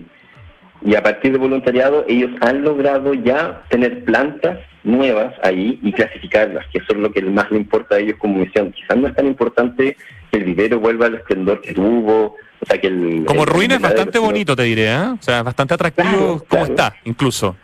Y 0.82 0.94
a 0.94 1.02
partir 1.02 1.32
de 1.32 1.38
voluntariado, 1.38 2.04
ellos 2.08 2.30
han 2.40 2.62
logrado 2.62 3.12
ya 3.12 3.62
tener 3.68 4.04
plantas 4.04 4.58
nuevas 4.82 5.34
ahí 5.42 5.78
y 5.82 5.92
clasificarlas, 5.92 6.66
que 6.68 6.78
eso 6.78 6.92
es 6.92 6.98
lo 6.98 7.12
que 7.12 7.20
más 7.22 7.50
le 7.50 7.58
importa 7.58 7.96
a 7.96 7.98
ellos 7.98 8.16
como 8.18 8.38
misión. 8.38 8.72
Quizás 8.72 8.96
no 8.96 9.08
es 9.08 9.14
tan 9.14 9.26
importante 9.26 9.96
que 10.30 10.38
el 10.38 10.44
vivero 10.44 10.80
vuelva 10.80 11.06
al 11.06 11.16
esplendor 11.16 11.60
que 11.60 11.74
tuvo, 11.74 12.36
o 12.60 12.66
sea 12.66 12.80
que 12.80 12.86
el... 12.86 13.24
Como 13.26 13.44
ruina 13.44 13.74
es 13.74 13.80
bastante 13.80 14.18
bonito, 14.18 14.56
te 14.56 14.62
diré, 14.62 14.90
¿eh? 14.90 15.14
O 15.18 15.22
sea, 15.22 15.42
bastante 15.42 15.74
atractivo 15.74 16.42
como 16.48 16.64
está, 16.64 16.94
incluso. 17.04 17.56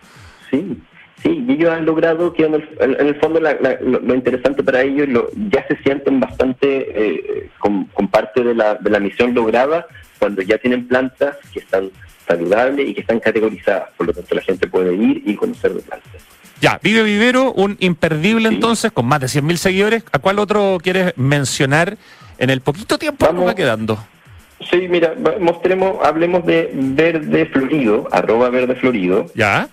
Sí, 0.50 0.76
sí, 1.22 1.44
y 1.48 1.52
ellos 1.52 1.70
han 1.70 1.86
logrado 1.86 2.34
que 2.34 2.44
en 2.44 2.54
el, 2.54 3.14
fondo 3.16 3.40
lo, 3.40 4.14
interesante 4.14 4.62
para 4.62 4.82
ellos 4.82 5.08
lo, 5.08 5.30
ya 5.50 5.66
se 5.68 5.76
sienten 5.78 6.20
bastante 6.20 6.86
eh, 6.94 7.50
con, 7.58 7.86
parte 8.08 8.42
de 8.42 8.54
la, 8.54 8.74
de 8.74 8.90
la 8.90 9.00
misión 9.00 9.34
lograda 9.34 9.86
cuando 10.18 10.42
ya 10.42 10.58
tienen 10.58 10.86
plantas 10.86 11.36
que 11.52 11.60
están 11.60 11.90
saludables 12.26 12.88
y 12.88 12.94
que 12.94 13.00
están 13.00 13.20
categorizadas, 13.20 13.90
por 13.96 14.06
lo 14.06 14.12
tanto 14.12 14.34
la 14.34 14.42
gente 14.42 14.66
puede 14.66 14.94
ir 14.94 15.22
y 15.24 15.34
conocer 15.34 15.74
de 15.74 15.82
plantas. 15.82 16.22
Ya, 16.60 16.80
Vive 16.82 17.02
Vivero, 17.02 17.52
un 17.52 17.76
imperdible 17.80 18.48
entonces, 18.48 18.90
con 18.90 19.06
más 19.06 19.20
de 19.20 19.26
100.000 19.26 19.56
seguidores. 19.56 20.04
¿A 20.12 20.18
cuál 20.18 20.38
otro 20.38 20.78
quieres 20.82 21.12
mencionar 21.16 21.98
en 22.38 22.50
el 22.50 22.60
poquito 22.62 22.98
tiempo 22.98 23.26
que 23.26 23.32
nos 23.32 23.46
va 23.46 23.54
quedando? 23.54 23.98
Sí, 24.70 24.88
mira, 24.88 25.14
mostremos, 25.38 25.98
hablemos 26.02 26.46
de 26.46 26.70
Verde 26.72 27.46
Florido, 27.46 28.08
arroba 28.10 28.48
Verde 28.48 28.74
Florido. 28.76 29.26
Ya. 29.34 29.68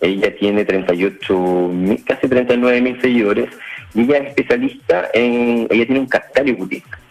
Ella 0.00 0.34
tiene 0.36 0.64
38, 0.64 1.70
casi 2.06 2.28
39 2.28 2.80
mil 2.80 3.00
seguidores 3.00 3.50
y 3.94 4.02
ella 4.02 4.18
es 4.18 4.28
especialista 4.28 5.10
en, 5.12 5.66
ella 5.70 5.84
tiene 5.86 6.00
un 6.00 6.06
cascario 6.06 6.56
boutique. 6.56 7.01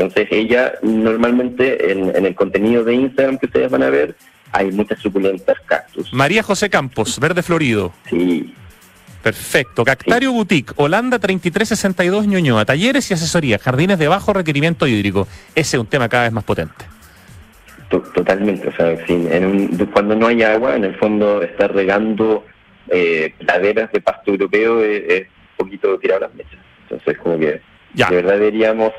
Entonces 0.00 0.28
ella 0.30 0.72
normalmente 0.82 1.92
en, 1.92 2.16
en 2.16 2.24
el 2.24 2.34
contenido 2.34 2.84
de 2.84 2.94
Instagram 2.94 3.38
que 3.38 3.46
ustedes 3.46 3.70
van 3.70 3.82
a 3.82 3.90
ver, 3.90 4.14
hay 4.50 4.72
muchas 4.72 4.98
suculentas 4.98 5.58
cactus. 5.66 6.12
María 6.12 6.42
José 6.42 6.70
Campos, 6.70 7.20
Verde 7.20 7.42
Florido. 7.42 7.92
Sí. 8.08 8.54
Perfecto. 9.22 9.84
Cactario 9.84 10.32
Boutique, 10.32 10.72
Holanda 10.76 11.18
3362 11.18 12.26
Ñoñoa. 12.26 12.64
Talleres 12.64 13.10
y 13.10 13.14
asesoría, 13.14 13.58
jardines 13.58 13.98
de 13.98 14.08
bajo 14.08 14.32
requerimiento 14.32 14.86
hídrico. 14.86 15.28
Ese 15.54 15.76
es 15.76 15.80
un 15.80 15.86
tema 15.86 16.08
cada 16.08 16.24
vez 16.24 16.32
más 16.32 16.44
potente. 16.44 16.86
Totalmente. 17.90 18.68
O 18.68 18.72
sea, 18.72 18.96
cuando 19.92 20.16
no 20.16 20.28
hay 20.28 20.42
agua, 20.42 20.76
en 20.76 20.84
el 20.84 20.94
fondo 20.96 21.42
estar 21.42 21.74
regando 21.74 22.46
eh, 22.88 23.34
laderas 23.40 23.92
de 23.92 24.00
pasto 24.00 24.30
europeo 24.30 24.82
es, 24.82 25.26
un 25.58 25.66
poquito 25.66 25.98
tirar 25.98 26.22
las 26.22 26.32
mechas. 26.34 26.58
Entonces, 26.84 27.18
como 27.18 27.38
que 27.38 27.60
de 27.92 28.14
verdad 28.16 28.34
deberíamos 28.34 28.92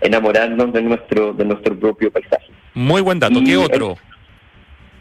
enamorarnos 0.00 0.72
de 0.72 0.82
nuestro, 0.82 1.32
de 1.32 1.44
nuestro 1.44 1.78
propio 1.78 2.10
paisaje. 2.10 2.46
Muy 2.74 3.00
buen 3.00 3.18
dato. 3.18 3.42
¿Qué 3.44 3.56
otro? 3.56 3.96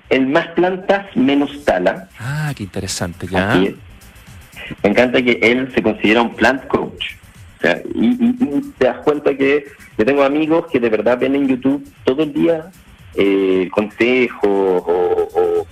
el 0.10 0.28
más 0.28 0.48
plantas, 0.50 1.16
menos 1.16 1.64
tala. 1.64 2.10
Ah, 2.20 2.54
qué 2.56 2.64
interesante, 2.64 3.28
ya. 3.28 3.56
Me 4.84 4.90
encanta 4.90 5.22
que 5.22 5.40
él 5.42 5.72
se 5.74 5.82
considera 5.82 6.22
un 6.22 6.36
plant 6.36 6.66
coach. 6.68 7.14
O 7.58 7.62
sea, 7.62 7.82
y, 7.94 8.34
te 8.78 8.86
das 8.86 8.98
cuenta 9.00 9.36
que 9.36 9.66
yo 9.98 10.06
tengo 10.06 10.24
amigos 10.24 10.66
que 10.72 10.80
de 10.80 10.90
verdad 10.90 11.18
ven 11.20 11.36
en 11.36 11.48
YouTube 11.48 11.88
todo 12.04 12.24
el 12.24 12.34
día 12.34 12.70
eh, 13.16 13.70
consejos 13.72 14.84
o, 14.86 15.66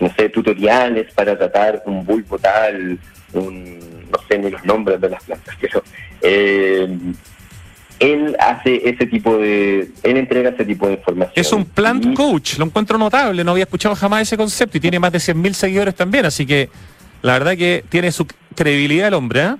no 0.00 0.14
sé, 0.14 0.28
tutoriales 0.28 1.12
para 1.14 1.36
tratar 1.36 1.82
un 1.86 2.04
bulbo 2.04 2.38
tal, 2.38 2.98
un, 3.32 3.78
no 4.10 4.18
sé 4.28 4.38
ni 4.38 4.50
los 4.50 4.64
nombres 4.64 5.00
de 5.00 5.10
las 5.10 5.22
plantas, 5.24 5.56
pero 5.60 5.82
eh, 6.20 6.88
él 8.00 8.34
hace 8.40 8.88
ese 8.88 9.06
tipo 9.06 9.36
de, 9.36 9.90
él 10.02 10.16
entrega 10.16 10.50
ese 10.50 10.64
tipo 10.64 10.88
de 10.88 10.94
información. 10.94 11.34
Es 11.36 11.52
un 11.52 11.66
plant 11.66 12.14
coach, 12.14 12.58
lo 12.58 12.64
encuentro 12.64 12.98
notable, 12.98 13.44
no 13.44 13.52
había 13.52 13.64
escuchado 13.64 13.94
jamás 13.94 14.22
ese 14.22 14.36
concepto 14.36 14.78
y 14.78 14.80
tiene 14.80 14.98
más 14.98 15.12
de 15.12 15.18
100.000 15.18 15.52
seguidores 15.52 15.94
también, 15.94 16.24
así 16.24 16.46
que 16.46 16.70
la 17.22 17.34
verdad 17.34 17.56
que 17.56 17.84
tiene 17.88 18.10
su 18.10 18.26
credibilidad 18.56 19.08
el 19.08 19.14
hombre, 19.14 19.42
¿eh? 19.42 19.54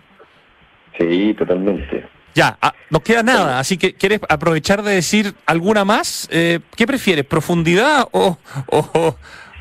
Sí, 0.99 1.34
totalmente. 1.38 2.07
Ya, 2.34 2.57
ah, 2.62 2.72
nos 2.88 3.03
queda 3.03 3.22
nada, 3.22 3.59
así 3.59 3.76
que 3.76 3.93
¿quieres 3.93 4.20
aprovechar 4.28 4.82
de 4.82 4.95
decir 4.95 5.34
alguna 5.45 5.84
más? 5.84 6.26
Eh, 6.32 6.61
¿Qué 6.76 6.86
prefieres, 6.86 7.26
profundidad 7.26 8.09
o, 8.11 8.38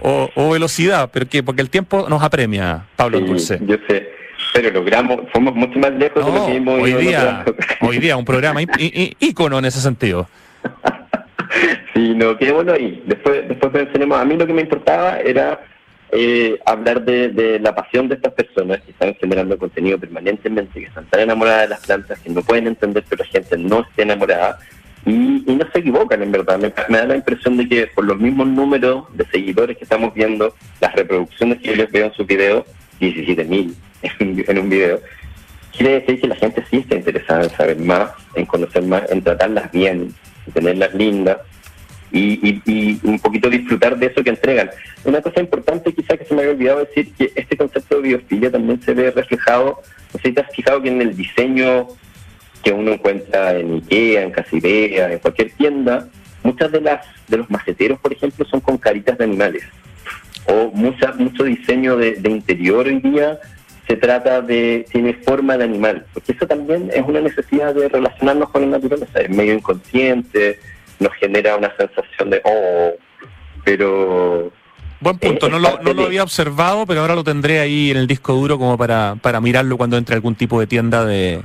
o, 0.01 0.49
velocidad? 0.51 1.09
¿Pero 1.11 1.27
qué? 1.27 1.43
Porque 1.43 1.61
el 1.61 1.69
tiempo 1.69 2.07
nos 2.07 2.23
apremia, 2.23 2.85
Pablo 2.95 3.19
Dulce. 3.19 3.59
Yo 3.61 3.75
sé 3.89 4.18
pero 4.53 4.71
logramos, 4.71 5.21
fuimos 5.31 5.55
mucho 5.55 5.79
más 5.79 5.91
lejos 5.93 6.25
de 6.25 6.31
lo 6.31 6.45
que 6.45 6.55
hemos 6.55 6.81
hoy 6.81 6.93
día, 6.93 7.45
hoy 7.81 7.97
día 7.99 8.17
un 8.17 8.25
programa 8.25 8.61
ícono 8.61 9.59
en 9.59 9.65
ese 9.65 9.79
sentido. 9.79 10.27
sí, 11.93 12.13
no, 12.15 12.37
quedémonos 12.37 12.75
ahí. 12.75 13.03
Después, 13.05 13.47
después 13.47 13.71
pensaremos, 13.71 14.19
a 14.19 14.25
mí 14.25 14.35
lo 14.35 14.47
que 14.47 14.53
me 14.53 14.61
importaba 14.61 15.19
era 15.19 15.59
eh, 16.11 16.57
hablar 16.65 17.03
de, 17.03 17.59
la 17.59 17.75
pasión 17.75 18.07
de 18.07 18.15
estas 18.15 18.33
personas 18.33 18.81
que 18.81 18.91
están 18.91 19.13
generando 19.15 19.57
contenido 19.57 19.99
permanentemente, 19.99 20.79
que 20.79 20.87
están 20.87 21.05
tan 21.05 21.21
enamoradas 21.21 21.63
de 21.63 21.67
las 21.69 21.85
plantas, 21.85 22.19
que 22.19 22.29
no 22.29 22.41
pueden 22.41 22.67
entender 22.67 23.03
que 23.03 23.15
la 23.15 23.25
gente 23.25 23.57
no 23.57 23.81
esté 23.81 24.03
enamorada 24.03 24.59
y, 25.05 25.43
no 25.45 25.65
se 25.71 25.79
equivocan 25.79 26.23
en 26.23 26.31
verdad. 26.31 26.57
Me, 26.57 26.73
me, 26.89 26.97
da 26.97 27.05
la 27.05 27.15
impresión 27.15 27.57
de 27.57 27.67
que 27.67 27.87
por 27.87 28.05
los 28.05 28.17
mismos 28.17 28.47
números 28.47 29.05
de 29.13 29.25
seguidores 29.25 29.77
que 29.77 29.83
estamos 29.83 30.13
viendo, 30.13 30.55
las 30.81 30.93
reproducciones 30.93 31.59
que 31.59 31.69
yo 31.69 31.75
les 31.75 31.91
veo 31.91 32.07
en 32.07 32.13
sus 32.13 32.25
videos, 32.25 32.65
17.000 32.99 33.73
en 34.47 34.57
un 34.57 34.69
video, 34.69 35.01
quiere 35.75 35.99
decir 35.99 36.21
que 36.21 36.27
la 36.27 36.35
gente 36.35 36.63
sí 36.69 36.77
está 36.77 36.95
interesada 36.95 37.43
en 37.43 37.49
saber 37.51 37.79
más, 37.79 38.11
en 38.35 38.45
conocer 38.45 38.83
más, 38.83 39.09
en 39.11 39.21
tratarlas 39.21 39.71
bien, 39.71 40.13
en 40.47 40.53
tenerlas 40.53 40.93
lindas 40.93 41.37
y, 42.11 42.99
un 43.03 43.19
poquito 43.19 43.49
disfrutar 43.49 43.97
de 43.97 44.07
eso 44.07 44.23
que 44.23 44.31
entregan. 44.31 44.69
Una 45.03 45.21
cosa 45.21 45.39
importante 45.39 45.93
quizá 45.93 46.17
que 46.17 46.25
se 46.25 46.33
me 46.33 46.41
había 46.41 46.53
olvidado 46.53 46.79
decir 46.79 47.13
que 47.13 47.31
este 47.35 47.55
concepto 47.55 47.97
de 47.97 48.09
biofilia 48.09 48.51
también 48.51 48.81
se 48.81 48.93
ve 48.93 49.11
reflejado, 49.11 49.81
no 50.13 50.19
sé 50.19 50.29
si 50.29 50.33
te 50.33 50.41
has 50.41 50.51
fijado 50.55 50.81
que 50.81 50.89
en 50.89 51.01
el 51.01 51.15
diseño 51.15 51.87
que 52.63 52.71
uno 52.71 52.93
encuentra 52.93 53.57
en 53.57 53.75
Ikea, 53.75 54.23
en 54.23 54.31
Casibea, 54.31 55.13
en 55.13 55.19
cualquier 55.19 55.51
tienda, 55.51 56.07
muchas 56.43 56.71
de 56.71 56.81
las 56.81 57.05
de 57.27 57.37
los 57.37 57.49
maceteros, 57.49 57.99
por 57.99 58.11
ejemplo, 58.11 58.45
son 58.45 58.59
con 58.59 58.77
caritas 58.77 59.17
de 59.17 59.23
animales. 59.23 59.63
O 60.45 60.71
mucha, 60.73 61.13
mucho 61.13 61.43
diseño 61.43 61.95
de, 61.97 62.15
de 62.15 62.29
interior 62.29 62.87
hoy 62.87 62.99
día 62.99 63.39
se 63.89 63.95
trata 63.95 64.41
de, 64.41 64.85
tiene 64.91 65.15
forma 65.15 65.57
de 65.57 65.63
animal, 65.63 66.05
porque 66.13 66.33
eso 66.33 66.45
también 66.45 66.91
es 66.93 67.03
una 67.03 67.21
necesidad 67.21 67.73
de 67.73 67.89
relacionarnos 67.89 68.49
con 68.49 68.61
la 68.61 68.77
naturaleza, 68.77 69.19
es 69.19 69.29
medio 69.31 69.55
inconsciente, 69.55 70.59
nos 70.99 71.11
genera 71.15 71.57
una 71.57 71.75
sensación 71.75 72.29
de, 72.29 72.39
oh, 72.43 72.91
pero... 73.63 74.51
Buen 74.99 75.17
punto, 75.17 75.49
no 75.49 75.57
lo, 75.57 75.79
no 75.81 75.93
lo 75.93 76.03
había 76.03 76.21
observado, 76.21 76.85
pero 76.85 77.01
ahora 77.01 77.15
lo 77.15 77.23
tendré 77.23 77.61
ahí 77.61 77.89
en 77.89 77.97
el 77.97 78.05
disco 78.05 78.33
duro 78.33 78.59
como 78.59 78.77
para, 78.77 79.15
para 79.19 79.41
mirarlo 79.41 79.77
cuando 79.77 79.97
entre 79.97 80.13
algún 80.13 80.35
tipo 80.35 80.59
de 80.59 80.67
tienda 80.67 81.03
de 81.05 81.41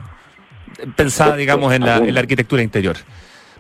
pensada, 0.97 1.37
digamos, 1.37 1.73
en 1.73 1.87
la, 1.87 1.99
en 1.99 2.13
la 2.13 2.21
arquitectura 2.21 2.63
interior. 2.63 2.97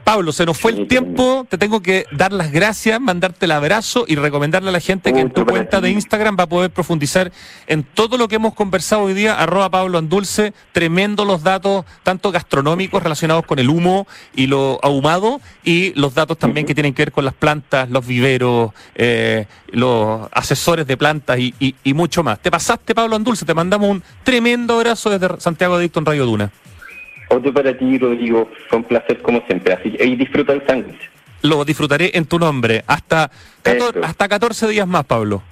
Pablo, 0.05 0.33
se 0.33 0.45
nos 0.45 0.59
fue 0.59 0.73
el 0.73 0.87
tiempo, 0.87 1.47
te 1.49 1.57
tengo 1.57 1.81
que 1.81 2.05
dar 2.13 2.31
las 2.31 2.53
gracias, 2.53 3.01
mandarte 3.01 3.47
el 3.47 3.53
abrazo 3.53 4.05
y 4.07 4.17
recomendarle 4.17 4.69
a 4.69 4.73
la 4.73 4.81
gente 4.81 5.15
que 5.15 5.21
en 5.21 5.31
tu 5.31 5.47
cuenta 5.47 5.81
de 5.81 5.91
Instagram 5.91 6.37
va 6.39 6.45
a 6.45 6.49
poder 6.49 6.71
profundizar 6.71 7.33
en 7.67 7.85
todo 7.85 8.19
lo 8.19 8.29
que 8.29 8.37
hemos 8.37 8.53
conversado 8.53 9.03
hoy 9.03 9.15
día, 9.15 9.41
arroba 9.41 9.71
Pablo 9.71 9.97
Andulce, 9.97 10.53
tremendo 10.73 11.25
los 11.25 11.43
datos, 11.43 11.87
tanto 12.03 12.31
gastronómicos 12.31 13.03
relacionados 13.03 13.47
con 13.47 13.59
el 13.59 13.71
humo 13.71 14.07
y 14.37 14.47
lo 14.47 14.79
ahumado, 14.83 15.41
y 15.65 15.99
los 15.99 16.15
datos 16.15 16.39
también 16.39 16.67
que 16.67 16.75
tienen 16.75 16.93
que 16.93 17.03
ver 17.03 17.13
con 17.13 17.25
las 17.25 17.35
plantas, 17.35 17.89
los 17.89 18.07
viveros, 18.07 18.73
eh, 18.95 19.47
los 19.69 20.29
asesores 20.33 20.87
de 20.87 20.99
plantas 20.99 21.39
y, 21.39 21.55
y, 21.59 21.77
y 21.83 21.95
mucho 21.95 22.23
más. 22.23 22.41
Te 22.41 22.51
pasaste, 22.51 22.95
Pablo 22.95 23.17
Andulce, 23.17 23.47
te 23.47 23.55
mandamos 23.55 23.89
un 23.89 24.03
tremendo 24.23 24.75
abrazo 24.75 25.09
desde 25.09 25.41
Santiago 25.41 25.79
de 25.79 25.91
en 25.95 26.05
Radio 26.05 26.27
Duna. 26.27 26.51
Otro 27.35 27.53
para 27.53 27.76
ti, 27.76 27.99
Rodrigo. 27.99 28.49
Fue 28.68 28.78
un 28.78 28.85
placer 28.85 29.20
como 29.22 29.45
siempre. 29.47 29.74
Así 29.74 29.97
y 29.99 30.16
disfruta 30.16 30.53
el 30.53 30.64
sándwich. 30.66 31.11
Lo 31.43 31.64
disfrutaré 31.64 32.11
en 32.14 32.24
tu 32.24 32.39
nombre. 32.39 32.85
Hasta, 32.87 33.30
14, 33.62 34.01
hasta 34.03 34.28
14 34.28 34.68
días 34.68 34.87
más, 34.87 35.05
Pablo. 35.05 35.43